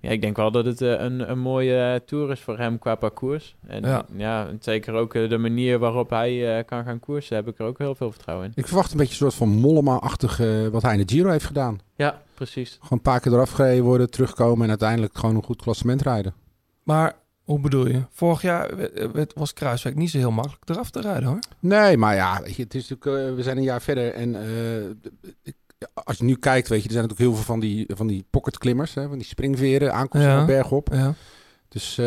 [0.00, 2.94] ja, ik denk wel dat het eh, een, een mooie tour is voor hem qua
[2.94, 3.54] parcours.
[3.66, 4.04] En Ja.
[4.16, 7.58] ja, en zeker ook eh, de manier waarop hij eh, kan gaan koersen, heb ik
[7.58, 8.52] er ook heel veel vertrouwen in.
[8.54, 11.44] Ik verwacht een beetje een soort van Mollema-achtig eh, wat hij in de Giro heeft
[11.44, 11.78] gedaan.
[11.96, 12.70] Ja, precies.
[12.72, 16.34] Gewoon een paar keer eraf gereden worden, terugkomen en uiteindelijk gewoon een goed klassement rijden.
[16.82, 18.02] Maar hoe bedoel je?
[18.10, 18.70] Vorig jaar
[19.34, 21.38] was Kruiswijk niet zo heel makkelijk eraf te rijden, hoor.
[21.60, 24.84] Nee, maar ja, weet je, het is natuurlijk, we zijn een jaar verder en eh,
[25.42, 25.56] ik-
[25.94, 28.24] als je nu kijkt, weet je, er zijn natuurlijk heel veel van die, van die
[28.30, 30.36] pocketklimmers, hè, van die springveren, aankomsten Ja.
[30.36, 30.88] van berg op.
[30.92, 31.14] Ja.
[31.68, 32.04] Dus eh,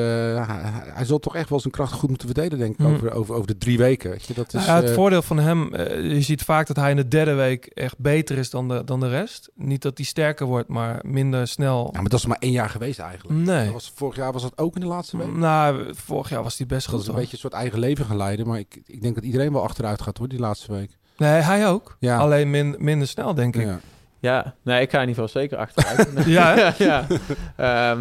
[0.48, 2.94] hij, hij zal toch echt wel zijn kracht goed moeten verdelen, denk ik, Hmm.
[2.94, 4.10] over, over, over de drie weken.
[4.10, 6.76] Weet je, dat is, ja, het eh, voordeel van hem, eh, je ziet vaak dat
[6.76, 9.50] hij in de derde week echt beter is dan de, dan de rest.
[9.56, 11.90] Niet dat hij sterker wordt, maar minder snel.
[11.94, 13.40] ja, maar dat is maar één jaar geweest eigenlijk.
[13.40, 13.64] Nee.
[13.64, 15.36] Dat was, vorig jaar was dat ook in de laatste week.
[15.36, 17.04] Nou, vorig jaar was hij best Dat goed.
[17.04, 18.48] is een beetje een soort eigen leven gaan leiden.
[18.48, 20.98] Maar ik, ik denk dat iedereen wel achteruit gaat hoor, die laatste week.
[21.18, 21.98] Nee, hij ook.
[22.00, 22.18] Ja.
[22.18, 23.66] Alleen min, minder snel, denk ik.
[23.66, 23.80] Ja.
[24.20, 26.10] Ja, nee, ik ga in ieder geval zeker achteruit.
[26.26, 26.74] Ja, ja.
[26.88, 27.08] ja.
[27.56, 27.98] Ehm,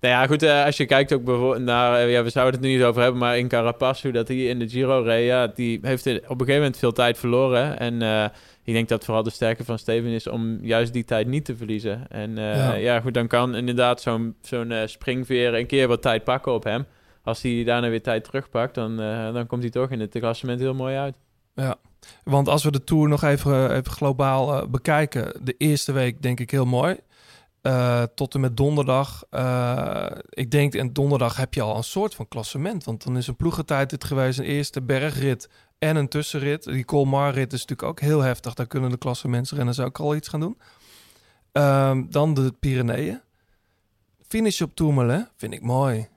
[0.00, 1.94] nou ja, goed, eh, als je kijkt ook bijvoorbeeld naar...
[1.98, 4.36] eh, ja, we zouden het er niet over hebben, maar in Carapaz, hoe dat hij
[4.36, 5.26] in de Giro reed...
[5.26, 7.78] Ja, die heeft op een gegeven moment veel tijd verloren.
[7.78, 8.24] En eh,
[8.64, 11.56] ik denk dat vooral de sterke van Steven is om juist die tijd niet te
[11.56, 12.06] verliezen.
[12.08, 12.74] En eh, Ja.
[12.74, 13.00] ja.
[13.00, 16.84] goed, dan kan inderdaad zo'n zo'n springveer een keer wat tijd pakken op hem.
[17.24, 20.60] Als hij daarna weer tijd terugpakt, dan, eh, dan komt hij toch in het klassement
[20.60, 21.14] heel mooi uit.
[21.54, 21.76] Ja,
[22.24, 25.32] want als we de Tour nog even, even globaal eh, bekijken.
[25.44, 26.96] De eerste week denk ik heel mooi.
[27.62, 29.24] Eh, tot en met donderdag.
[29.30, 32.84] eh, ik denk, en donderdag heb je al een soort van klassement.
[32.84, 34.38] Want dan is een ploegentijd dit geweest.
[34.38, 35.48] Een eerste bergrit
[35.78, 36.64] en een tussenrit.
[36.64, 38.54] Die Colmar-rit is natuurlijk ook heel heftig.
[38.54, 40.58] Daar kunnen de klassementsrenners ook al iets gaan doen.
[41.52, 43.20] Ehm, dan de Pyreneeën.
[44.28, 46.08] Finish op Tourmalet vind ik mooi.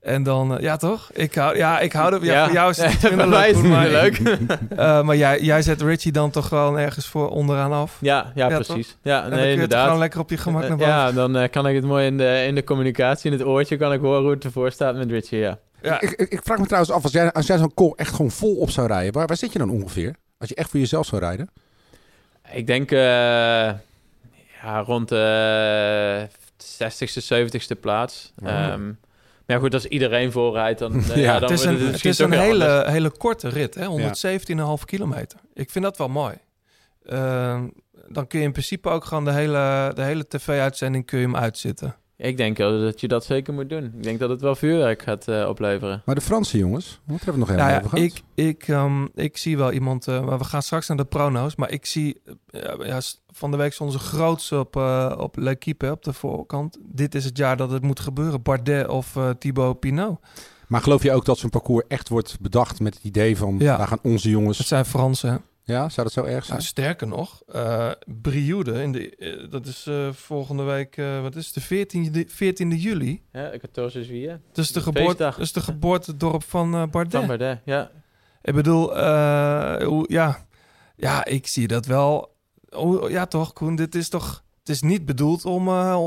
[0.00, 1.10] En dan, eh, ja toch?
[1.12, 3.64] Ik hou, ja, ik hou er, ja, voor jou is het minder mij is het
[3.66, 4.18] minder leuk.
[4.76, 7.96] Eh, maar jij, jij zet Richie dan toch gewoon ergens voor onderaan af?
[8.00, 8.96] Ja, ja, Ja, precies.
[9.02, 9.84] Ja, en dan kun nee, je toch inderdaad.
[9.84, 10.92] gewoon lekker op je gemak Eh, naar boven.
[10.92, 13.92] ja, dan kan ik het mooi in de, in de communicatie, in het oortje, kan
[13.92, 15.58] ik horen hoe het ervoor staat met Richie, ja.
[15.82, 16.00] Ja.
[16.00, 18.30] Ik, ik, ik vraag me trouwens af, als jij, als jij zo'n call echt gewoon
[18.30, 20.14] vol op zou rijden, waar, waar zit je dan ongeveer?
[20.38, 21.50] Als je echt voor jezelf zou rijden?
[22.52, 22.98] Ik denk eh,
[24.62, 26.26] ja, rond de
[26.58, 28.32] 60ste, 70ste plaats.
[28.42, 28.48] Oh.
[28.48, 28.90] Ehm,
[29.50, 32.32] ja, goed, als iedereen voorrijdt, dan, eh, Ja, ja, het is een, het is een
[32.32, 32.90] hele, anders.
[32.90, 33.86] hele korte rit, hè?
[34.78, 35.38] 117,5 kilometer.
[35.54, 36.34] Ik vind dat wel mooi.
[37.04, 37.68] Ehm,
[38.08, 41.36] dan kun je in principe ook gewoon de hele, de hele tv-uitzending kun je hem
[41.36, 41.96] uitzitten.
[42.22, 43.84] Ik denk wel dat je dat zeker moet doen.
[43.84, 46.02] Ik denk dat het wel vuurwerk gaat eh, opleveren.
[46.04, 48.22] Maar de Franse jongens, wat hebben we het nog helemaal Nou ja, over gehad?
[48.36, 51.56] ik, ik, ehm, ik zie wel iemand, eh, maar we gaan straks naar de prono's,
[51.56, 53.00] maar ik zie, eh, ja,
[53.30, 56.78] van de week stond ze groots op, eh op L'Equipe, op de voorkant.
[56.82, 60.18] Dit is het jaar dat het moet gebeuren, Bardet of eh Thibaut Pinot.
[60.68, 63.76] Maar geloof je ook dat zo'n parcours echt wordt bedacht met het idee van, Ja.
[63.76, 64.66] daar gaan onze Het jongens...
[64.66, 65.36] zijn Fransen, hè?
[65.70, 66.56] Ja, zou dat zo erg zijn?
[66.58, 71.36] Nou, sterker nog, eh Brioude, in de, eh, dat is eh, volgende week, eh, wat
[71.36, 73.22] is het, de 14e, 14e juli.
[73.32, 74.40] Ja, 14 juillet.
[74.52, 77.12] Dat is de, De geboorte, dat is de geboortedorp van eh Bardet.
[77.12, 77.90] Van Bardet, ja.
[78.42, 80.46] Ik bedoel, eh, hoe, ja,
[80.96, 82.36] ja, ik zie dat wel.
[82.70, 86.06] Oh, ja, toch, Koen, dit is toch, het is niet bedoeld om, eh,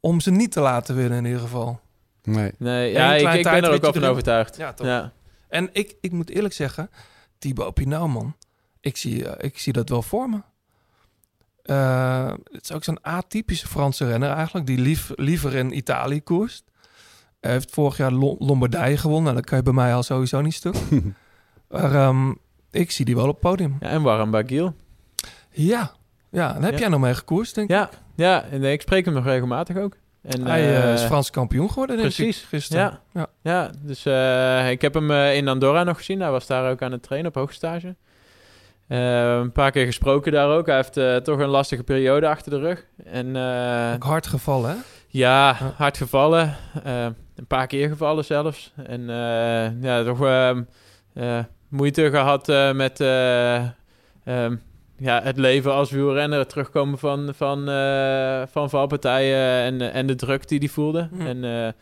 [0.00, 1.80] om ze niet te laten winnen in ieder geval.
[2.22, 2.52] Nee.
[2.58, 4.10] Nee, ja, ik, ik ben er ook tijdritje wel van erin.
[4.10, 4.56] overtuigd.
[4.56, 4.86] Ja, toch.
[4.86, 5.12] Ja.
[5.48, 6.90] En ik, ik moet eerlijk zeggen,
[7.38, 8.36] Thibaut Pinot, man,
[8.80, 10.40] ik zie, eh, ik zie dat wel voor me.
[11.62, 16.64] Eh, het is ook zo'n atypische Franse renner eigenlijk, die lief, liever in Italië koerst.
[17.40, 19.24] Hij heeft vorig jaar Lo- Lombardije gewonnen.
[19.24, 20.74] Nou, dat kan je bij mij al sowieso niet stuk.
[21.70, 22.32] maar ehm,
[22.70, 23.76] ik zie die wel op het podium.
[23.80, 24.74] ja, en Warren Bagiel.
[25.50, 25.92] Ja,
[26.30, 26.54] ja.
[26.54, 26.78] En heb Ja.
[26.78, 27.76] jij nog mee gekoerst, denk ik?
[27.76, 29.96] Ja, ja en nee, ik spreek hem nog regelmatig ook.
[30.22, 32.82] En, Hij eh, is Frans kampioen geworden, denk precies, ik, gisteren.
[32.84, 33.26] Ja, Ja.
[33.42, 33.70] ja.
[33.82, 36.20] dus eh, ik heb hem in Andorra nog gezien.
[36.20, 37.96] Hij was daar ook aan het trainen op hoogstage.
[38.90, 40.66] Eh, een paar keer gesproken daar ook.
[40.66, 42.86] Hij heeft eh, toch een lastige periode achter de rug.
[43.04, 44.76] En eh, Ook hard gevallen, hè?
[45.08, 46.56] ja, hard gevallen.
[46.84, 48.72] Een paar keer gevallen zelfs.
[48.86, 49.06] En
[49.80, 50.62] ja, toch ehm,
[51.14, 51.38] eh,
[51.68, 53.56] moeite gehad eh, met eh,
[54.24, 54.56] ehm,
[54.96, 56.38] ja, het leven als wielrenner.
[56.38, 57.64] Het terugkomen van, van,
[58.48, 61.08] van valpartijen en, en de druk die hij voelde.
[61.12, 61.20] Hm.
[61.20, 61.72] En eh,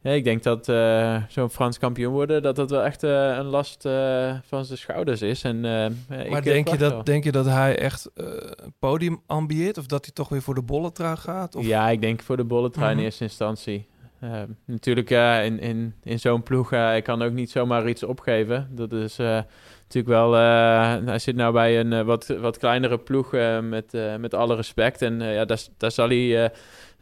[0.00, 2.42] ja, ik denk dat eh, zo'n Frans kampioen worden...
[2.42, 5.42] dat dat wel echt eh, een last eh, van zijn schouders is.
[5.42, 6.90] En, Maar denk je, wel.
[6.90, 9.78] dat, denk je dat hij echt een podium ambieert?
[9.78, 11.54] Of dat hij toch weer voor de bolletrui gaat?
[11.56, 11.66] Of...
[11.66, 12.98] Ja, ik denk voor de bolletrui Mhm.
[12.98, 13.86] in eerste instantie.
[14.20, 15.10] Eh, natuurlijk,
[15.44, 18.68] in, in, in zo'n ploeg, ik kan ook niet zomaar iets opgeven.
[18.70, 20.32] Dat is natuurlijk wel...
[20.32, 23.30] hij zit nou bij een wat, wat kleinere ploeg,
[23.62, 25.02] met, met alle respect.
[25.02, 26.52] En ja, daar, daar, zal hij,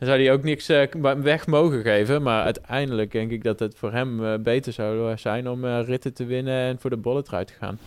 [0.04, 2.22] daar zal hij ook niks eh, weg mogen geven.
[2.22, 6.14] Maar uiteindelijk denk ik dat het voor hem eh, beter zou zijn om eh, ritten
[6.14, 7.78] te winnen en voor de bolletrui te gaan.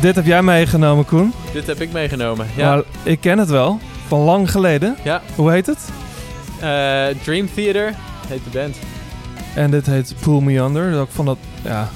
[0.00, 1.32] Dit heb jij meegenomen, Koen.
[1.52, 2.46] Dit heb ik meegenomen.
[2.56, 3.78] Ja, Maar ik ken het wel.
[4.06, 4.96] Van lang geleden.
[5.02, 5.22] ja.
[5.34, 5.78] Hoe heet het?
[6.60, 7.94] Eh, Dream Theater
[8.28, 8.76] heet de band.
[9.54, 10.90] En dit heet Pull Me Under.
[10.90, 11.88] Dus ik vond dat, ja...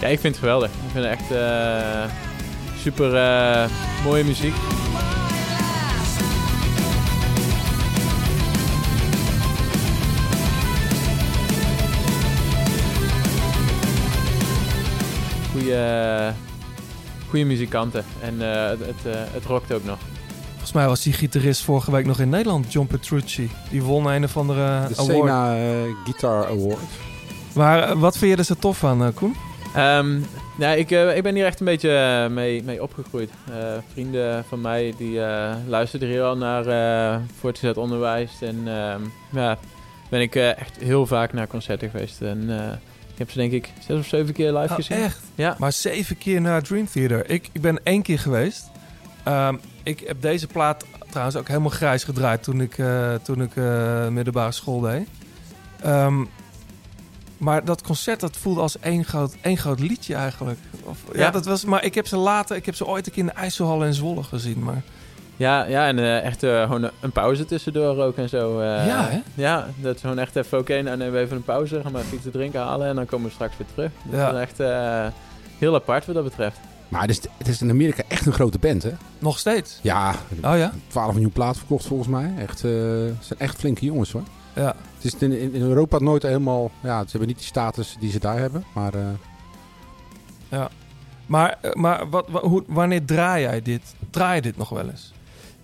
[0.00, 0.68] Ja, ik vind het geweldig.
[0.68, 2.10] Ik vind het echt eh,
[2.82, 3.64] super eh,
[4.04, 4.54] mooie muziek.
[15.52, 16.32] Goeie,
[17.44, 18.04] muzikanten.
[18.20, 19.98] En eh, het, het, eh, het ook nog.
[20.50, 23.50] Volgens mij was die gitarist vorige week nog in Nederland, John Petrucci.
[23.70, 25.16] Die won een of andere De award.
[25.16, 25.62] Sena eh,
[26.04, 26.78] Guitar Award.
[27.54, 29.34] Maar wat vind je er zo tof aan, Koen?
[29.74, 30.18] Ehm,
[30.56, 33.30] nou, ik, ik ben hier echt een beetje mee, mee opgegroeid.
[33.50, 33.54] Eh,
[33.92, 38.30] vrienden van mij die eh, luisterden hier al naar eh, voortgezet onderwijs.
[38.40, 39.58] En ehm, ja,
[40.08, 42.20] ben ik eh, echt heel vaak naar concerten geweest.
[42.22, 42.76] En eh,
[43.16, 44.96] ik heb ze denk ik zes of zeven keer live Oh, gezien.
[44.96, 45.20] echt?
[45.34, 45.54] Ja.
[45.58, 47.30] Maar zeven keer naar Dream Theater.
[47.30, 48.64] Ik, ik ben één keer geweest.
[49.22, 53.56] Ehm, ik heb deze plaat trouwens ook helemaal grijs gedraaid toen ik, eh, toen ik
[53.56, 55.08] eh, middelbare school deed.
[55.80, 56.24] Ehm,
[57.38, 60.58] maar dat concert dat voelde als één groot, één groot liedje eigenlijk.
[60.82, 61.20] Of, ja.
[61.20, 61.30] Ja.
[61.30, 63.34] dat was, maar ik heb ze later, ik heb ze ooit een keer in de
[63.34, 64.62] IJsselhal in Zwolle gezien.
[64.64, 64.82] Maar
[65.36, 68.60] Ja, ja en eh, echt eh, gewoon een, een pauze tussendoor ook en zo.
[68.60, 68.86] eh.
[68.86, 69.20] Ja, hè?
[69.34, 71.80] Ja, dat is gewoon echt even, oké, nou nemen we even een pauze.
[71.82, 73.90] Gaan we even iets te drinken halen en dan komen we straks weer terug.
[74.04, 74.30] Dat Ja.
[74.32, 75.06] is echt eh,
[75.58, 76.58] heel apart wat dat betreft.
[76.88, 78.90] Maar het is, het is in Amerika echt een grote band, hè?
[79.18, 79.78] nog steeds.
[79.82, 80.14] Ja,
[80.44, 80.72] Oh ja?
[80.86, 82.32] 12 miljoen plaat verkocht volgens mij.
[82.38, 82.70] Echt, eh,
[83.06, 84.22] het zijn echt flinke jongens, hoor.
[84.54, 84.74] Ja.
[84.94, 86.70] Het is in, in Europa nooit helemaal...
[86.82, 88.64] Ja, ze hebben niet die status die ze daar hebben.
[88.74, 90.64] Maar eh,
[91.26, 93.94] Maar, eh, maar wat, wa- hoe, wanneer draai jij dit?
[94.10, 95.12] Draai je dit nog wel eens?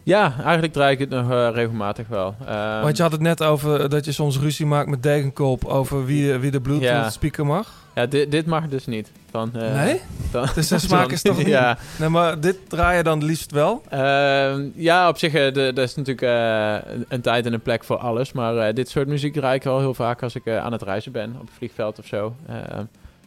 [0.05, 2.35] Ja, eigenlijk draai ik het nog eh, regelmatig wel.
[2.47, 6.05] Ehm, Want je had het net over dat je soms ruzie maakt met Degenkolb over
[6.05, 7.11] wie, wie de Bluetooth Ja.
[7.11, 7.81] speaker mag.
[7.95, 9.11] Ja, dit, dit mag dus niet.
[9.31, 10.01] Van, eh, nee?
[10.31, 11.47] Dan, Dus de smaak is toch niet?
[11.47, 13.83] Ja, Nee, maar dit draai je dan liefst wel?
[13.89, 17.85] Ehm, ja op zich, uh, er is natuurlijk eh, een, een tijd en een plek
[17.85, 18.33] voor alles.
[18.33, 20.83] Maar eh, dit soort muziek draai ik wel heel vaak als ik eh, aan het
[20.83, 21.35] reizen ben.
[21.35, 22.35] Op het vliegveld of zo.
[22.49, 22.85] Ehm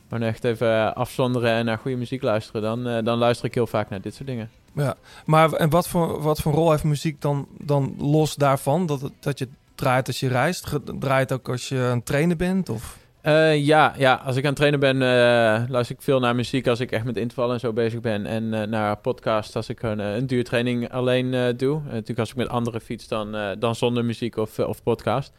[0.09, 2.61] maar echt even afzonderen en naar goede muziek luisteren.
[2.61, 4.49] Dan, eh, dan luister ik heel vaak naar dit soort dingen.
[4.75, 4.95] Ja.
[5.25, 8.85] Maar en wat voor, wat voor rol heeft muziek dan, dan los daarvan?
[8.85, 10.79] Dat, dat je draait als je reist?
[10.99, 12.69] Draait ook als je aan het trainen bent?
[12.69, 12.97] Of?
[13.25, 16.67] Eh, ja, ja, als ik aan het trainen ben, eh, luister ik veel naar muziek
[16.67, 18.25] als ik echt met intervallen en zo bezig ben.
[18.25, 21.81] En eh, naar podcasts als ik eh, een duurtraining alleen doe.
[21.83, 25.33] Natuurlijk als ik met anderen fiets, dan, dan zonder muziek of, of podcast.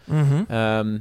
[0.48, 0.98] Ehm,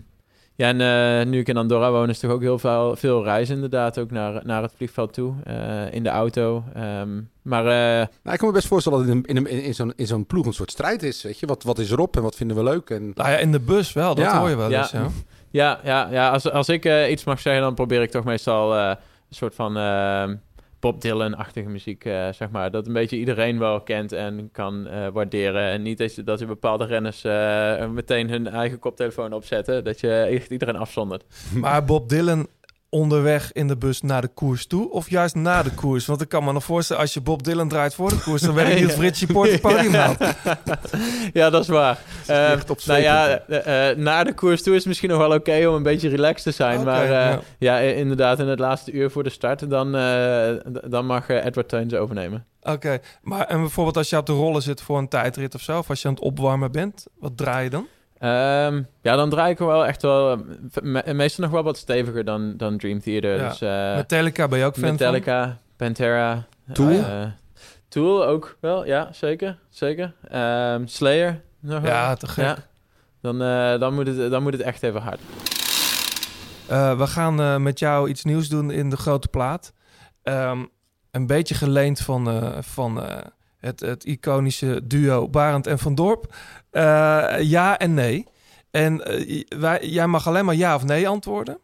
[0.56, 3.56] ja, en eh, nu ik in Andorra woon, is toch ook heel veel, veel reizen
[3.56, 4.00] inderdaad.
[4.00, 6.64] Ook naar, naar het vliegveld toe, eh, in de auto.
[6.74, 9.74] Ehm, maar eh, nou, ik kan me best voorstellen dat het in, een- in, in,
[9.74, 11.24] zo'n, in zo'n ploeg een soort strijd is.
[11.24, 11.46] Weet je?
[11.46, 12.90] Wat, wat is erop en wat vinden we leuk?
[12.90, 14.40] En, Nou ja, in de bus wel, dat Ja.
[14.40, 14.78] hoor je wel Ja.
[14.82, 14.92] eens.
[14.92, 15.08] Ja.
[15.52, 18.76] ja, ja, ja als, als ik eh, iets mag zeggen, dan probeer ik toch meestal
[18.76, 18.88] eh,
[19.30, 20.36] een soort van ehm,
[20.86, 22.72] Bob Dylan-achtige muziek, eh, zeg maar.
[22.72, 25.70] Dat een beetje iedereen wel kent en kan eh, waarderen.
[25.70, 29.84] En niet dat je, bepaalde renners eh, meteen hun eigen koptelefoon opzetten.
[29.84, 31.24] Dat je echt iedereen afzondert.
[31.54, 32.48] Maar Bob Dylan
[32.96, 36.06] onderweg in de bus naar de koers toe of juist na de koers?
[36.06, 38.54] Want ik kan me nog voorstellen, als je Bob Dylan draait voor de koers, dan
[38.54, 40.18] weet ik niet of Richie Port het podium haalt.
[41.34, 42.00] ja, dat is waar.
[42.68, 45.68] Op nou ja, eh, eh, na de koers toe is het misschien nog wel oké
[45.68, 46.84] om een beetje relaxed te zijn.
[46.84, 47.40] Maar ja.
[47.58, 47.80] ja.
[47.80, 49.92] inderdaad, in het laatste uur voor de start, dan,
[50.88, 52.46] dan mag Edward Teuns overnemen.
[52.62, 55.78] Oké, maar en bijvoorbeeld als je op de rollen zit voor een tijdrit of zo,
[55.78, 57.88] of als je aan het opwarmen bent, wat draai je dan?
[58.18, 60.32] Ehm, ja, dan draai ik er wel echt wel...
[60.32, 60.38] eh,
[60.82, 63.36] me- meestal nog wel wat steviger dan, dan Dream Theater.
[63.38, 63.48] Ja.
[63.48, 64.92] Dus, eh, Metallica ben je ook fan van?
[64.92, 66.46] Metallica, Pantera.
[66.74, 66.90] Tool?
[66.90, 67.24] eh,
[67.88, 69.58] Tool ook wel, ja, zeker.
[69.70, 70.14] zeker.
[70.30, 71.92] Ehm, Slayer nog wel.
[71.92, 72.46] Ja, te gek.
[72.46, 72.58] Ja.
[73.22, 75.20] Dan, eh, dan, moet het, dan moet het echt even hard.
[76.68, 79.74] Eh, we gaan eh, met jou iets nieuws doen in de grote plaat.
[80.24, 80.66] Ehm,
[81.12, 83.18] een beetje geleend van, eh, van eh,
[83.66, 86.36] het, het iconische duo Barend en Van Dorp.
[86.72, 86.82] Eh,
[87.42, 88.26] ja en nee.
[88.72, 91.58] En eh, wij, jij mag alleen maar ja of nee antwoorden.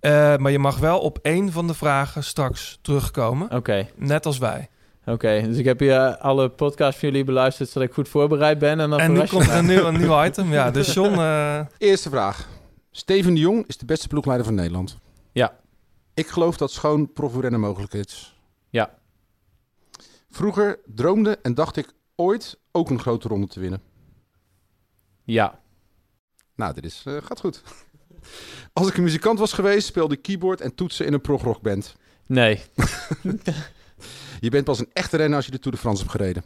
[0.00, 3.50] Eh, maar je mag wel op één van de vragen straks terugkomen.
[3.50, 4.68] Oké, Net als wij.
[5.06, 5.42] oké.
[5.46, 7.68] Dus ik heb hier alle podcasts van jullie beluisterd...
[7.68, 8.80] zodat ik goed voorbereid ben.
[8.80, 10.52] En dan en nu je komt er een nieuw, een nieuw item.
[10.52, 11.18] Ja, dus John...
[11.18, 12.48] eh, Eerste vraag.
[12.90, 14.98] Steven de Jong is de beste ploegleider van Nederland.
[15.32, 15.52] Ja.
[16.14, 18.31] Ik geloof dat schoon profrennen mogelijk is.
[20.34, 23.82] Vroeger droomde en dacht ik ooit ook een grote ronde te winnen.
[25.24, 25.60] Ja.
[26.54, 27.62] Nou, dit is, eh, gaat goed.
[28.72, 31.96] Als ik een muzikant was geweest, speelde ik keyboard en toetsen in een progrockband.
[32.26, 32.60] Nee.
[34.40, 36.44] Je bent pas een echte renner als je de Tour de France hebt gereden.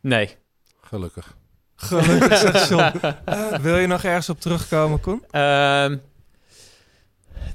[0.00, 0.36] Nee.
[0.80, 1.36] Gelukkig.
[1.74, 2.98] gelukkig, zegt John.
[3.24, 5.24] Eh, wil je nog ergens op terugkomen, Koen?
[5.30, 5.96] Ehm,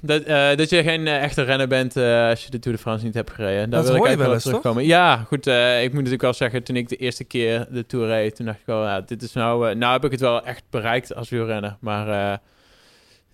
[0.01, 2.83] dat, eh, dat je geen eh, echte renner bent eh, als je de Tour de
[2.83, 3.69] France niet hebt gereden.
[3.69, 4.51] Daar Dat wil ik je eigenlijk wel eens, toch?
[4.51, 4.85] terugkomen.
[4.85, 5.47] Ja, goed.
[5.47, 8.59] ik moet natuurlijk wel zeggen, toen ik de eerste keer de Tour reed, toen dacht
[8.59, 9.75] ik wel, ja, dit is nou...
[9.75, 11.77] nou heb ik het wel echt bereikt als wielrenner.
[11.79, 12.07] Maar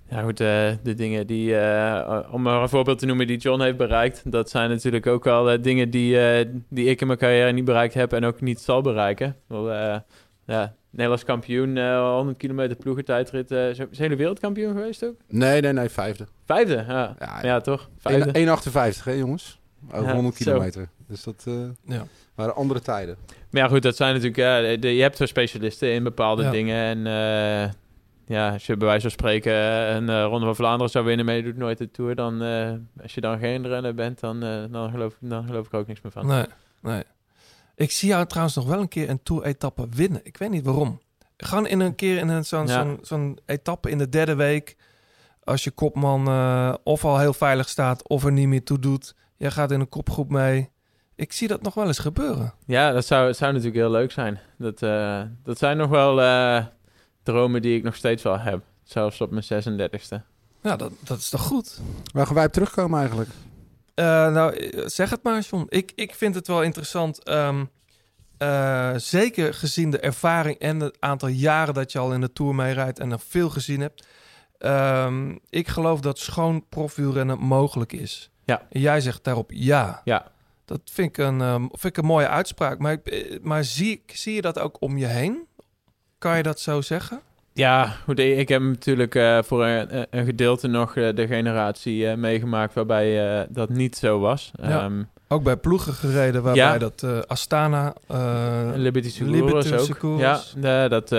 [0.09, 1.55] Ja, goed, de dingen die,
[2.31, 4.31] om maar een voorbeeld te noemen, die John heeft bereikt.
[4.31, 6.17] Dat zijn natuurlijk ook al eh, dingen die,
[6.69, 9.35] die ik in mijn carrière niet bereikt heb en ook niet zal bereiken.
[9.47, 9.71] Wel,
[10.45, 13.51] ja, Nederlands kampioen, eh 100 kilometer ploegentijdrit.
[13.51, 15.15] eh is is hele wereldkampioen geweest ook?
[15.27, 16.27] Nee, nee, nee, vijfde.
[16.45, 17.15] Vijfde, ja.
[17.19, 17.89] Ja, Ja, toch?
[17.97, 18.31] Vijfde.
[18.33, 19.59] 1,58 hè jongens?
[19.91, 20.43] Over Ja, 100 zo.
[20.43, 20.89] kilometer.
[21.07, 21.53] Dus dat eh,
[21.85, 22.03] Ja.
[22.35, 23.17] waren andere tijden.
[23.51, 24.37] Maar ja, goed, dat zijn natuurlijk...
[24.37, 26.51] Ja, de- de- je hebt zo specialisten in bepaalde Ja.
[26.51, 26.75] dingen.
[26.75, 27.71] En eh,
[28.25, 31.25] ja, als je bij wijze van spreken eh, een eh, Ronde van Vlaanderen zou winnen...
[31.25, 32.15] maar je doet nooit de Tour...
[32.15, 32.71] dan eh,
[33.01, 36.01] als je dan geen renner bent, dan, eh, dan, geloof, dan geloof ik ook niks
[36.01, 36.27] meer van.
[36.27, 36.45] Nee,
[36.81, 37.03] nee.
[37.79, 40.21] Ik zie jou trouwens nog wel een keer een tour-etappe winnen.
[40.23, 40.99] Ik weet niet waarom.
[41.37, 42.95] Gewoon in een keer in een, zo'n, Ja.
[43.01, 44.75] zo'n, etappe in de derde week.
[45.43, 49.15] Als je kopman eh, of al heel veilig staat of er niet meer toe doet.
[49.37, 50.69] Jij gaat in een kopgroep mee.
[51.15, 52.53] Ik zie dat nog wel eens gebeuren.
[52.65, 54.39] Ja, dat zou, zou natuurlijk heel leuk zijn.
[54.57, 56.65] Dat, eh, dat zijn nog wel eh,
[57.23, 58.63] dromen die ik nog steeds wel heb.
[58.83, 60.21] Zelfs op mijn 36e.
[60.61, 61.79] Ja, dat, dat is toch goed?
[62.13, 63.29] Waar gaan wij op terugkomen eigenlijk?
[63.99, 65.65] Eh, nou, zeg het maar, John.
[65.69, 67.23] Ik, ik vind het wel interessant.
[67.23, 67.65] ehm,
[68.37, 72.55] eh, zeker gezien de ervaring en het aantal jaren dat je al in de Tour
[72.55, 74.07] meerijdt en er veel gezien hebt.
[74.57, 78.31] Ehm, ik geloof dat schoon profielrennen mogelijk is.
[78.45, 78.61] Ja.
[78.69, 80.01] En jij zegt daarop ja.
[80.03, 80.31] Ja.
[80.65, 82.79] Dat vind ik een, ehm, vind ik een mooie uitspraak.
[82.79, 85.47] Maar, eh, maar zie, zie je dat ook om je heen?
[86.17, 87.21] Kan je dat zo zeggen?
[87.53, 92.17] Ja, goed, ik heb natuurlijk eh, voor een, een gedeelte nog eh, de generatie eh,
[92.17, 94.51] meegemaakt waarbij dat niet zo was.
[94.61, 94.81] Ja.
[94.83, 96.77] Ehm, Ook bij ploegen gereden waarbij Ja.
[96.77, 97.93] dat Astana...
[98.75, 100.19] Liberty Liberty ook.
[100.19, 101.09] Ja, dat,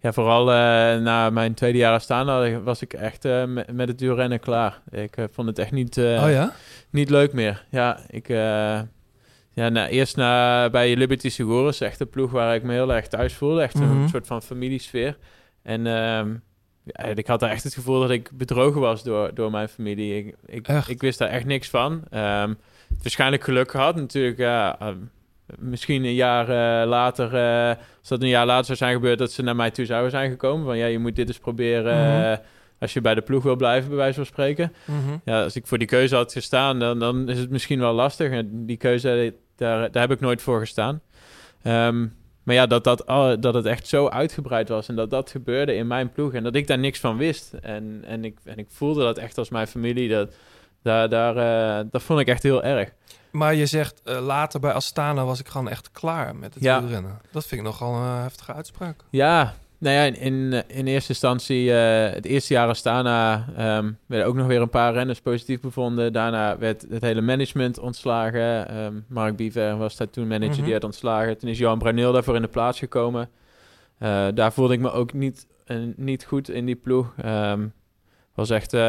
[0.00, 0.44] ja, vooral
[1.00, 4.80] na mijn tweede jaar staan was ik echt met, met het duurrennen klaar.
[4.90, 6.52] Ik vond het echt niet, oh ja?
[6.90, 7.64] niet leuk meer.
[7.70, 8.28] Ja, ik...
[9.54, 13.06] ja, nou, eerst na, bij Liberty Seguros, echt een ploeg waar ik me heel erg
[13.08, 13.62] thuis voelde.
[13.62, 14.02] Echt Mhm.
[14.02, 15.16] een soort van familiesfeer.
[15.62, 16.34] En ehm,
[16.84, 20.34] ja, ik had daar echt het gevoel dat ik bedrogen was door, door mijn familie.
[20.46, 22.02] Ik, ik, wist daar echt niks van.
[22.10, 22.54] Ehm,
[23.02, 24.38] waarschijnlijk geluk gehad natuurlijk.
[24.38, 24.96] Ja, ehm,
[25.58, 26.48] misschien een jaar
[26.82, 29.70] eh, later, eh, als dat een jaar later zou zijn gebeurd, dat ze naar mij
[29.70, 30.66] toe zouden zijn gekomen.
[30.66, 32.22] Van ja, je moet dit eens proberen Mhm.
[32.32, 32.38] eh,
[32.78, 34.72] als je bij de ploeg wil blijven, bij wijze van spreken.
[34.84, 35.16] Mhm.
[35.24, 38.30] Ja, als ik voor die keuze had gestaan, dan, dan is het misschien wel lastig.
[38.30, 41.00] En die keuze, daar, daar heb ik nooit voor gestaan.
[41.62, 42.06] Ehm,
[42.42, 43.04] maar ja, dat, dat,
[43.42, 46.54] dat het echt zo uitgebreid was en dat dat gebeurde in mijn ploeg en dat
[46.54, 47.52] ik daar niks van wist.
[47.52, 50.08] En, en, ik, en ik voelde dat echt als mijn familie.
[50.08, 50.34] Dat,
[50.82, 52.92] daar, daar, eh, dat vond ik echt heel erg.
[53.30, 56.80] Maar je zegt eh, later bij Astana was ik gewoon echt klaar met het Ja.
[56.80, 57.20] wielrennen.
[57.30, 59.00] Dat vind ik nogal een eh, heftige uitspraak.
[59.10, 64.26] Ja, nou ja, in, in, in eerste instantie, eh, het eerste jaar Astana, ehm werden
[64.26, 66.12] ook nog weer een paar renners positief bevonden.
[66.12, 68.68] Daarna werd het hele management ontslagen.
[68.68, 70.62] Ehm, Mark Biver was daar toen manager, Mhm.
[70.62, 71.38] die werd ontslagen.
[71.38, 73.28] Toen is Johan Bruneel daarvoor in de plaats gekomen.
[73.98, 77.12] Eh, daar voelde ik me ook niet, eh, niet goed in die ploeg.
[77.22, 77.66] Ehm,
[78.34, 78.80] was echt, eh,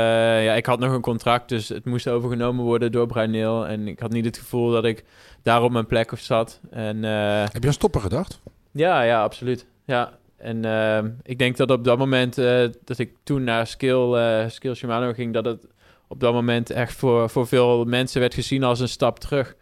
[0.46, 3.68] ja, ik had nog een contract, dus het moest overgenomen worden door Bruneel.
[3.68, 5.04] En ik had niet het gevoel dat ik
[5.44, 6.60] daar op mijn plek zat.
[6.72, 8.42] En eh, Heb je aan stoppen gedacht?
[8.72, 9.66] ja, ja, absoluut.
[9.86, 10.12] Ja,
[10.44, 14.74] en ehm, ik denk dat op dat moment eh, dat ik toen naar Skill, Skill
[14.74, 15.68] Shimano ging, dat het
[16.08, 19.56] op dat moment echt voor, voor veel mensen werd gezien als een stap terug.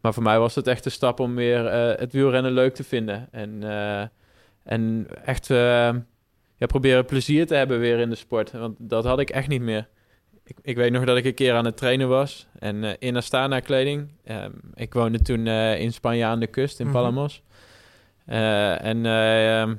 [0.00, 2.84] Maar voor mij was het echt een stap om weer eh, het wielrennen leuk te
[2.84, 3.28] vinden.
[3.30, 3.62] En,
[4.64, 5.56] en echt eh,
[6.56, 8.52] ja, proberen plezier te hebben weer in de sport.
[8.52, 9.88] Want dat had ik echt niet meer.
[10.44, 13.60] Ik, ik weet nog dat ik een keer aan het trainen was en in Astana
[13.60, 14.08] kleding.
[14.24, 16.94] Ehm, ik woonde toen in Spanje aan de kust, in Mhm.
[16.94, 17.42] Palamos.
[18.26, 19.74] En ehm,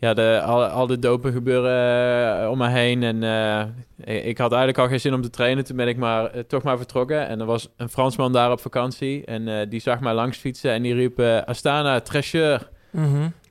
[0.00, 3.02] ja, de, al, al de dopen gebeuren eh, om me heen.
[3.02, 5.64] En eh, ik, ik had eigenlijk al geen zin om te trainen.
[5.64, 7.28] Toen ben ik maar, eh, toch maar vertrokken.
[7.28, 9.24] En er was een Fransman daar op vakantie.
[9.24, 11.20] En die zag mij langs fietsen en die riep...
[11.46, 12.68] Astana, trecheur,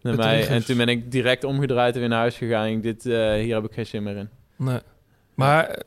[0.02, 0.48] naar mij.
[0.48, 2.68] En toen ben ik direct omgedraaid en weer naar huis gegaan.
[2.68, 4.30] Ik, dit, hier heb ik geen zin meer in.
[4.56, 4.80] Nee.
[5.34, 5.80] Maar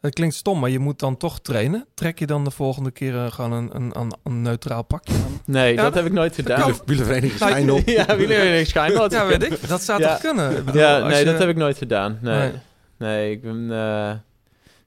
[0.00, 1.86] dat klinkt stom, maar je moet dan toch trainen.
[1.94, 5.40] Trek je dan de volgende keer eh, gewoon een, een, een, een neutraal pakje aan?
[5.44, 6.60] Nee, Ja, dat heb ik nooit gedaan.
[6.60, 6.74] kan.
[6.86, 7.76] Wielervereniging Nou, Schijndel.
[7.96, 9.10] ja, wielervereniging Schijndel.
[9.10, 9.68] Ja, weet ik.
[9.68, 10.08] Dat zou Ja.
[10.12, 10.56] toch kunnen?
[10.56, 12.18] Ik bedoel, Ja, nee, je- dat heb ik nooit gedaan.
[12.22, 12.52] Nee, Nee.
[12.98, 13.30] nee.
[13.30, 13.62] ik ben...
[13.70, 14.12] eh,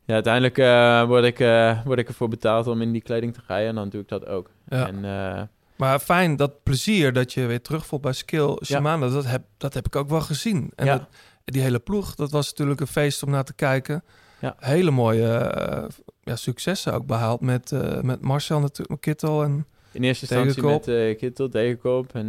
[0.05, 3.39] ja, uiteindelijk eh, word, ik, eh, word ik ervoor betaald om in die kleding te
[3.47, 3.69] rijden.
[3.69, 4.49] En dan doe ik dat ook.
[4.67, 4.87] Ja.
[4.87, 5.41] En, eh,
[5.75, 9.85] Maar fijn, dat plezier dat je weer terugvoelt bij Skill Shimano, dat, heb, dat heb
[9.85, 10.71] ik ook wel gezien.
[10.75, 10.97] En Ja.
[10.97, 11.07] dat-
[11.45, 14.03] die hele ploeg, dat was natuurlijk een feest om naar te kijken.
[14.43, 14.55] Ja.
[14.59, 15.83] Hele mooie eh,
[16.23, 19.43] ja, successen ook behaald met, eh, met Marcel natuurlijk, Kittel.
[19.43, 22.15] En, in eerste instantie met eh Kittel, Degenkoop.
[22.15, 22.27] En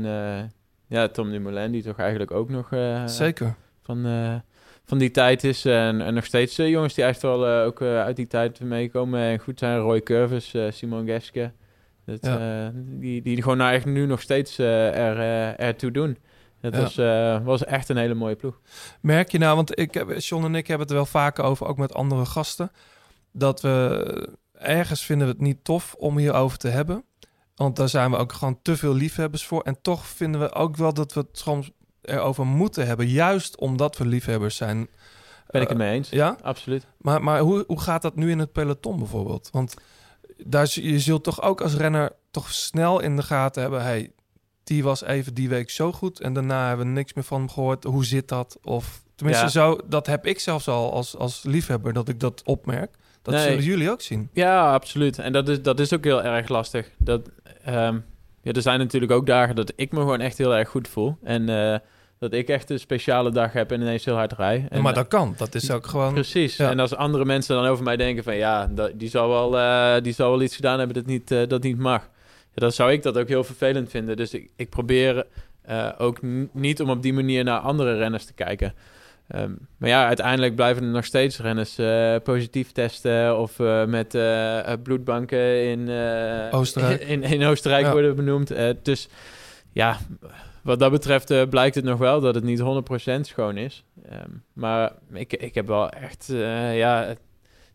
[0.86, 2.68] ja, Tom Dumoulin, die toch eigenlijk ook nog
[3.06, 3.54] Zeker.
[3.82, 4.06] van,
[4.84, 5.64] van die tijd is.
[5.64, 9.58] En, en nog steeds jongens die echt wel ook uit die tijd meekomen en goed
[9.58, 9.78] zijn.
[9.78, 11.52] Roy Curvis, Simon Geske.
[12.04, 12.72] Dat, Ja.
[12.74, 15.18] die, die gewoon nou echt nu nog steeds er,
[15.58, 16.18] ertoe doen.
[16.64, 16.80] Het Ja.
[16.80, 18.60] was, eh, was echt een hele mooie ploeg.
[19.00, 21.66] Merk je nou, want ik heb, John en ik hebben het er wel vaker over,
[21.66, 22.70] ook met andere gasten,
[23.32, 27.04] dat we ergens vinden we het niet tof om hierover te hebben.
[27.54, 29.62] Want daar zijn we ook gewoon te veel liefhebbers voor.
[29.62, 31.70] En toch vinden we ook wel dat we het soms
[32.02, 34.76] erover moeten hebben, juist omdat we liefhebbers zijn.
[35.46, 36.08] Ben ik Eh, het mee eens?
[36.08, 36.86] Ja, Absoluut.
[36.98, 39.48] maar, maar hoe, hoe gaat dat nu in het peloton bijvoorbeeld?
[39.52, 39.74] Want
[40.44, 43.82] daar, je zult toch ook als renner toch snel in de gaten hebben...
[43.82, 44.12] Hey,
[44.64, 47.48] die was even die week zo goed en daarna hebben we niks meer van hem
[47.50, 47.84] gehoord.
[47.84, 48.58] Hoe zit dat?
[48.62, 49.50] Of tenminste, Ja.
[49.50, 52.94] zo, dat heb ik zelfs al als, als liefhebber, dat ik dat opmerk.
[53.22, 53.42] Dat Nee.
[53.48, 54.28] zullen jullie ook zien.
[54.32, 55.18] Ja, absoluut.
[55.18, 56.90] En dat is, dat is ook heel erg lastig.
[56.98, 57.30] Dat,
[57.64, 57.98] ehm,
[58.42, 61.16] ja, er zijn natuurlijk ook dagen dat ik me gewoon echt heel erg goed voel.
[61.22, 61.78] En eh,
[62.18, 64.66] dat ik echt een speciale dag heb en ineens heel hard rij.
[64.70, 65.34] En, maar dat kan.
[65.36, 66.12] Dat is ook gewoon...
[66.14, 66.56] Precies.
[66.56, 66.70] Ja.
[66.70, 68.36] En als andere mensen dan over mij denken van...
[68.36, 71.62] ja, die, zal wel, eh, die zal wel iets gedaan hebben dat niet, eh, dat
[71.62, 72.08] niet mag.
[72.54, 74.16] Ja, dan zou ik dat ook heel vervelend vinden.
[74.16, 75.26] Dus ik, ik probeer
[75.64, 76.18] eh, ook
[76.52, 78.74] niet om op die manier naar andere renners te kijken.
[79.28, 83.38] Ehm, maar ja, uiteindelijk blijven er nog steeds renners eh, positief testen...
[83.38, 84.18] of eh, met
[84.82, 85.90] bloedbanken in,
[86.50, 87.00] Oostenrijk.
[87.14, 87.92] in, in Oostenrijk Ja.
[87.92, 88.52] worden benoemd.
[88.82, 89.08] Dus
[89.72, 89.98] ja,
[90.62, 93.84] wat dat betreft blijkt het nog wel dat het niet 100% schoon is.
[94.08, 96.32] Ehm, maar ik, ik heb wel echt,
[96.74, 97.10] ja,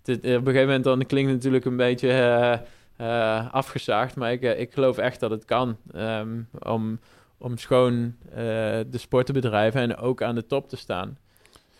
[0.05, 2.07] op een gegeven moment dan klinkt het natuurlijk een beetje
[2.99, 6.99] eh, afgezaagd, maar ik, eh, ik geloof echt dat het kan ehm, om,
[7.37, 8.35] om schoon eh,
[8.87, 11.17] de sport te bedrijven en ook aan de top te staan.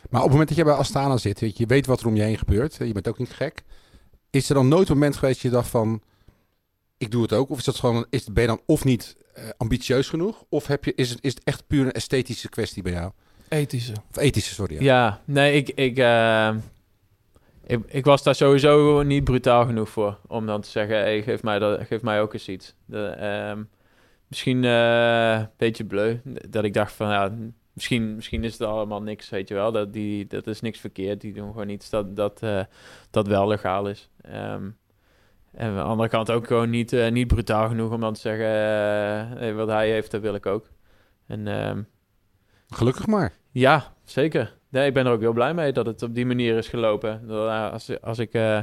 [0.09, 2.07] Maar op het moment dat je bij Astana zit, weet je, je weet wat er
[2.07, 2.75] om je heen gebeurt.
[2.75, 3.63] Je bent ook niet gek.
[4.29, 6.01] Is er dan nooit een moment geweest dat je dacht van...
[6.97, 7.49] Ik doe het ook.
[7.49, 10.43] Of is dat gewoon, is, ben je dan of niet eh, ambitieus genoeg?
[10.49, 13.11] Of heb je, is, het, is het echt puur een esthetische kwestie bij jou?
[13.47, 13.93] Ethische.
[14.09, 14.73] Of ethische, sorry.
[14.73, 14.81] Ja.
[14.81, 15.97] Ja, nee, ik, ik,
[17.69, 20.19] ik, ik was daar sowieso niet brutaal genoeg voor.
[20.27, 22.75] Om dan te zeggen, hey, geef, mij dat, geef mij ook eens iets.
[22.85, 23.63] De, ehm,
[24.27, 26.19] misschien eh, een beetje bleu.
[26.49, 27.31] Dat ik dacht van, ja,
[27.73, 29.71] misschien, misschien is het allemaal niks, weet je wel.
[29.71, 31.21] Dat, die, dat is niks verkeerd.
[31.21, 32.61] Die doen gewoon iets dat, dat, eh,
[33.09, 34.09] dat wel legaal is.
[34.21, 34.69] Ehm,
[35.51, 38.19] en aan de andere kant ook gewoon niet, eh, niet brutaal genoeg om dan te
[38.19, 38.47] zeggen...
[39.37, 40.69] hey, wat hij heeft, dat wil ik ook.
[41.27, 41.47] En...
[41.47, 41.81] ehm,
[42.69, 43.33] Gelukkig maar.
[43.51, 44.58] ja, zeker.
[44.69, 47.21] Nee, ik ben er ook heel blij mee dat het op die manier is gelopen.
[47.27, 48.59] Dat, eh, Als, als ik eh,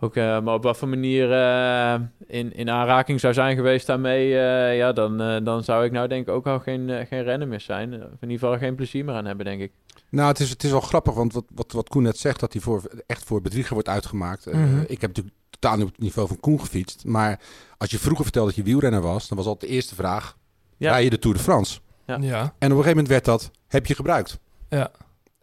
[0.00, 1.94] ook eh, maar op wat voor manier eh,
[2.26, 6.08] in, in aanraking zou zijn geweest daarmee, eh, ja, dan, eh, dan zou ik nou
[6.08, 7.94] denk ik ook al geen, geen rennen meer zijn.
[7.94, 9.72] Of in ieder geval geen plezier meer aan hebben, denk ik.
[10.08, 12.52] Nou, het is, het is wel grappig, want wat, wat, wat Koen net zegt, dat
[12.52, 14.46] hij voor, echt voor bedrieger wordt uitgemaakt.
[14.46, 14.80] Eh, Mhm.
[14.86, 17.04] ik heb natuurlijk totaal niet op het niveau van Koen gefietst.
[17.04, 17.40] Maar
[17.78, 20.36] als je vroeger vertelde dat je wielrenner was, dan was altijd de eerste vraag,
[20.76, 20.90] Ja.
[20.90, 21.80] rij je de Tour de France?
[22.06, 22.16] Ja.
[22.20, 22.40] Ja.
[22.40, 24.38] En op een gegeven moment werd dat, heb je gebruikt?
[24.68, 24.90] Ja.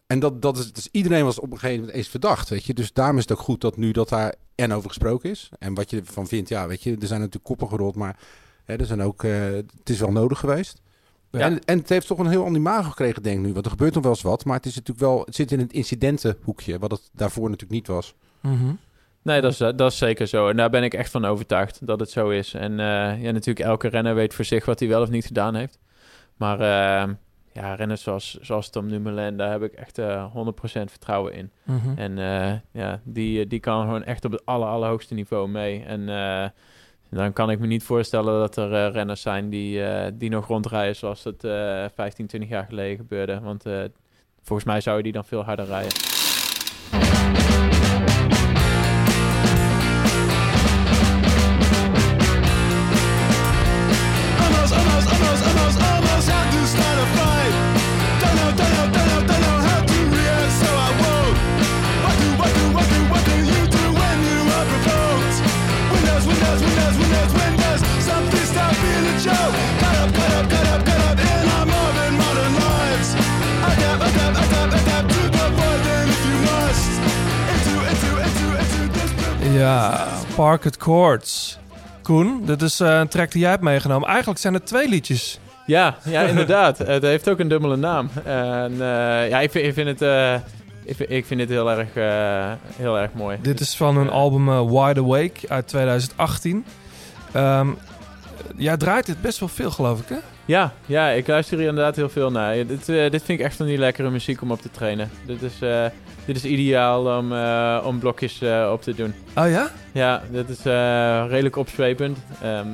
[0.08, 2.74] En dat, dat is, dus iedereen was op een gegeven moment eens verdacht, weet je.
[2.74, 5.48] Dus daarom is het ook goed dat nu dat daar en over gesproken is.
[5.58, 8.16] En wat je ervan vindt, ja, weet je, er zijn natuurlijk koppen gerold, maar
[8.64, 10.80] hè, er zijn ook, eh, het is wel nodig geweest.
[11.30, 11.40] Ja.
[11.40, 13.52] En, en het heeft toch een heel ander imago gekregen, denk ik nu.
[13.52, 15.58] Want er gebeurt nog wel eens wat, maar het is natuurlijk wel, het zit in
[15.58, 18.14] het incidentenhoekje, wat het daarvoor natuurlijk niet was.
[18.40, 18.72] Mhm.
[19.22, 20.48] Nee, dat is, dat is zeker zo.
[20.48, 22.54] En daar ben ik echt van overtuigd dat het zo is.
[22.54, 25.54] En eh, ja, natuurlijk, elke renner weet voor zich wat hij wel of niet gedaan
[25.54, 25.78] heeft.
[26.36, 27.12] Maar eh,
[27.58, 31.50] ja, renners zoals, zoals Tom Dumoulin, daar heb ik echt eh 100% vertrouwen in.
[31.62, 31.98] Mhm.
[31.98, 35.84] En eh, ja, die, die kan gewoon echt op het aller, allerhoogste niveau mee.
[35.84, 36.48] En eh,
[37.10, 40.46] dan kan ik me niet voorstellen dat er eh, renners zijn die, eh, die nog
[40.46, 43.40] rondrijden zoals het eh 15, 20 jaar geleden gebeurde.
[43.40, 43.84] Want eh,
[44.42, 45.92] volgens mij zouden die dan veel harder rijden.
[80.38, 81.58] Parket Chords.
[82.02, 84.08] Koen, dit is eh, een track die jij hebt meegenomen.
[84.08, 85.40] Eigenlijk zijn het twee liedjes.
[85.66, 86.78] Ja, ja inderdaad.
[86.96, 88.10] het heeft ook een dubbele naam.
[88.24, 90.34] En eh, ja, ik vind, ik vind het, eh,
[90.84, 91.88] ik vind, ik vind het heel, erg,
[92.76, 93.38] heel erg mooi.
[93.42, 96.64] Dit is van hun album Wide Awake uit 2018.
[97.32, 97.68] Ehm,
[98.56, 100.18] jij draait dit best wel veel, geloof ik, hè?
[100.44, 102.54] Ja, ja, ik luister hier inderdaad heel veel naar.
[102.54, 105.10] Dit, dit vind ik echt van die lekkere muziek om op te trainen.
[105.26, 105.58] Dit is,
[106.28, 109.14] dit is ideaal om, eh, om blokjes eh, op te doen.
[109.36, 109.70] Oh ja?
[109.92, 112.18] Ja, dit is eh, redelijk opzwepend.
[112.42, 112.66] Ehm,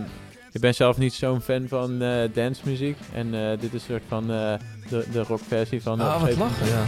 [0.53, 2.99] ik ben zelf niet zo'n fan van eh dancemuziek.
[3.15, 4.53] En eh, dit is een soort van eh,
[4.89, 6.01] de, de rockversie van...
[6.01, 6.39] Ah, wat opzwepend.
[6.39, 6.85] lachen, ja.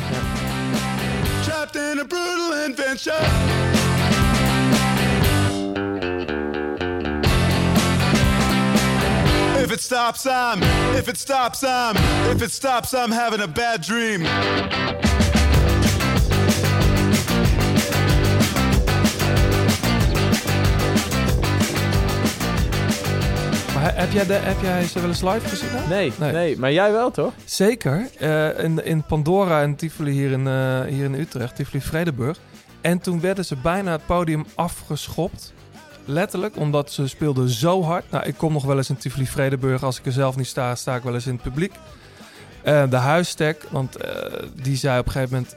[1.42, 3.24] Trapped in a brutal adventure.
[9.62, 10.62] If it stops, I'm.
[10.96, 11.96] If it stops, I'm.
[12.30, 14.22] If it stops, I'm having a bad dream.
[23.96, 25.68] Heb jij, de, heb jij ze wel eens live gezien?
[25.88, 26.32] Nee, Nee.
[26.32, 27.32] nee, maar jij wel toch?
[27.44, 28.08] Zeker.
[28.18, 32.38] Eh, in, in Pandora en Tivoli hier in, eh, hier in Utrecht, Tivoli Vredenburg.
[32.80, 35.52] En toen werden ze bijna het podium afgeschopt.
[36.04, 38.10] Letterlijk, omdat ze speelden zo hard.
[38.10, 39.82] Nou, ik kom nog wel eens in Tivoli Vredenburg.
[39.82, 41.72] Als ik er zelf niet sta, sta ik wel eens in het publiek.
[42.62, 43.96] Eh, de huisstek, want
[44.62, 45.56] die zei op een gegeven moment...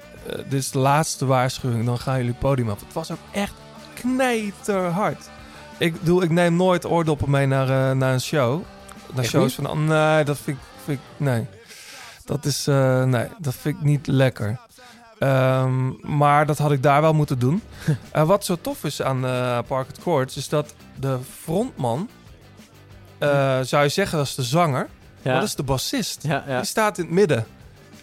[0.50, 2.80] dit is de laatste waarschuwing, dan gaan jullie het podium af.
[2.80, 3.54] Het was ook echt
[3.94, 5.30] knijterhard.
[5.80, 8.62] Ik bedoel, ik neem nooit oordoppen mee naar, eh, naar een show.
[9.14, 9.70] Naar Echt shows van...
[9.70, 10.64] oh, nee, dat vind ik...
[10.84, 11.46] Vind ik nee.
[12.26, 12.68] Dat is...
[12.68, 14.60] eh, nee, dat vind ik niet lekker.
[15.20, 17.62] Ehm, maar dat had ik daar wel moeten doen.
[18.12, 20.38] Eh, wat zo tof is aan eh Parket Courts...
[20.38, 22.10] is dat de frontman...
[23.62, 24.88] zou je zeggen, dat is de zanger...
[25.22, 25.32] Ja.
[25.32, 26.24] maar dat is de bassist.
[26.24, 26.58] Ja, ja.
[26.58, 27.46] Die staat in het midden.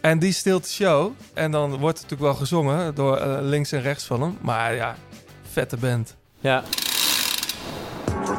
[0.01, 1.12] En die stilt de show.
[1.35, 4.39] En dan wordt het natuurlijk wel gezongen door links en rechts van hem.
[4.41, 4.97] Maar ja,
[5.53, 6.16] vette band.
[6.41, 6.62] ja.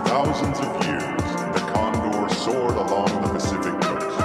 [0.07, 4.19] Thousands of years, the condor soared along the Pacific coast,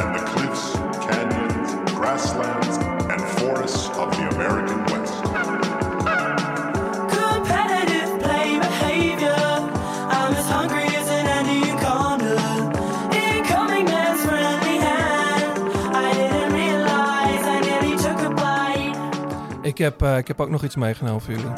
[0.00, 0.64] and the cliffs,
[1.06, 2.76] canyons, grasslands,
[3.12, 5.22] and forests of the American West.
[7.18, 9.44] Competitive play behavior.
[10.16, 12.36] I'm as hungry as an anaconda.
[13.12, 15.52] Incoming man's friendly hand.
[15.94, 18.98] I didn't realize I nearly took a bite.
[19.62, 21.52] Ik heb, eh, ik heb ook nog iets meegenomen voor jullie.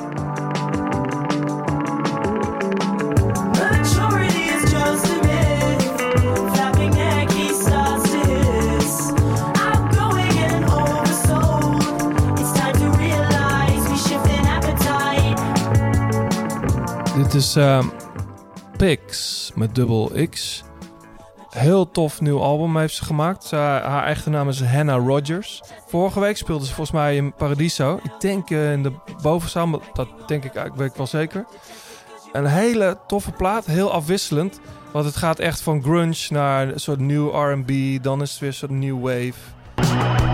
[17.35, 17.87] Dit is ehm
[18.77, 20.63] Pix met dubbel X.
[21.51, 23.51] Heel tof nieuw album heeft ze gemaakt.
[23.51, 25.63] Haar echte naam is Hannah Rogers.
[25.87, 28.01] Vorige week speelde ze volgens mij in Paradiso.
[28.03, 31.47] Ik denk eh, in de bovenzaal, dat denk ik weet ik wel zeker.
[32.33, 34.61] Een hele toffe plaat, heel afwisselend.
[34.93, 38.03] Want het gaat echt van grunge naar een soort nieuw R&B.
[38.03, 40.34] Dan is het weer een soort new wave.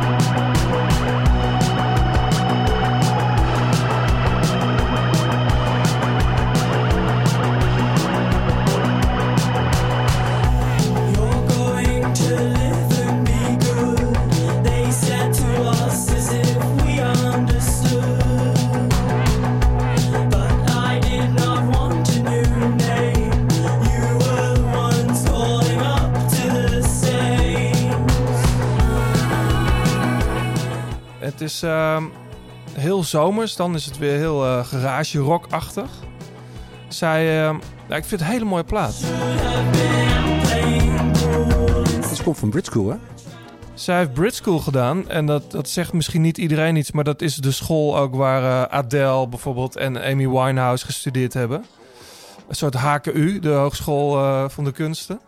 [31.63, 32.05] Is ehm,
[32.73, 35.91] heel zomers, dan is het weer heel eh, garage rockachtig.
[36.89, 37.57] Zij, ehm,
[37.89, 39.01] ja, ik vind het een hele mooie plaat.
[42.09, 42.97] Dat komt van Brit School, hè?
[43.75, 47.23] Zij heeft Brit School gedaan en dat, dat zegt misschien niet iedereen iets, maar dat
[47.23, 51.65] is de school ook waar eh, Adele bijvoorbeeld en Amy Winehouse gestudeerd hebben.
[52.49, 55.21] Een soort HKU, de Hogeschool eh, van de Kunsten.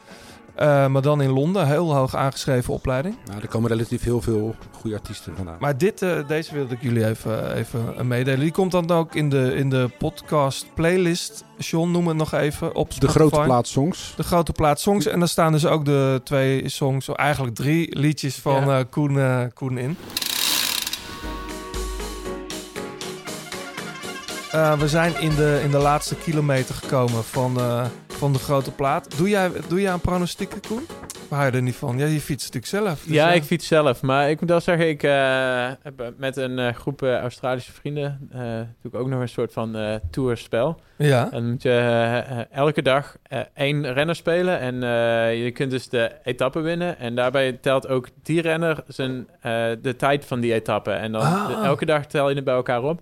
[0.55, 3.16] Eh, maar dan in Londen, heel hoog aangeschreven opleiding.
[3.26, 5.57] Nou, er komen relatief heel veel goede artiesten vandaan.
[5.61, 8.40] Maar dit, eh, deze wilde ik jullie even, even meedelen.
[8.40, 11.44] Die komt dan ook in de, in de podcast playlist.
[11.59, 14.12] John, noem het nog even op de grote plaat songs.
[14.16, 15.07] De grote plaat songs.
[15.07, 18.78] En daar staan dus ook de twee songs, of eigenlijk drie liedjes van Ja.
[18.78, 19.18] eh, Koen,
[19.55, 19.96] Koen in.
[24.78, 27.59] We zijn in de, in de laatste kilometer gekomen van,
[28.22, 29.16] van de grote plaat.
[29.18, 30.86] Doe jij, doe jij een pronostiek, Koen?
[31.28, 31.98] Waar hou je er niet van?
[31.98, 33.02] Ja, je fietst natuurlijk zelf.
[33.04, 33.32] dus ja, ja.
[33.34, 34.02] ik fiets zelf.
[34.02, 38.28] Maar ik moet wel zeggen, ik eh, heb met een eh, groep eh, Australische vrienden...
[38.32, 38.40] eh
[38.82, 40.80] doe ik ook nog een soort van eh tourspel.
[40.98, 41.24] Ja.
[41.24, 44.58] En dan moet je eh, eh, elke dag eh, één renner spelen.
[44.58, 46.98] En eh, je kunt dus de etappe winnen.
[46.98, 49.52] En daarbij telt ook die renner zijn, eh,
[49.82, 50.90] de tijd van die etappe.
[50.90, 51.46] En dan Ah.
[51.48, 53.00] de- elke dag tel je het bij elkaar op.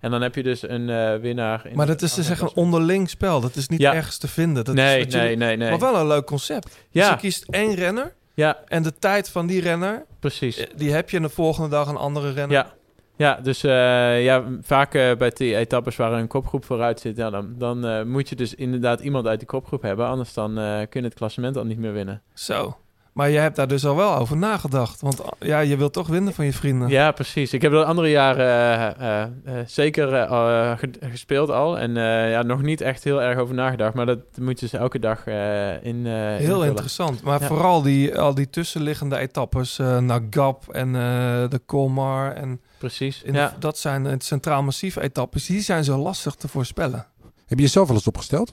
[0.00, 1.66] En dan heb je dus een eh, winnaar.
[1.66, 3.40] In Maar dat is dus echt een onderling spel.
[3.40, 3.94] Dat is niet Ja.
[3.94, 4.64] ergens te vinden.
[4.64, 5.70] Dat Nee, is nee, nee, nee.
[5.70, 6.76] Maar wel een leuk concept.
[6.92, 8.14] Dus je kiest één renner.
[8.34, 8.58] Ja.
[8.66, 10.56] En de tijd van die renner, Precies.
[10.56, 11.16] eh, die heb je.
[11.16, 12.56] En de volgende dag een andere renner.
[12.56, 12.76] Ja.
[13.16, 17.54] Ja, dus eh, ja, vaak bij die etappes waar een kopgroep vooruit zit, ja, dan,
[17.58, 20.06] dan moet je dus inderdaad iemand uit die kopgroep hebben.
[20.06, 20.54] Anders dan
[20.88, 22.22] kun je het klassement al niet meer winnen.
[22.34, 22.76] Zo.
[23.18, 25.00] Maar je hebt daar dus al wel over nagedacht.
[25.00, 26.88] Want ah, ja, je wilt toch winnen van je vrienden.
[26.88, 27.52] Ja, precies.
[27.52, 31.78] Ik heb de andere jaren eh, eh, eh, zeker eh, eh, gespeeld al.
[31.78, 33.94] En eh, ja, nog niet echt heel erg over nagedacht.
[33.94, 36.06] Maar dat moet je dus elke dag eh, in.
[36.06, 37.22] eh, Heel interessant.
[37.22, 37.46] Maar Ja.
[37.46, 41.02] vooral die, al die tussenliggende etappes eh, naar Gap en eh,
[41.48, 42.32] de Colmar.
[42.32, 43.22] En Precies.
[43.22, 43.54] in ja.
[43.58, 45.46] Dat zijn het Centraal Massief etappes.
[45.46, 47.06] Die zijn zo lastig te voorspellen.
[47.46, 48.50] Heb je jezelf wel eens opgesteld?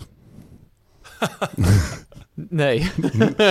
[2.36, 2.92] Nee.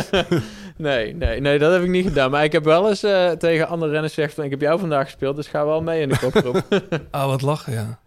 [0.77, 2.31] nee, nee, nee, dat heb ik niet gedaan.
[2.31, 4.45] Maar ik heb wel eens eh, tegen andere renners gezegd van...
[4.45, 6.83] ik heb jou vandaag gespeeld, dus ga wel mee in de kopgroep.
[7.11, 7.99] Oh, wat lachen, ja.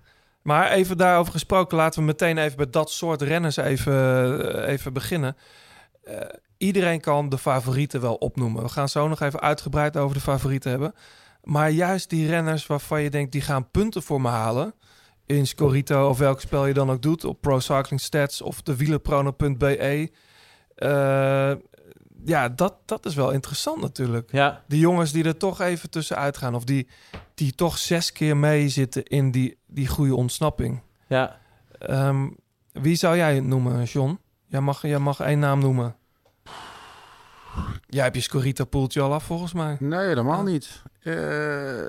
[0.42, 3.94] Maar even daarover gesproken, laten we meteen even bij dat soort renners even,
[4.56, 5.36] eh, even beginnen.
[6.04, 6.16] Eh,
[6.58, 8.64] iedereen kan de favorieten wel opnoemen.
[8.64, 10.94] We gaan zo nog even uitgebreid over de favorieten hebben.
[11.44, 14.74] Maar juist die renners waarvan je denkt, die gaan punten voor me halen...
[15.26, 17.24] in Scorito of welk spel je dan ook doet...
[17.24, 20.10] op Pro Cycling Stats of de wielerprono.be...
[20.78, 21.52] Eh,
[22.26, 24.32] ja, dat, dat is wel interessant natuurlijk.
[24.32, 24.64] Ja.
[24.68, 26.56] Die jongens die er toch even tussenuit gaan...
[26.56, 26.88] of die,
[27.34, 30.82] die toch zes keer mee zitten in die, die goede ontsnapping.
[31.08, 31.38] ja.
[31.80, 32.30] Ehm,
[32.72, 34.20] wie zou jij noemen, John?
[34.48, 35.96] Jij mag, jij mag één naam noemen.
[37.88, 39.78] Jij hebt je Scorita poeltje al af, volgens mij.
[39.80, 40.82] Nee, helemaal niet.
[41.02, 41.84] Eh,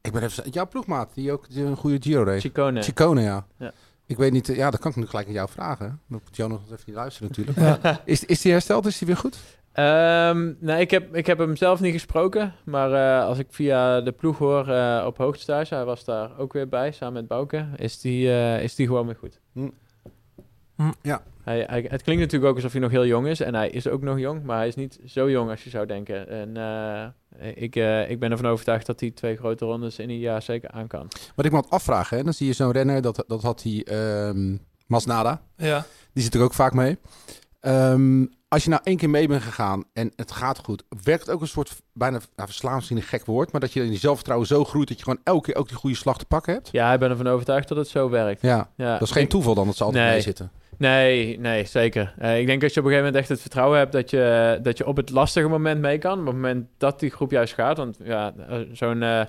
[0.00, 0.50] ik ben even...
[0.50, 2.40] Jouw ploegmaat, die ook die een goede Giro reed.
[2.40, 2.82] Chicone.
[2.82, 3.46] Chicone, ja.
[3.58, 3.72] Ja.
[4.06, 4.48] Ik weet niet...
[4.48, 5.86] eh, Ja, dat kan ik nu gelijk aan jou vragen.
[6.08, 7.78] Dan moet Jo nog even niet luisteren natuurlijk.
[8.04, 8.86] Is, is die hersteld?
[8.86, 9.38] Is die weer goed?
[9.72, 12.54] Ehm, nou, ik heb, ik heb hem zelf niet gesproken.
[12.64, 15.74] Maar eh, als ik via de ploeg hoor eh, op hoogtestage...
[15.74, 17.66] hij was daar ook weer bij, samen met Bouke...
[17.76, 19.40] is die, eh, is die gewoon weer goed.
[19.52, 19.68] Hm.
[20.76, 20.90] Hm.
[21.02, 21.22] Ja.
[21.44, 23.40] Hij, hij- het klinkt natuurlijk ook alsof hij nog heel jong is.
[23.40, 25.86] En hij is ook nog jong, maar hij is niet zo jong als je zou
[25.86, 26.28] denken.
[26.28, 30.18] En eh, ik, eh, ik ben ervan overtuigd dat hij twee grote rondes in een
[30.18, 31.08] jaar zeker aan kan.
[31.34, 33.84] Wat ik me had afvragen, hè, dan zie je zo'n renner, dat, dat had die
[33.84, 34.56] ehm
[34.86, 35.42] Masnada.
[35.56, 35.84] Ja.
[36.12, 36.98] Die zit er ook vaak mee.
[37.60, 41.34] Ehm, als je nou één keer mee bent gegaan en het gaat goed, werkt het
[41.34, 43.92] ook een soort, bijna nou, verslaan is misschien een gek woord, maar dat je in
[43.92, 46.52] je zelfvertrouwen zo groeit dat je gewoon elke keer ook die goede slag te pakken
[46.52, 46.68] hebt?
[46.72, 48.40] Ja, ik ben ervan overtuigd dat het zo werkt.
[48.42, 50.12] Ja, Ja, dat is geen ik- toeval dan dat ze altijd Nee.
[50.12, 50.50] mee zitten.
[50.78, 52.14] Nee, nee, zeker.
[52.18, 54.58] Eh, ik denk dat je op een gegeven moment echt het vertrouwen hebt dat je,
[54.62, 56.18] dat je op het lastige moment mee kan.
[56.20, 57.76] Op het moment dat die groep juist gaat.
[57.76, 59.22] Want ja, eh, zo'n eh,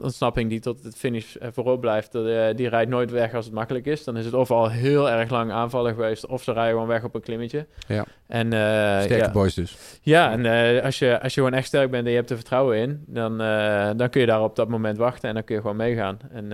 [0.00, 2.12] ontsnapping die tot het finish voorop blijft,
[2.56, 4.04] die rijdt nooit weg als het makkelijk is.
[4.04, 7.04] Dan is het of al heel erg lang aanvallen geweest, of ze rijden gewoon weg
[7.04, 7.66] op een klimmetje.
[7.88, 8.04] Ja.
[8.26, 9.98] En, Sterke ja, boys dus.
[10.02, 12.76] Ja, en als, je, als je gewoon echt sterk bent en je hebt er vertrouwen
[12.76, 13.38] in, dan,
[13.96, 16.18] dan kun je daar op dat moment wachten en dan kun je gewoon meegaan.
[16.32, 16.52] En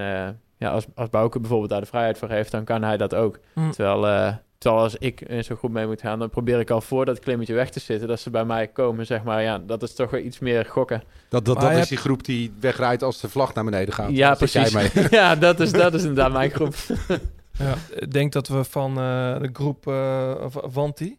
[0.59, 3.39] ja, als, als Bouke bijvoorbeeld daar de vrijheid voor heeft, dan kan hij dat ook.
[3.53, 3.71] Hm.
[3.71, 6.81] Terwijl, eh, terwijl als ik in zo'n groep mee moet gaan, dan probeer ik al
[6.81, 9.43] voor dat klimmetje weg te zitten, dat ze bij mij komen, zeg maar.
[9.43, 11.03] Ja, dat is toch weer iets meer gokken.
[11.29, 14.11] Dat, dat, Maar dat is die groep die wegrijdt als de vlag naar beneden gaat.
[14.11, 14.73] ja, jij precies.
[14.73, 15.07] mee.
[15.21, 16.75] ja, dat is, dat is inderdaad mijn groep.
[17.59, 21.19] Ja, ik denk dat we van eh, de groep eh, of Wanti,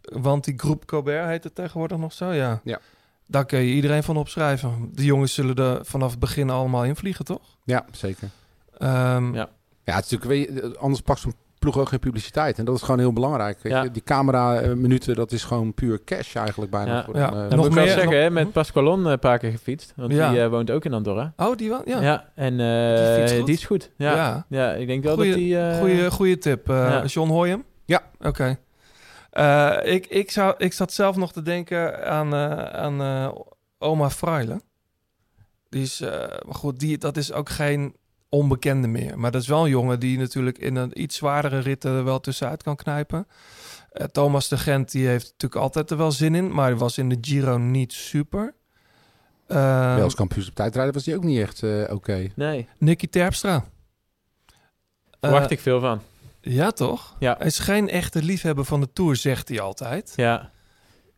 [0.00, 2.60] Wanti Groep Colbert heet het tegenwoordig nog zo, ja.
[2.64, 2.80] Ja.
[3.26, 4.90] Daar kun je iedereen van opschrijven.
[4.92, 7.56] De jongens zullen er vanaf het begin allemaal invliegen, toch?
[7.64, 8.28] Ja, zeker.
[8.80, 9.48] Ehm, Ja.
[9.84, 12.58] Ja, het is natuurlijk, weet je, anders pakt zo'n ploeg ook geen publiciteit.
[12.58, 13.62] En dat is gewoon heel belangrijk.
[13.62, 13.82] Weet Ja.
[13.82, 13.90] je?
[13.90, 16.94] Die camera-minuten, dat is gewoon puur cash eigenlijk bijna.
[16.96, 17.04] Ja.
[17.04, 17.26] Voor Ja.
[17.26, 19.38] een, eh, Dan Nog moet ik wel meer- zeggen, nog- hè, met Pasqualon een paar
[19.38, 20.30] keer gefietst, want Ja.
[20.30, 21.32] die eh, woont ook in Andorra.
[21.36, 21.82] Oh, die wel?
[21.84, 22.00] Ja.
[22.00, 23.46] Ja, en eh, Die fietst goed?
[23.46, 23.90] die is goed.
[23.96, 24.46] Ja, Ja.
[24.48, 24.72] ja.
[24.72, 25.58] ik denk wel Goeie- dat die...
[25.58, 26.68] eh, Goeie, goeie tip.
[26.70, 27.04] Eh Ja.
[27.04, 27.64] John, hoor je hem?
[27.84, 28.02] Ja.
[28.20, 28.58] Oké.
[29.30, 33.28] Eh, ik, ik, zou, ik zat zelf nog te denken aan, eh, aan eh,
[33.78, 34.60] oma Freile.
[35.68, 36.10] Die is, eh,
[36.46, 37.94] maar goed, die, dat is ook geen
[38.30, 39.18] onbekende meer.
[39.18, 42.20] Maar dat is wel een jongen die natuurlijk in een iets zwaardere ritten er wel
[42.20, 43.26] tussenuit kan knijpen.
[43.92, 47.08] Eh, Thomas de Gent die heeft natuurlijk altijd er wel zin in, maar was in
[47.08, 48.54] de Giro niet super.
[49.46, 52.28] Eh, Wel als kampioen op tijdrijden was die ook niet echt eh, oké.
[52.34, 53.64] Nee, Nicky Terpstra.
[55.20, 56.00] verwacht Eh, ik veel van.
[56.40, 57.16] Ja, toch?
[57.18, 57.34] Ja.
[57.38, 60.12] Hij is geen echte liefhebber van de Tour, zegt hij altijd.
[60.16, 60.50] Ja.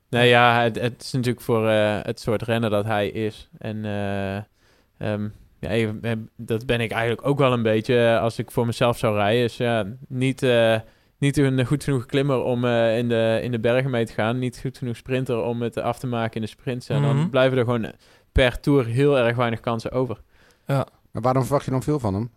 [0.09, 3.49] Nee, ja, het, het is natuurlijk voor eh, het soort renner dat hij is.
[3.59, 4.37] En eh,
[4.99, 5.29] ehm,
[5.63, 8.99] ja, eh, dat ben ik eigenlijk ook wel een beetje eh, als ik voor mezelf
[8.99, 9.43] zou rijden.
[9.45, 10.77] Is ja, niet, eh,
[11.19, 14.39] niet een goed genoeg klimmer om eh, in, de, in de bergen mee te gaan.
[14.39, 16.89] Niet goed genoeg sprinter om het af te maken in de sprints.
[16.89, 17.17] En Mhm.
[17.17, 17.93] dan blijven er gewoon
[18.33, 20.21] per tour heel erg weinig kansen over.
[20.67, 22.31] Maar waarom verwacht je dan veel van hem?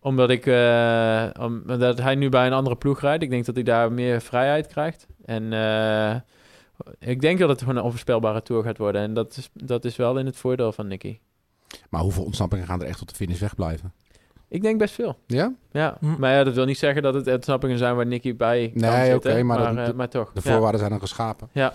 [0.00, 3.22] Omdat ik eh, omdat hij nu bij een andere ploeg rijdt.
[3.22, 5.06] Ik denk dat hij daar meer vrijheid krijgt.
[5.24, 6.14] En eh,
[6.98, 9.02] ik denk dat het gewoon een onvoorspelbare tour gaat worden.
[9.02, 11.18] En dat is, dat is wel in het voordeel van Nicky.
[11.90, 13.92] Maar hoeveel ontsnappingen gaan er echt tot de finish wegblijven?
[14.48, 15.18] Ik denk best veel.
[15.26, 15.52] Ja?
[15.72, 16.14] Ja, Hm.
[16.18, 19.10] maar ja, dat wil niet zeggen dat het ontsnappingen zijn waar Nicky bij kan Nee,
[19.10, 19.30] zitten.
[19.32, 20.32] oké, maar maar, dat- eh, maar toch.
[20.32, 20.50] De Ja.
[20.50, 21.48] voorwaarden zijn dan geschapen.
[21.52, 21.74] Ja.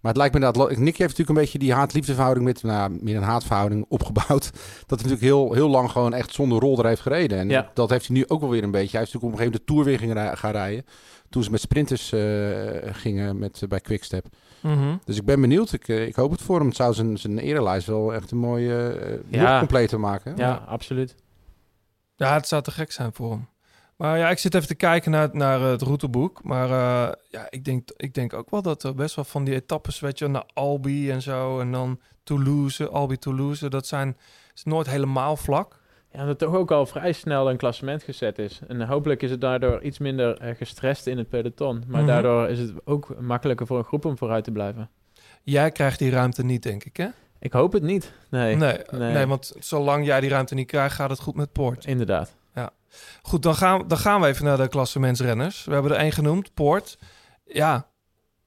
[0.00, 0.68] Maar het lijkt me inderdaad...
[0.76, 2.62] Nick heeft natuurlijk een beetje die haat-liefdeverhouding met...
[2.62, 4.50] Nou, ja, meer een haatverhouding opgebouwd.
[4.86, 7.38] Dat hij natuurlijk heel, heel lang gewoon echt zonder rol er heeft gereden.
[7.38, 7.70] En Ja.
[7.74, 8.90] dat heeft hij nu ook wel weer een beetje.
[8.96, 10.84] Hij heeft natuurlijk op een gegeven moment de Tour weer ging gaan rijden.
[11.30, 12.20] Toen ze met sprinters eh,
[12.94, 14.26] gingen met, bij Quickstep.
[14.60, 14.96] Mhm.
[15.04, 15.72] Dus ik ben benieuwd.
[15.72, 16.66] Ik, eh, ik hoop het voor hem.
[16.66, 19.58] Het zou zijn, zijn erelijst wel echt een mooie uh, Ja.
[19.58, 20.36] completer maken.
[20.36, 21.14] Ja, absoluut.
[22.16, 23.48] Ja, het zou te gek zijn voor hem.
[23.96, 26.42] Maar ja, ik zit even te kijken naar, naar het routeboek.
[26.42, 29.54] Maar eh, ja, ik denk, ik denk ook wel dat er best wel van die
[29.54, 31.60] etappes, weet je, naar Albi en zo.
[31.60, 33.68] En dan Toulouse, Albi Toulouse.
[33.68, 34.16] Dat zijn
[34.54, 35.77] is nooit helemaal vlak.
[36.18, 38.60] Ja, dat toch ook al vrij snel een klassement gezet is.
[38.68, 41.82] En hopelijk is het daardoor iets minder eh, gestrest in het peloton.
[41.86, 42.10] Maar Mhm.
[42.10, 44.90] daardoor is het ook makkelijker voor een groep om vooruit te blijven.
[45.42, 47.06] Jij krijgt die ruimte niet, denk ik, hè?
[47.40, 48.12] Ik hoop het niet.
[48.30, 49.26] Nee, Nee, nee.
[49.26, 51.84] want zolang jij die ruimte niet krijgt, gaat het goed met Poort.
[51.84, 52.34] inderdaad.
[52.54, 52.70] Ja.
[53.22, 55.64] Goed, dan gaan, dan gaan we even naar de klassementsrenners.
[55.64, 56.98] We hebben er één genoemd, Poort.
[57.44, 57.88] Ja,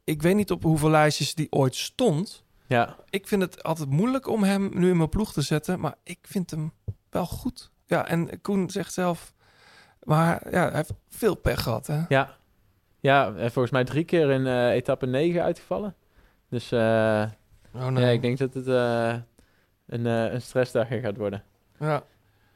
[0.04, 2.44] ik weet niet op hoeveel lijstjes die ooit stond.
[2.68, 5.96] Ja, Ik vind het altijd moeilijk om hem nu in mijn ploeg te zetten, maar
[6.04, 6.72] ik vind hem
[7.14, 7.72] wel goed.
[7.86, 9.34] Ja, en Koen zegt zelf,
[10.04, 12.02] maar ja, hij heeft veel pech gehad, hè?
[12.10, 12.36] ja.
[13.00, 15.96] ja volgens mij drie keer in eh, etappe 9 uitgevallen.
[16.50, 17.24] Dus eh,
[17.76, 18.04] Oh, nee.
[18.04, 19.16] ja, ik denk dat het eh,
[19.88, 21.44] een, een stressdagje gaat worden.
[21.80, 22.04] Ja.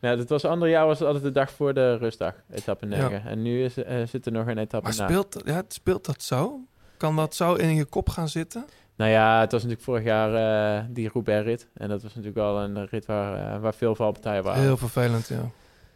[0.01, 3.07] Ja, het was ander jaar was het altijd de dag voor de rustdag, etappe Ja.
[3.09, 3.25] 9.
[3.25, 3.73] En nu is,
[4.05, 5.05] zit er nog een etappe Maar na.
[5.07, 6.59] speelt, ja, speelt dat zo?
[6.97, 8.65] Kan dat zo in je kop gaan zitten?
[8.95, 10.33] Nou ja, het was natuurlijk vorig jaar
[10.77, 11.67] eh, die Roubaix-rit.
[11.73, 14.61] En dat was natuurlijk wel een rit waar, eh, waar veel valpartijen waren.
[14.61, 15.49] Heel vervelend, ja.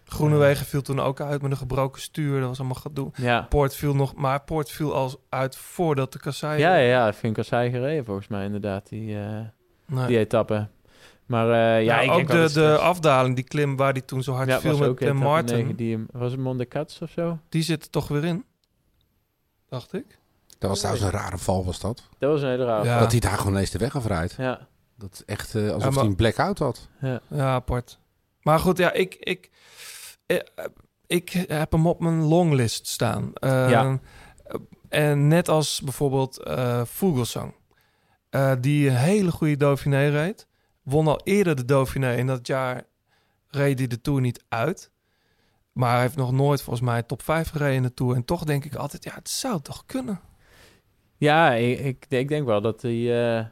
[0.05, 2.39] Groenewegen viel toen ook uit met een gebroken stuur.
[2.39, 3.11] Dat was allemaal gedoe.
[3.15, 3.41] Ja.
[3.41, 6.59] Poort viel nog, maar Poort viel al uit voordat de kassei...
[6.59, 9.39] Ja, ja, ja, vind ik als zij gereden volgens mij inderdaad, die, eh,
[9.85, 10.07] Nee.
[10.07, 10.67] die etappe.
[11.26, 14.34] Maar eh, ja, Nou, ik ook de, de afdaling, die klim waar die toen zo
[14.34, 17.39] hard ja, viel met etappe Martin, die, was het Monde Cats of zo?
[17.49, 18.45] die zit er toch weer in,
[19.69, 20.19] dacht ik.
[20.60, 22.07] Dat was trouwens een rare val, was dat.
[22.18, 22.84] Dat was een hele rare.
[22.86, 22.99] Ja.
[22.99, 24.34] Dat hij daar gewoon ineens de weg afrijdt.
[24.38, 26.88] Ja, Dat is echt eh, alsof Ja, maar- hij een blackout had.
[27.02, 27.19] ja.
[27.27, 27.99] Ja, apart.
[28.41, 29.49] Maar goed, ja, ik, ik,
[30.26, 30.38] eh,
[31.07, 33.31] ik heb hem op mijn longlist staan.
[33.34, 33.99] Eh, Ja.
[34.90, 37.53] En net als bijvoorbeeld eh Vogelsang,
[38.30, 40.48] eh, die een hele goede Dauphiné reed.
[40.84, 42.15] Won al eerder de Dauphiné.
[42.15, 42.84] In dat jaar
[43.48, 44.91] reed hij de Tour niet uit.
[45.72, 48.15] Maar hij heeft nog nooit volgens mij top 5 gereden in de Tour.
[48.15, 50.19] En toch denk ik altijd, ja, het zou toch kunnen.
[51.20, 53.46] Ja ik, ik, ik denk wel dat hij, eh,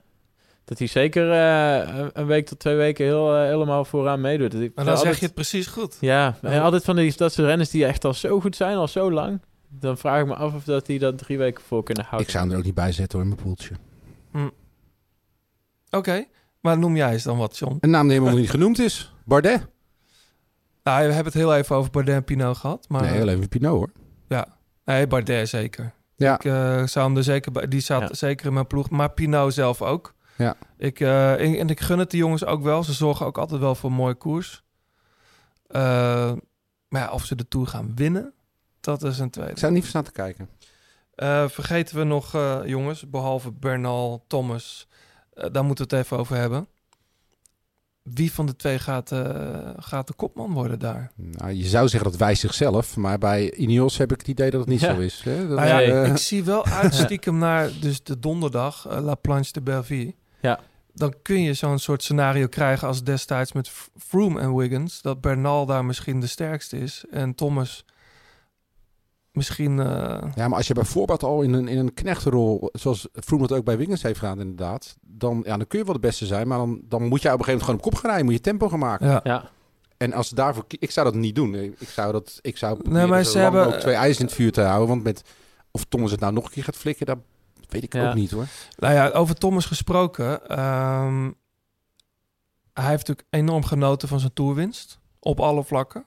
[0.65, 4.53] dat hij zeker eh, een- week tot twee weken heel, eh, helemaal vooraan meedoet.
[4.53, 5.98] Ik Maar dan zeg je het precies goed.
[5.99, 6.61] Ja, en Ja.
[6.61, 9.41] altijd van die dat soort renners die echt al zo goed zijn, al zo lang.
[9.69, 12.26] Dan vraag ik me af of dat die dat drie weken voor kunnen houden.
[12.27, 13.76] Ik zou hem er ook niet bij zetten hoor, in mijn poeltje.
[15.89, 16.26] Oké,
[16.61, 17.77] maar noem jij eens dan wat, John?
[17.80, 19.14] Een naam die helemaal niet genoemd is.
[19.26, 19.68] Bardet.
[20.84, 22.85] Nou, we hebben het heel even over Bardet en Pinot gehad.
[22.89, 23.89] Maar nee, heel even Pinot hoor.
[24.27, 25.94] Ja, nee, Bardet zeker.
[26.18, 26.34] Ja.
[26.35, 27.68] Ik eh, zou hem er zeker bij.
[27.68, 28.14] Die zat Ja.
[28.14, 28.89] zeker in mijn ploeg.
[28.89, 30.14] Maar Pinot zelf ook.
[30.38, 30.56] Ja.
[30.77, 32.84] Ik, eh, en, en ik gun het de jongens ook wel.
[32.84, 34.64] Ze zorgen ook altijd wel voor een mooie koers.
[35.68, 36.31] Eh,
[36.89, 38.34] maar ja, of ze de Tour gaan winnen,
[38.81, 39.52] dat is een tweede.
[39.52, 40.49] Ik zou niet van staan te kijken.
[41.15, 44.88] Eh, vergeten we nog eh, jongens, behalve Bernal, Thomas.
[45.52, 46.68] daar moeten we het even over hebben.
[48.13, 51.11] Wie van de twee gaat, eh, gaat de kopman worden daar?
[51.15, 54.59] Nou, je zou zeggen dat wijst zichzelf, maar bij Ineos heb ik het idee dat
[54.59, 54.93] het niet Ja.
[54.93, 55.21] zo is.
[55.23, 55.47] Hè?
[55.47, 59.15] Dat, Nou ja, eh, ik zie wel uit stiekem naar dus de donderdag, eh, La
[59.15, 60.13] Planche de Belleville.
[60.41, 60.59] Ja.
[60.93, 65.01] Dan kun je zo'n soort scenario krijgen als destijds met Froome en Wiggins.
[65.01, 67.03] Dat Bernal daar misschien de sterkste is.
[67.11, 67.85] En Thomas
[69.38, 69.80] misschien...
[69.80, 69.85] eh,
[70.35, 73.65] Ja, maar als je bijvoorbeeld al in een, in een knechtenrol, zoals Froome dat ook
[73.65, 76.57] bij Wiggins heeft gedaan inderdaad, dan, ja, dan kun je wel de beste zijn, maar
[76.57, 78.41] dan, dan moet je op een gegeven moment gewoon op kop gaan rijden, moet je
[78.41, 79.07] tempo gaan maken.
[79.07, 79.19] ja.
[79.23, 79.49] Ja,
[79.97, 81.55] En als daarvoor, ik zou dat niet doen.
[81.55, 84.51] Ik zou dat, ik zou Nee, maar ze hebben- mogelijk twee ijs in het vuur
[84.51, 85.22] te houden, want met
[85.72, 87.18] of Thomas het nou nog een keer gaat flikken, dat
[87.68, 88.07] weet ik Ja.
[88.09, 88.45] ook niet hoor.
[88.77, 90.47] Nou ja, over Thomas gesproken.
[90.49, 91.31] ehm,
[92.73, 94.99] hij heeft natuurlijk enorm genoten van zijn toerwinst.
[95.19, 96.05] Op alle vlakken.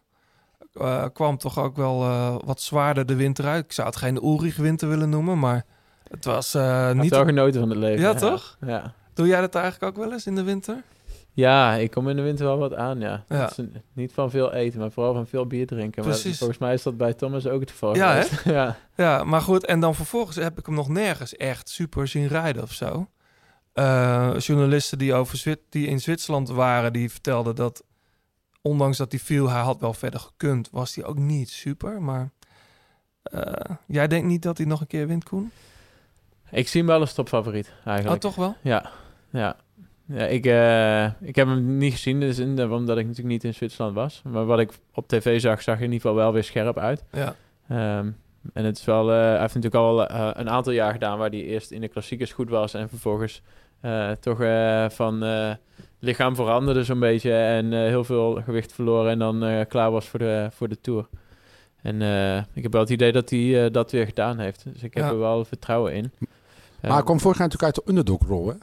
[0.73, 3.65] Eh, kwam toch ook wel eh, wat zwaarder de winter uit.
[3.65, 5.65] Ik zou het geen Ulrich winter willen noemen, maar
[6.11, 8.01] het was eh, niet wel genoten van het leven.
[8.01, 8.57] Ja, toch?
[8.67, 8.93] Ja.
[9.15, 10.83] Doe jij dat eigenlijk ook wel eens in de winter?
[11.33, 13.25] ja, ik kom in de winter wel wat aan, ja.
[13.29, 16.03] Is een- niet van veel eten, maar vooral van veel bier drinken.
[16.05, 16.39] Maar Precies.
[16.39, 17.95] volgens mij is dat bij Thomas ook het geval.
[17.97, 18.45] Ja, geweest.
[18.57, 18.77] ja.
[18.97, 19.67] Ja, maar goed.
[19.67, 23.07] En dan vervolgens heb ik hem nog nergens echt super zien rijden of zo.
[24.39, 27.83] Journalisten die, over Zwit die in Zwitserland waren, die vertelden dat...
[28.63, 32.03] ondanks dat hij viel, hij had wel verder gekund, was hij ook niet super.
[32.03, 32.31] Maar
[33.23, 35.51] eh, jij denkt niet dat hij nog een keer wint, Koen?
[36.51, 38.21] Ik zie hem wel als topfavoriet, Oh, eigenlijk.
[38.21, 38.57] toch wel?
[38.63, 38.91] Ja,
[39.31, 39.57] ja.
[40.07, 43.55] ja ik, eh, ik heb hem niet gezien, dus in, omdat ik natuurlijk niet in
[43.55, 44.23] Zwitserland was.
[44.25, 47.05] Maar wat ik op tv zag, zag in ieder geval wel weer scherp uit.
[47.13, 47.35] Ja.
[47.69, 48.11] Ehm,
[48.53, 51.45] en het is wel, eh, hij heeft natuurlijk al een aantal jaar gedaan waar hij
[51.45, 53.43] eerst in de klassiekers goed was en vervolgens
[53.81, 55.51] eh, toch eh, van eh,
[55.99, 60.09] lichaam veranderde zo'n beetje en eh, heel veel gewicht verloren en dan eh, klaar was
[60.09, 61.07] voor de, voor de Tour.
[61.83, 64.65] En eh, ik heb wel het idee dat hij eh, dat weer gedaan heeft.
[64.73, 65.11] Dus ik heb Ja.
[65.11, 66.13] er wel vertrouwen in.
[66.83, 68.49] Maar hij kwam vorig jaar natuurlijk uit de underdog-rol.
[68.49, 68.55] Hè?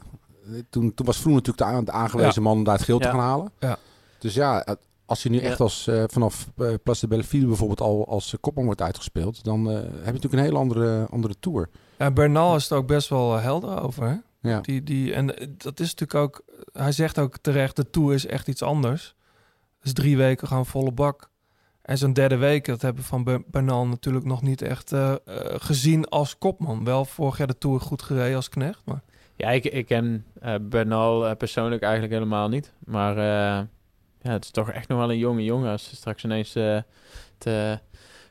[0.70, 3.08] Toen, toen was Froome natuurlijk de, aan- de aangewezen man om daar het geel te
[3.08, 3.50] gaan halen.
[3.58, 3.76] Ja.
[4.18, 4.66] Dus ja,
[5.06, 5.42] als je nu Ja.
[5.42, 9.70] echt als eh, vanaf eh, Place de Belleville bijvoorbeeld al als kopman wordt uitgespeeld, dan
[9.70, 11.68] eh, heb je natuurlijk een hele andere, andere tour.
[11.98, 14.08] Ja, Bernal is er ook best wel helder over.
[14.08, 14.14] Hè?
[14.40, 14.60] Ja.
[14.60, 16.42] Die, die, en dat is natuurlijk ook...
[16.72, 19.14] Hij zegt ook terecht, de Tour is echt iets anders.
[19.80, 21.30] Dus drie weken gaan volle bak.
[21.82, 25.12] En zo'n derde week, dat hebben we van Ber- Bernal natuurlijk nog niet echt eh,
[25.12, 25.18] eh,
[25.58, 26.84] gezien als kopman.
[26.84, 29.02] Wel vorig jaar de Tour goed gereden als knecht, maar...
[29.36, 32.72] Ja, ik, ik ken eh, Bernal persoonlijk eigenlijk helemaal niet.
[32.84, 33.66] Maar eh,
[34.20, 35.70] ja, het is toch echt nog wel een jonge jongen.
[35.70, 37.72] Als hij straks ineens eh,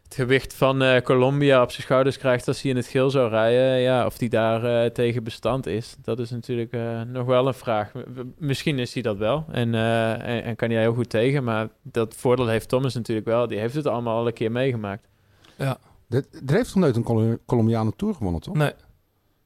[0.07, 3.29] het, gewicht van eh, Colombia op zijn schouders krijgt als hij in het geel zou
[3.29, 3.79] rijden.
[3.79, 7.53] Ja, of hij daar eh, tegen bestand is, dat is natuurlijk eh, nog wel een
[7.53, 7.91] vraag.
[8.37, 11.43] Misschien is hij dat wel en, eh, en, en kan hij heel goed tegen.
[11.43, 13.47] Maar dat voordeel heeft Thomas natuurlijk wel.
[13.47, 15.07] Die heeft het allemaal al een keer meegemaakt.
[15.55, 15.77] Ja.
[16.09, 18.55] Er, heeft toch nooit een Col- Colombianen Tour gewonnen, toch?
[18.55, 18.71] Nee.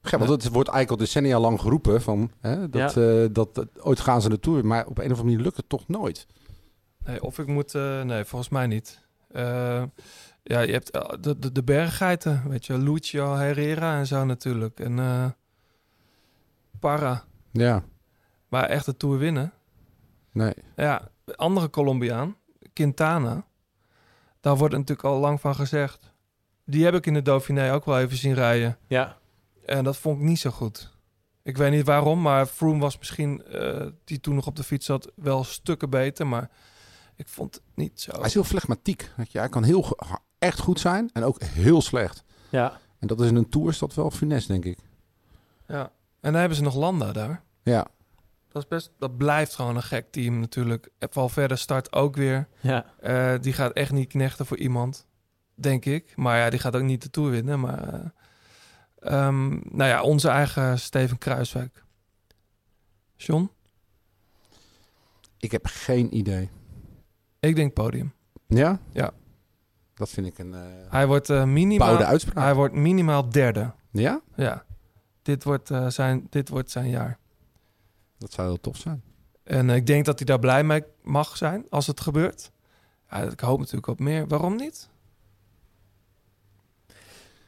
[0.02, 3.66] Ja, want het wordt eigenlijk al decennia lang geroepen van hè, dat, eh, dat, dat
[3.80, 6.26] ooit gaan ze de Tour, maar op een of andere manier lukt het toch nooit.
[7.04, 7.72] Nee, of ik moet...
[8.04, 9.00] nee, volgens mij niet.
[10.42, 12.78] Ja, je hebt eh, de, de, de berggeiten, weet je.
[12.78, 14.80] Lucio Herrera en zo natuurlijk.
[14.80, 15.26] En eh
[16.80, 17.24] Parra.
[17.52, 17.84] Ja,
[18.48, 19.52] Maar echt de Tour winnen.
[20.32, 20.54] nee.
[20.76, 22.36] Ja, andere Colombiaan,
[22.72, 23.46] Quintana.
[24.40, 26.12] Daar wordt natuurlijk al lang van gezegd.
[26.64, 28.78] Die heb ik in de Dauphiné ook wel even zien rijden.
[28.86, 29.16] Ja,
[29.66, 30.90] En dat vond ik niet zo goed.
[31.42, 34.86] Ik weet niet waarom, maar Froome was misschien, eh, die toen nog op de fiets
[34.86, 36.26] zat, wel stukken beter.
[36.26, 36.50] Maar
[37.16, 38.10] ik vond het niet zo.
[38.12, 39.10] Hij is heel flegmatiek.
[39.16, 39.38] Weet je.
[39.38, 39.96] Hij kan heel
[40.42, 42.24] echt goed zijn en ook heel slecht.
[42.48, 42.80] ja.
[42.98, 44.78] En dat is in een Tour is dat wel finesse, denk ik.
[45.66, 45.82] Ja.
[46.20, 47.42] En dan hebben ze nog Landa daar.
[47.62, 47.86] Ja,
[48.48, 50.90] Dat, is best, dat blijft gewoon een gek team natuurlijk.
[50.98, 52.48] En verder start ook weer.
[52.60, 52.84] ja.
[53.00, 55.06] Eh, die gaat echt niet knechten voor iemand,
[55.54, 56.16] denk ik.
[56.16, 57.60] Maar ja, die gaat ook niet de Tour winnen.
[57.60, 58.06] Maar eh,
[58.98, 61.84] ehm, nou ja, onze eigen Steven Kruiswijk.
[63.16, 63.50] John,
[65.38, 66.50] ik heb geen idee.
[67.40, 68.12] ik denk podium.
[68.46, 68.80] Ja?
[68.92, 69.12] Ja.
[69.94, 70.60] Dat vind ik een eh
[70.90, 71.96] Hij wordt eh, minimaal.
[72.02, 72.44] uitspraak.
[72.44, 73.70] Hij wordt minimaal derde.
[73.90, 74.20] Ja?
[74.36, 74.64] Ja.
[75.22, 77.18] Dit wordt, eh, zijn, dit wordt zijn jaar.
[78.18, 79.02] Dat zou heel tof zijn.
[79.44, 82.50] En ik denk dat hij daar blij mee mag zijn als het gebeurt.
[83.10, 84.26] Ja, ik hoop natuurlijk op meer.
[84.28, 84.88] Waarom niet?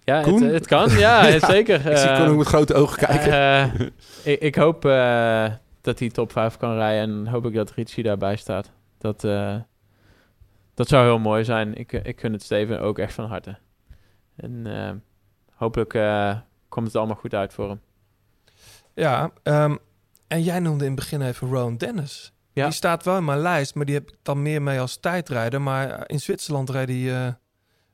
[0.05, 0.43] Ja, het, Koen?
[0.43, 0.91] het kan.
[0.91, 1.75] Ja, Ja, zeker.
[1.91, 3.33] ik zie Eh, Koen met grote ogen kijken.
[3.33, 3.87] eh,
[4.33, 8.05] ik, ik hoop eh, dat hij top 5 kan rijden en hoop ik dat Ritchie
[8.05, 8.71] daarbij staat.
[8.99, 9.57] Dat, eh,
[10.75, 11.75] dat zou heel mooi zijn.
[11.75, 13.59] Ik, ik gun het Steven ook echt van harte.
[14.37, 14.91] En eh,
[15.55, 16.39] hopelijk eh,
[16.69, 17.81] komt het allemaal goed uit voor hem.
[18.95, 19.77] Ja, ehm,
[20.27, 22.33] en jij noemde in het begin even Rowan Dennis.
[22.53, 22.65] Ja.
[22.65, 25.63] Die staat wel in mijn lijst, maar die heb ik dan meer mee als tijdrijder.
[25.63, 27.33] Maar eh, in Zwitserland reed hij eh,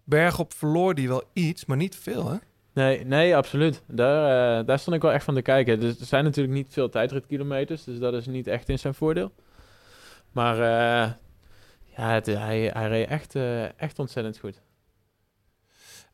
[0.05, 2.37] bergop, verloor die wel iets, maar niet veel, hè?
[2.73, 3.83] Nee, nee, absoluut.
[3.87, 5.81] Daar, eh, daar stond ik wel echt van te kijken.
[5.81, 9.33] Dus er zijn natuurlijk niet veel tijdritkilometers, dus dat is niet echt in zijn voordeel.
[10.33, 11.11] Maar eh,
[12.01, 14.61] ja, het, hij, hij reed echt, eh, echt ontzettend goed.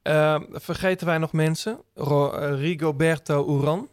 [0.03, 1.81] Ehm, vergeten wij nog mensen?
[1.95, 3.89] Ro- eh, Rigoberto Uran.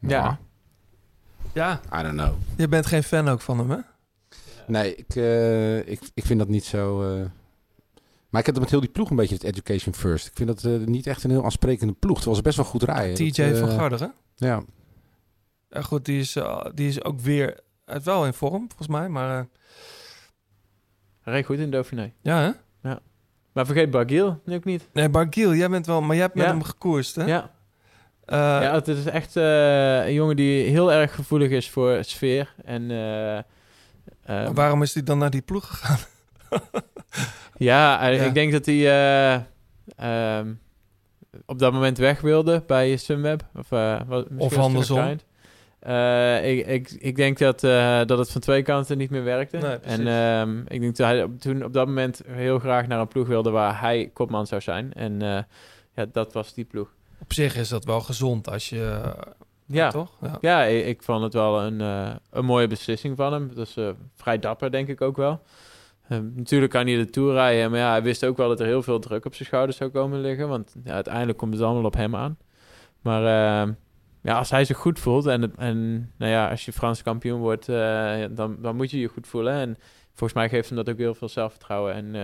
[0.00, 0.38] Ja.
[1.52, 2.34] Ja, I don't know.
[2.56, 3.78] je bent geen fan ook van hem, hè?
[4.66, 7.02] Nee, ik, eh, ik, ik vind dat niet zo...
[7.02, 7.24] eh,
[8.28, 10.26] Maar ik heb het met heel die ploeg een beetje het education first.
[10.26, 12.14] Ik vind dat eh, niet echt een heel aansprekende ploeg.
[12.16, 13.14] Terwijl ze best wel goed rijden.
[13.32, 14.12] TJ Dat, van Garderen.
[14.36, 14.62] Ja.
[15.70, 16.36] Ja, goed, die is,
[16.74, 17.60] die is ook weer
[18.04, 19.08] wel in vorm, volgens mij.
[19.08, 19.44] Maar eh,
[21.28, 22.12] Hij reed goed in Dauphiné.
[22.22, 22.50] ja, hè?
[23.52, 24.88] Maar vergeet Barguil nu ook niet.
[24.92, 26.00] Nee, Bargiel, jij bent wel...
[26.00, 26.50] Maar jij hebt met Ja.
[26.50, 27.24] hem gekoerst, hè?
[27.24, 27.50] Ja.
[28.24, 32.54] Eh, ja, het is echt eh, een jongen die heel erg gevoelig is voor sfeer.
[32.64, 35.98] En eh, eh, Waarom is hij dan naar die ploeg gegaan?
[37.56, 38.24] Ja, Ja.
[38.24, 39.40] ik denk dat hij eh,
[39.96, 40.52] ehm,
[41.46, 43.42] op dat moment weg wilde bij Sunweb.
[43.54, 45.16] Of, wat, het andersom.
[45.88, 49.56] Eh, ik, ik, ik denk dat, eh, dat het van twee kanten niet meer werkte.
[49.58, 53.00] Nee, en ehm, ik denk dat hij op- toen op dat moment heel graag naar
[53.00, 54.92] een ploeg wilde waar hij kopman zou zijn.
[54.92, 55.38] En eh,
[55.94, 56.88] ja, dat was die ploeg.
[57.22, 59.00] Op zich is dat wel gezond als je...
[59.66, 60.10] Ja, toch?
[60.20, 60.38] Ja.
[60.40, 63.48] Ja, ik, ik vond het wel een, eh, een mooie beslissing van hem.
[63.54, 65.40] Dat is eh, vrij dapper, denk ik ook wel.
[66.08, 68.66] Eh, natuurlijk kan hij de Tour rijden, maar ja, hij wist ook wel dat er
[68.66, 70.48] heel veel druk op zijn schouders zou komen liggen.
[70.48, 72.38] Want ja, uiteindelijk komt het allemaal op hem aan.
[73.02, 73.22] Maar
[73.62, 73.68] eh,
[74.28, 77.68] ja, als hij zich goed voelt en, en nou ja, als je Frans kampioen wordt,
[77.68, 79.52] eh, dan, dan moet je je goed voelen.
[79.52, 79.76] En
[80.08, 81.94] volgens mij geeft hem dat ook heel veel zelfvertrouwen.
[81.94, 82.14] En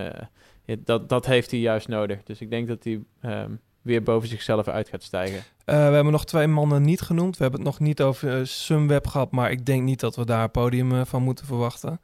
[0.65, 2.23] eh, dat, dat heeft hij juist nodig.
[2.23, 3.51] Dus ik denk dat hij ehm,
[3.81, 5.37] weer boven zichzelf uit gaat stijgen.
[5.37, 7.37] Eh, we hebben nog twee mannen niet genoemd.
[7.37, 10.49] We hebben het nog niet over Sunweb gehad, maar ik denk niet dat we daar
[10.49, 12.01] podium van moeten verwachten.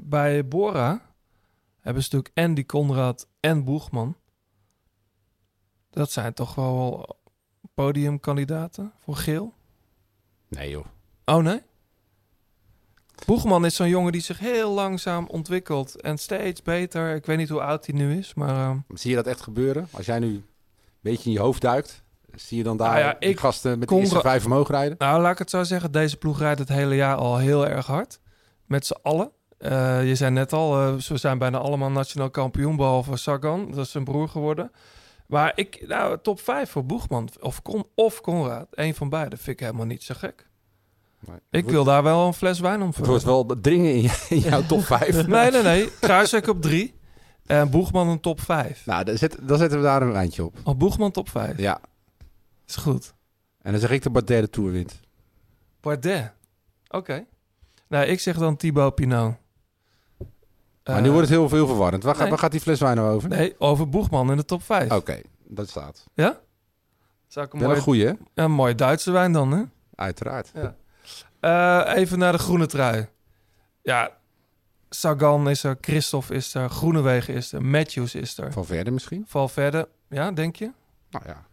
[0.00, 1.00] Bij Bora
[1.80, 4.16] hebben ze natuurlijk Andy Conrad en Boegman.
[5.90, 7.06] Dat zijn toch wel
[7.74, 9.52] podiumkandidaten voor geel?
[10.48, 10.84] Nee joh.
[11.24, 11.60] Oh nee?
[13.26, 17.14] Boegman is zo'n jongen die zich heel langzaam ontwikkelt en steeds beter.
[17.14, 18.48] Ik weet niet hoe oud hij nu is, maar...
[18.68, 19.88] ehm, Zie je dat echt gebeuren?
[19.90, 20.44] Als jij nu een
[21.00, 22.02] beetje in je hoofd duikt,
[22.34, 24.94] zie je dan daar Nou ja, ik- gasten met de eerste vijf omhoog rijden?
[24.98, 25.92] Nou, laat ik het zo zeggen.
[25.92, 28.20] Deze ploeg rijdt het hele jaar al heel erg hard.
[28.66, 29.30] Met z'n allen.
[29.58, 33.70] Eh, je zei net al, eh, ze zijn bijna allemaal nationaal kampioen, behalve Sagan.
[33.70, 34.70] Dat is zijn broer geworden.
[35.26, 38.66] Maar ik, nou, top 5 voor Boegman of, Con, of Conrad.
[38.70, 40.48] Eén van beide vind ik helemaal niet zo gek.
[41.26, 43.10] Het Ik wordt- wil daar wel een fles wijn om Het vullen.
[43.10, 43.94] wordt wel dringen
[44.28, 45.26] in, jouw top 5.
[45.26, 45.90] Nee, nee, nee.
[46.00, 46.94] Kruiswijk op 3.
[47.46, 48.86] En Boegman een top 5.
[48.86, 50.56] Nou, dan, zet, dan zetten we daar een lijntje op.
[50.64, 51.58] Of Boegman top 5.
[51.58, 51.80] Ja.
[52.66, 53.14] Is goed.
[53.62, 55.00] En dan zeg ik dat Bardet de Tour wint.
[55.80, 56.32] Bardet.
[56.88, 57.24] Oké.
[57.88, 59.34] Nou, ik zeg dan Thibaut Pinot.
[60.84, 62.02] Maar nu wordt het heel veel verwarrend.
[62.02, 62.30] Waar, gaat- nee.
[62.30, 63.28] waar gaat die fles wijn nou over?
[63.28, 64.90] Nee, over Boegman in de top 5.
[64.92, 66.06] Oké, dat staat.
[66.14, 66.40] Ja?
[67.26, 68.12] Zou ik een Wel mooie, een goeie, hè?
[68.34, 69.62] een mooie Duitse wijn dan, hè?
[69.94, 70.50] Uiteraard.
[70.54, 70.76] Ja.
[71.40, 73.08] Eh, even naar de groene trui.
[73.82, 74.10] Ja,
[74.88, 78.52] Sagan is er, Christophe is er, Groenewegen is er, Matthews is er.
[78.52, 79.24] Van verder misschien?
[79.26, 80.70] Valverde, ja, denk je?
[81.10, 81.46] Nou ja.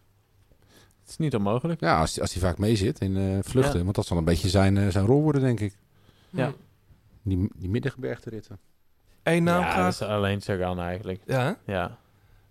[1.00, 1.80] Het is niet onmogelijk.
[1.80, 3.78] Ja, als, als hij vaak mee zit in eh, vluchten.
[3.78, 3.84] Ja.
[3.84, 5.76] Want dat zal een beetje zijn, eh, zijn rol worden, denk ik.
[6.30, 6.52] Ja.
[7.22, 8.58] Die, die middengebergte ritten.
[9.22, 11.20] Eén naam ja, is alleen Sagan eigenlijk.
[11.26, 11.56] Ja?
[11.66, 11.98] Ja.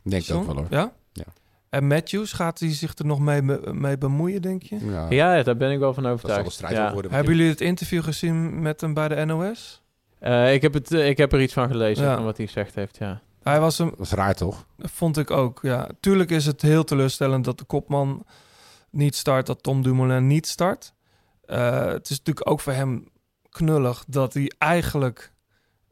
[0.03, 0.67] Ik denk het ook wel, hoor.
[0.69, 0.91] Ja?
[1.13, 1.23] Ja.
[1.69, 3.41] En Matthews, gaat hij zich er nog mee,
[3.71, 4.85] mee bemoeien, denk je?
[4.85, 5.05] Ja.
[5.09, 6.45] Ja, daar ben ik wel van zal overtuigd.
[6.45, 6.93] de strijd ja.
[6.93, 7.11] worden.
[7.11, 9.81] Hebben jullie het interview gezien met hem bij de NOS?
[10.19, 12.15] Eh, ik, heb het, eh, ik heb er iets van gelezen, Ja.
[12.15, 13.21] van wat hij gezegd heeft, ja.
[13.43, 14.65] Hij was hem, Dat is raar, toch?
[14.79, 15.89] vond ik ook, ja.
[15.99, 18.25] Tuurlijk is het heel teleurstellend dat de kopman
[18.89, 20.93] niet start, dat Tom Dumoulin niet start.
[21.45, 23.07] Eh, het is natuurlijk ook voor hem
[23.49, 25.31] knullig dat hij eigenlijk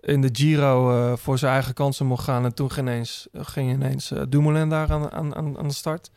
[0.02, 2.46] in de Giro eh, voor zijn eigen kansen mocht gaan.
[2.46, 6.12] En toen ging ineens, ging ineens eh, Dumoulin daar aan, aan, aan de start.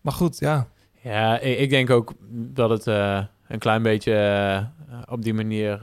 [0.00, 0.66] Maar goed, ja.
[1.02, 4.70] Ja, ik, denk ook dat het eh, een klein beetje
[5.08, 5.78] op die manier...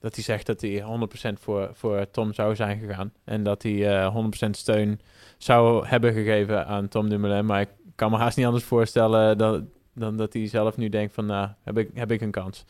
[0.00, 0.84] dat hij zegt dat hij
[1.32, 3.12] 100% voor, voor Tom zou zijn gegaan.
[3.24, 5.00] En dat hij eh 100% steun
[5.38, 7.46] zou hebben gegeven aan Tom Dumoulin.
[7.46, 11.14] Maar ik kan me haast niet anders voorstellen dan, dan dat hij zelf nu denkt
[11.14, 11.26] van...
[11.26, 12.64] nou, heb ik, heb ik een kans.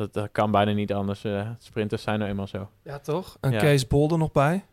[0.00, 1.24] Dat, dat kan bijna niet anders.
[1.24, 2.68] eh, sprinters zijn nou eenmaal zo.
[2.84, 3.36] Ja, toch?
[3.40, 3.58] En Ja.
[3.58, 4.64] Kees Bol er nog bij.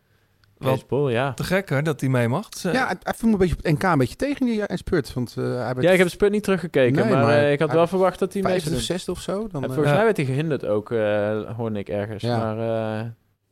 [0.58, 1.32] Kees Bol, ja.
[1.34, 2.46] te gek, hè, dat hij mee mag.
[2.50, 4.78] Ze- Ja, hij viel me een beetje op het NK een beetje tegen die en
[4.78, 5.12] spurt.
[5.12, 7.58] Want eh, hij werd Ja, ik heb spurt niet teruggekeken, Nee, maar, maar eh, ik
[7.58, 9.34] had hij- wel verwacht dat hij mee zou of zesde of zo.
[9.48, 9.94] Dan, En eh, volgens Ja.
[9.94, 12.22] mij werd hij gehinderd ook, eh hoorde ik ergens.
[12.22, 12.38] Ja.
[12.38, 12.58] Maar
[13.00, 13.06] eh,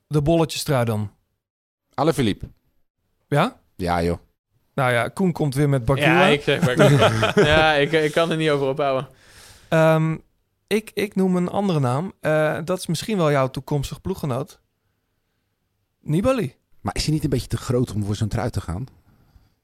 [0.06, 1.10] De bolletjestrui dan.
[1.94, 2.46] Alle Philippe.
[3.28, 3.56] Ja?
[3.76, 4.18] Ja, joh.
[4.74, 6.06] Nou ja, Koen komt weer met Bakura.
[6.20, 6.76] ja, ik zeg maar.
[7.48, 9.08] ja, ik, ik kan er niet over opbouwen.
[9.68, 10.16] Ehm,
[10.66, 12.12] ik, ik noem een andere naam.
[12.20, 14.60] Eh, dat is misschien wel jouw toekomstig ploeggenoot.
[16.00, 16.54] Nibali.
[16.80, 18.86] Maar is hij niet een beetje te groot om voor zo'n trui te gaan?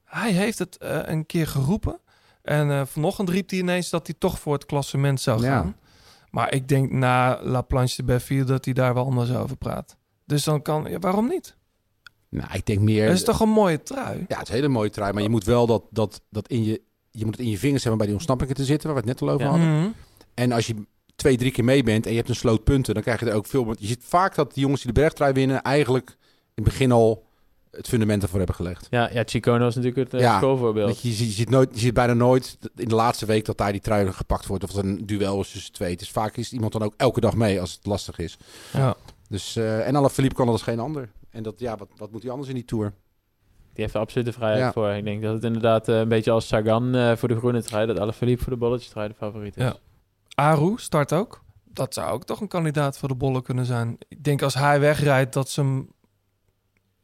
[0.05, 1.99] Hij heeft het eh, een keer geroepen.
[2.43, 5.49] En eh, vanochtend riep hij ineens dat hij toch voor het klassement zou Ja.
[5.57, 5.77] gaan.
[6.31, 9.97] Maar ik denk na La Planche de Belleville dat hij daar wel anders over praat.
[10.25, 10.85] Dus dan kan...
[10.91, 11.57] Ja, waarom niet?
[12.29, 13.05] Nou, ik denk meer...
[13.05, 14.25] Het is toch een mooie trui?
[14.29, 15.13] Ja, het is een hele mooie trui.
[15.13, 16.83] Maar je moet wel dat, dat, dat in je...
[17.11, 19.21] Je moet het in je vingers hebben bij die ontsnappingen te zitten, waar we het
[19.21, 19.51] net al over Ja.
[19.53, 19.79] hadden.
[19.79, 19.91] Mhm.
[20.35, 20.75] En als je
[21.17, 23.35] twee, drie keer mee bent en je hebt een sloot punten, dan krijg je er
[23.35, 23.75] ook veel...
[23.79, 26.09] Je ziet vaak dat die jongens die de bergtrui winnen eigenlijk
[26.55, 27.25] in het begin al
[27.71, 28.87] het fundament ervoor hebben gelegd.
[28.91, 31.01] Ja, ja Chicone was natuurlijk het eh, Ja, schoolvoorbeeld.
[31.01, 33.59] Je, je, ziet, je, ziet nooit, je ziet bijna nooit in de laatste week dat
[33.59, 34.65] daar die trui gepakt wordt.
[34.65, 35.91] Of er een duel is tussen twee.
[35.91, 38.37] Het is vaak is iemand dan ook elke dag mee als het lastig is.
[38.73, 38.95] Ja.
[39.29, 41.11] Dus, eh en alle Philippe kan dat als geen ander.
[41.31, 42.93] En dat, ja, wat, wat moet hij anders in die Tour?
[43.73, 44.73] Die heeft er absoluut de vrijheid Ja.
[44.73, 44.91] voor.
[44.91, 47.87] Ik denk dat het inderdaad eh, een beetje als Sagan eh, voor de groene trui,
[47.87, 49.63] dat Alaphilippe voor de bolletjestrui de favoriet is.
[49.63, 49.77] Ja.
[50.43, 51.43] Aru start ook.
[51.65, 53.97] Dat zou ook toch een kandidaat voor de bollen kunnen zijn.
[54.09, 55.91] Ik denk als hij wegrijdt dat ze hem...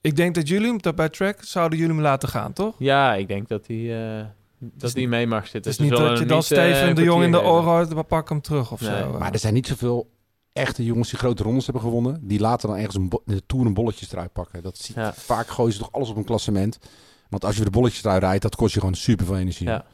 [0.00, 2.74] Ik denk dat jullie hem dat bij track zouden jullie hem laten gaan, toch?
[2.78, 4.24] Ja, ik denk dat hij, eh,
[4.58, 5.58] dat hij mee mag zitten.
[5.58, 7.42] Het is Ze niet zullen dat je dan niet, eh, Steven de Jong in de
[7.42, 8.90] oren houdt, maar pak hem terug of Nee.
[9.02, 9.18] zo.
[9.18, 10.10] Maar er zijn niet zoveel
[10.52, 12.20] echte jongens die grote rondes hebben gewonnen.
[12.22, 14.62] Die later dan ergens een de Tour een bolletjestrui pakken.
[14.62, 15.12] Dat zie, Ja.
[15.14, 16.78] Vaak gooien ze toch alles op een klassement.
[17.28, 19.66] Want als je voor de bolletjestrui rijdt, dat kost je gewoon super veel energie.
[19.66, 19.84] Ja,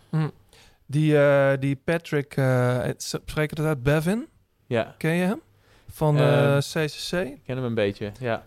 [0.86, 3.82] Die, eh, die Patrick, eh het- spreek dat uit?
[3.82, 4.28] Bevin?
[4.66, 5.40] ja, Ken je hem?
[5.88, 7.12] Van Eh, eh, CCC?
[7.12, 8.12] ik ken hem een beetje.
[8.20, 8.46] Ja.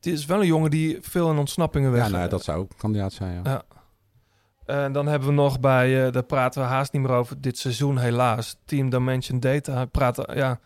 [0.00, 2.02] Die is wel een jongen die veel in ontsnappingen weg.
[2.04, 3.34] Ja, nou, dat zou ook kandidaat zijn.
[3.34, 3.50] Ja.
[3.50, 3.62] Ja.
[4.84, 7.58] En dan hebben we nog bij, eh daar praten we haast niet meer over dit
[7.58, 8.56] seizoen, helaas.
[8.64, 9.84] Team Dimension Data.
[9.84, 10.60] Praat, ja,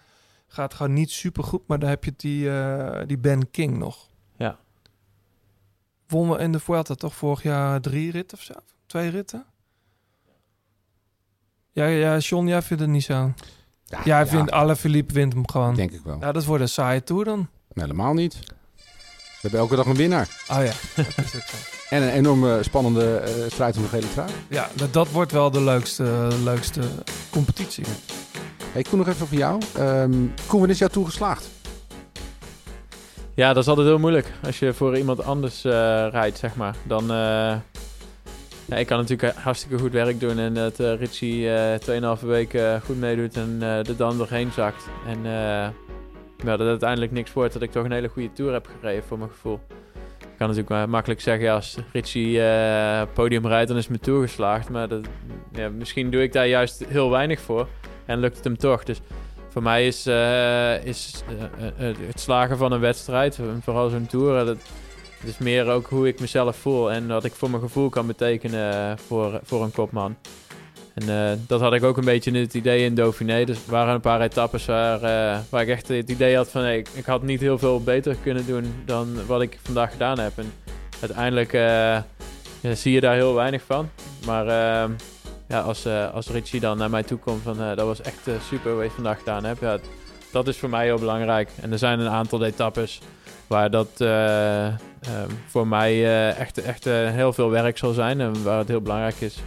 [0.47, 4.09] gaat gewoon niet super goed, maar dan heb je die, eh, die Ben King nog.
[4.37, 4.59] Ja.
[6.07, 8.53] Wonnen in de Vuelta toch vorig jaar drie ritten of zo?
[8.87, 9.45] Twee ritten?
[11.79, 13.33] Ja, ja, John, jij vindt het niet zo.
[13.85, 15.75] Ja, Jij ja, vindt Alaphilippe wint hem gewoon.
[15.75, 16.17] Denk ik wel.
[16.21, 17.37] Ja, dat wordt een saaie tour dan.
[17.73, 18.39] Nee, helemaal niet.
[18.77, 20.29] We hebben elke dag een winnaar.
[20.51, 21.57] Oh ja, dat is ook zo.
[21.91, 24.29] En een enorme spannende eh, strijd om de gele trui.
[24.49, 26.81] Ja, dat, dat wordt wel de leukste, leukste
[27.31, 27.85] competitie.
[28.73, 29.63] Hey, Koen, nog even over jou.
[29.77, 30.13] Ehm
[30.47, 31.49] Koen, wanneer is jouw tour geslaagd?
[33.35, 34.33] ja, dat is altijd heel moeilijk.
[34.45, 35.73] Als je voor iemand anders eh,
[36.11, 36.77] rijdt, zeg maar.
[36.87, 37.11] Dan...
[37.11, 37.57] eh,
[38.69, 42.81] ja, ik kan natuurlijk hartstikke goed werk doen en dat eh Richie eh 2,5 weken
[42.81, 44.85] goed meedoet en eh er dan doorheen zakt.
[45.07, 45.69] En eh,
[46.45, 47.53] ja, dat het uiteindelijk niks wordt.
[47.53, 49.61] Dat ik toch een hele goede tour heb gereden voor mijn gevoel.
[50.21, 54.01] Ik kan natuurlijk maar makkelijk zeggen, ja, als Richie eh, podium rijdt, dan is mijn
[54.01, 54.69] tour geslaagd.
[54.69, 55.07] Maar dat,
[55.53, 57.67] ja, misschien doe ik daar juist heel weinig voor.
[58.07, 58.85] En lukt het hem toch.
[58.85, 59.01] Dus
[59.49, 64.39] voor mij is, eh, is eh, eh, het slagen van een wedstrijd, vooral zo'n tour,
[64.39, 64.57] eh, dat,
[65.19, 66.93] het is meer ook hoe ik mezelf voel.
[66.93, 70.17] En wat ik voor mijn gevoel kan betekenen voor, voor een kopman.
[70.95, 73.45] En eh, dat had ik ook een beetje in het idee in Dauphiné.
[73.45, 76.63] Dus er waren een paar etappes waar, eh, waar ik echt het idee had van...
[76.63, 80.39] Hey, ik, had niet heel veel beter kunnen doen dan wat ik vandaag gedaan heb.
[80.39, 80.53] En
[81.01, 81.63] uiteindelijk eh,
[82.61, 83.91] ja, zie je daar heel weinig van.
[84.27, 84.47] Maar
[85.49, 87.57] ja, als, als Richie dan naar mij toe komt van...
[87.57, 89.61] dat was echt super wat je vandaag gedaan hebt.
[89.61, 89.79] Ja,
[90.33, 91.51] dat is voor mij heel belangrijk.
[91.61, 93.01] En er zijn een aantal etappes
[93.49, 94.77] waar dat eh, ehm,
[95.47, 98.21] voor mij eh, echt, echt eh, heel veel werk zal zijn.
[98.21, 99.39] En waar het heel belangrijk is.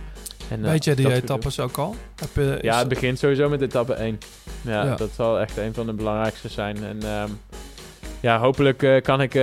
[0.49, 1.95] En, Weet jij die etappes ook al?
[2.15, 4.17] Heb je, Ja, het begint sowieso met etappe 1.
[4.61, 4.95] Ja, Ja.
[4.95, 6.83] dat zal echt een van de belangrijkste zijn.
[6.83, 7.29] En ehm,
[8.19, 9.33] ja, hopelijk kan ik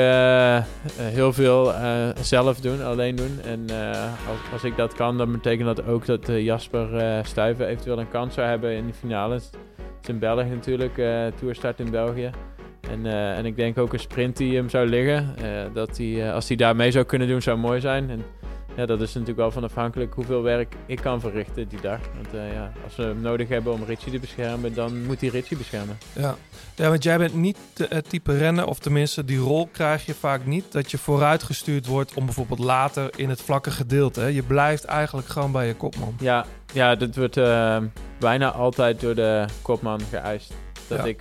[0.96, 1.72] heel veel
[2.20, 3.40] zelf doen, alleen doen.
[3.44, 3.66] En
[4.28, 6.88] als, als ik dat kan, dan betekent dat ook dat Jasper
[7.26, 9.34] Stuyven eventueel een kans zou hebben in de finale.
[9.34, 9.50] Het
[10.02, 11.02] is in België natuurlijk,
[11.40, 12.30] toerstart in België.
[12.80, 15.36] En, eh, en ik denk ook een sprint die hem zou liggen.
[15.36, 18.10] eh, dat hij, eh, als hij daar mee zou kunnen doen, zou mooi zijn.
[18.10, 18.24] En
[18.76, 22.00] ja, dat is natuurlijk wel van afhankelijk hoeveel werk ik kan verrichten die dag.
[22.14, 25.56] Want ja, als we hem nodig hebben om Richie te beschermen, dan moet hij Richie
[25.56, 25.98] beschermen.
[26.12, 26.34] Ja.
[26.74, 30.46] ja, want jij bent niet het type renner, of tenminste die rol krijg je vaak
[30.46, 34.20] niet, dat je vooruitgestuurd wordt om bijvoorbeeld later in het vlakke gedeelte.
[34.20, 34.26] Hè?
[34.26, 36.14] Je blijft eigenlijk gewoon bij je kopman.
[36.20, 37.40] Ja, ja dat wordt
[38.18, 40.54] bijna altijd door de kopman geëist.
[40.88, 41.04] Dat Ja.
[41.04, 41.20] ik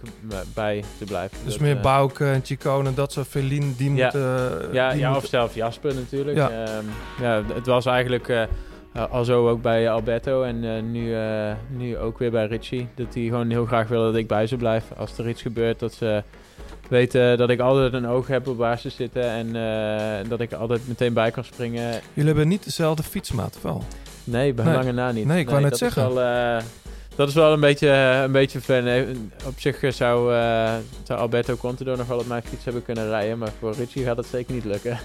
[0.53, 1.37] bij te blijven.
[1.43, 4.03] Dus Dat, meer eh, Bouke en Chicone dat soort Feline, die Ja.
[4.03, 4.21] moeten...
[4.73, 6.37] Ja, die ja of zelf Jasper natuurlijk.
[6.37, 6.49] Ja.
[6.49, 6.67] Ja,
[7.21, 8.47] ja het was eigenlijk eh, eh,
[9.11, 12.87] al zo ook bij Alberto en eh, nu, eh, nu ook weer bij Richie.
[12.95, 14.83] Dat die gewoon heel graag willen dat ik bij ze blijf.
[14.97, 16.23] Als er iets gebeurt, dat ze
[16.89, 19.23] weten dat ik altijd een oog heb op waar ze zitten.
[19.23, 21.91] En eh, dat ik altijd meteen bij kan springen.
[22.13, 23.83] Jullie hebben niet dezelfde fietsmaat, wel?
[24.23, 24.73] Nee, bij Nee.
[24.75, 25.25] lange na niet.
[25.25, 26.07] Nee, ik wou net dat zeggen.
[26.07, 26.63] Is wel, eh,
[27.17, 27.89] dat is wel een beetje,
[28.23, 28.85] een beetje fan.
[28.85, 29.03] Eh,
[29.45, 30.73] Op zich eh, zou, eh,
[31.03, 33.37] zou Alberto Contador nog wel op mijn fiets hebben kunnen rijden.
[33.37, 34.99] Maar voor Richie gaat het zeker niet lukken.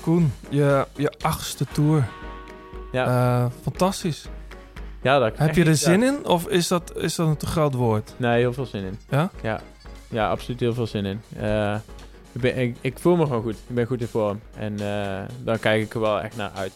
[0.00, 2.08] Koen, je, je achtste tour.
[2.92, 3.06] Ja.
[3.06, 4.26] Eh, fantastisch.
[5.02, 6.26] Ja, dat Heb je er zin in?
[6.26, 8.14] Of is dat, is dat een te groot woord?
[8.16, 8.98] Nee, heel veel zin in.
[9.08, 9.30] Ja?
[9.42, 9.60] Ja,
[10.08, 11.20] ja absoluut heel veel zin in.
[11.36, 11.74] Eh,
[12.32, 13.54] ik, ben, ik, ik voel me gewoon goed.
[13.68, 14.40] Ik ben goed in vorm.
[14.56, 16.72] En eh, dan kijk ik er wel echt naar uit.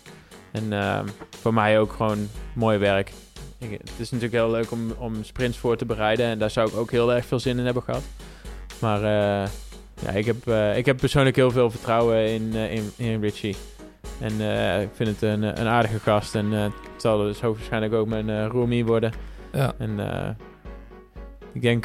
[0.52, 0.98] En eh,
[1.40, 3.12] voor mij ook gewoon mooi werk.
[3.58, 6.26] Ik, het is natuurlijk heel leuk om, om sprints voor te bereiden.
[6.26, 8.02] En daar zou ik ook heel erg veel zin in hebben gehad.
[8.78, 9.50] Maar eh,
[10.02, 13.56] ja, ik, heb, eh, ik heb persoonlijk heel veel vertrouwen in, eh, in, in Richie.
[14.20, 14.32] En
[14.82, 16.34] ik vind het een, een aardige gast.
[16.34, 19.12] En het zal dus hoogstwaarschijnlijk ook mijn eh roomie worden.
[19.52, 19.74] Ja.
[19.78, 19.98] En
[21.52, 21.84] ik denk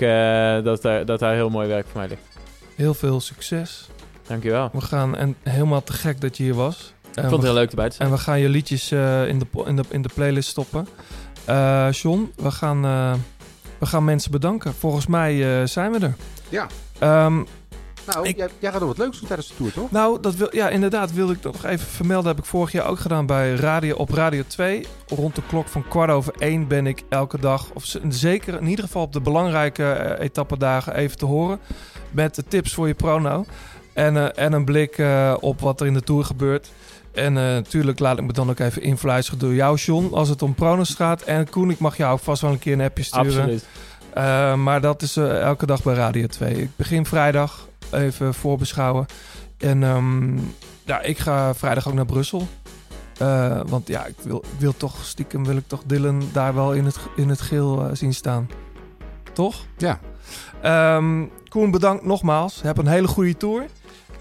[0.63, 2.21] dat, daar, dat daar heel mooi werk voor mij ligt.
[2.75, 3.89] Heel veel succes.
[4.27, 4.69] Dankjewel.
[4.73, 6.93] We gaan, en helemaal te gek dat je hier was.
[7.15, 8.07] Ik vond het heel leuk erbij te zijn.
[8.07, 10.87] En we gaan je liedjes in, de, in, de, in de playlist stoppen.
[11.45, 13.13] Eh John, we gaan, eh,
[13.77, 14.73] we gaan mensen bedanken.
[14.73, 16.15] Volgens mij eh, zijn we er.
[16.49, 16.67] Ja.
[16.99, 17.43] Ehm,
[18.05, 19.91] Nou, jij, jij gaat nog wat leuks doen tijdens de tour, toch?
[19.91, 22.27] nou, dat wil, ja, inderdaad wilde ik dat nog even vermelden.
[22.27, 24.85] heb ik vorig jaar ook gedaan bij radio, op Radio 2.
[25.07, 28.85] Rond de klok van kwart over één ben ik elke dag, of zeker in ieder
[28.85, 31.59] geval op de belangrijke etappedagen, even te horen.
[32.11, 33.45] Met de tips voor je prono.
[33.93, 35.03] En, en een blik
[35.39, 36.71] op wat er in de Tour gebeurt.
[37.13, 40.41] En eh, natuurlijk laat ik me dan ook even influisteren door jou, John, als het
[40.41, 41.21] om pronos gaat.
[41.21, 43.25] En Koen, ik mag jou ook vast wel een keer een appje sturen.
[43.25, 43.65] Absoluut.
[44.13, 46.53] Eh, maar dat is eh, elke dag bij Radio 2.
[46.53, 49.05] Ik begin vrijdag, even voorbeschouwen.
[49.57, 50.37] En ehm,
[50.85, 52.47] ja, ik ga vrijdag ook naar Brussel.
[53.17, 56.73] Eh, want ja, ik wil, ik wil toch stiekem wil ik toch Dylan daar wel
[56.73, 58.49] in het, in het geel eh, zien staan.
[59.33, 59.65] Toch?
[59.77, 59.99] Ja.
[60.61, 62.61] Ehm, Koen, bedankt nogmaals.
[62.61, 63.65] Heb een hele goede tour.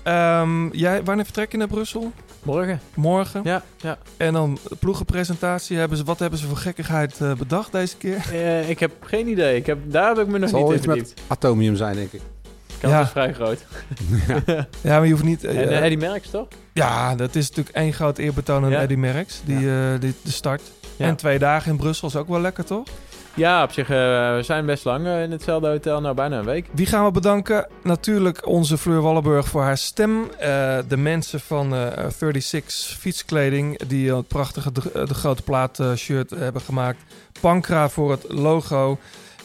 [0.02, 2.12] Ehm, jij, wanneer vertrek je naar Brussel?
[2.43, 2.81] Morgen.
[2.94, 3.40] Morgen.
[3.44, 3.98] Ja, ja.
[4.16, 5.77] En dan ploegenpresentatie.
[5.78, 8.24] Hebben ze, wat hebben ze voor gekkigheid eh, bedacht deze keer?
[8.32, 9.56] Eh, ik heb geen idee.
[9.56, 11.14] Ik heb, daar heb ik me nog zal niet in verdiept.
[11.27, 12.20] atomium zijn, denk ik.
[12.66, 13.01] De kans Ja.
[13.02, 13.64] is vrij groot.
[14.81, 15.44] Ja, maar je hoeft niet...
[15.44, 16.48] en eh, eh, Eddie Merckx, toch?
[16.73, 18.81] Ja, dat is natuurlijk één groot eerbetoon aan Ja.
[18.81, 19.40] Eddy Merckx.
[19.44, 20.62] Die, eh, die, de start.
[20.97, 21.06] Ja.
[21.06, 22.86] En twee dagen in Brussel is ook wel lekker, toch?
[23.34, 23.96] Ja, op zich, eh,
[24.34, 26.00] we zijn best lang eh, in hetzelfde hotel.
[26.00, 26.66] Nou, bijna een week.
[26.72, 27.66] Wie gaan we bedanken?
[27.82, 30.30] Natuurlijk onze Fleur Wallenburg voor haar stem.
[30.38, 36.62] Eh, de mensen van eh 36 Fietskleding die het prachtige De, Grote Plaat shirt hebben
[36.62, 36.98] gemaakt.
[37.40, 38.98] Pankra voor het logo.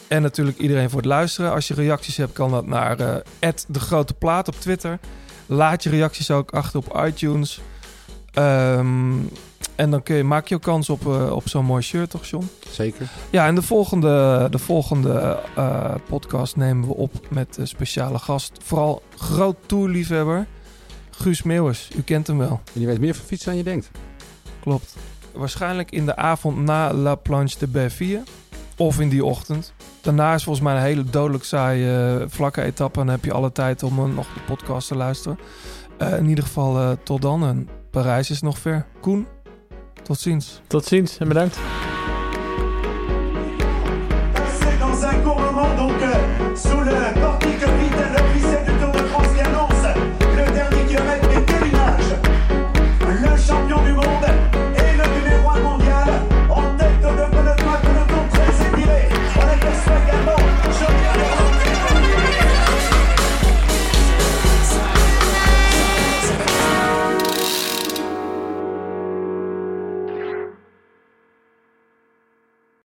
[0.08, 1.52] En natuurlijk iedereen voor het luisteren.
[1.52, 4.98] Als je reacties hebt, kan dat naar De Grote Plaat op Twitter.
[5.46, 7.60] Laat je reacties ook achter op iTunes.
[8.32, 9.16] Ehm,
[9.78, 12.26] En dan kun je, maak je ook kans op, eh, op zo'n mooi shirt, toch,
[12.26, 12.48] John?
[12.70, 13.08] Zeker.
[13.30, 18.58] Ja, en de volgende, de volgende eh, podcast nemen we op met een speciale gast.
[18.62, 20.46] Vooral groot toerliefhebber,
[21.10, 21.88] Guus Meeuwers.
[21.96, 22.60] U kent hem wel.
[22.64, 23.90] En die weet meer van fietsen dan je denkt.
[24.60, 24.96] Klopt.
[25.32, 28.22] Waarschijnlijk in de avond na La Planche de Belleville.
[28.76, 29.72] Of in die ochtend.
[30.00, 33.00] Daarna is volgens mij een hele dodelijk saaie eh, vlakke etappe.
[33.00, 35.38] En dan heb je alle tijd om nog de podcast te luisteren.
[35.98, 37.44] In ieder geval tot dan.
[37.46, 38.86] En Parijs is nog ver.
[39.00, 39.26] Koen,
[40.08, 40.60] tot ziens.
[40.66, 41.58] Tot ziens en bedankt.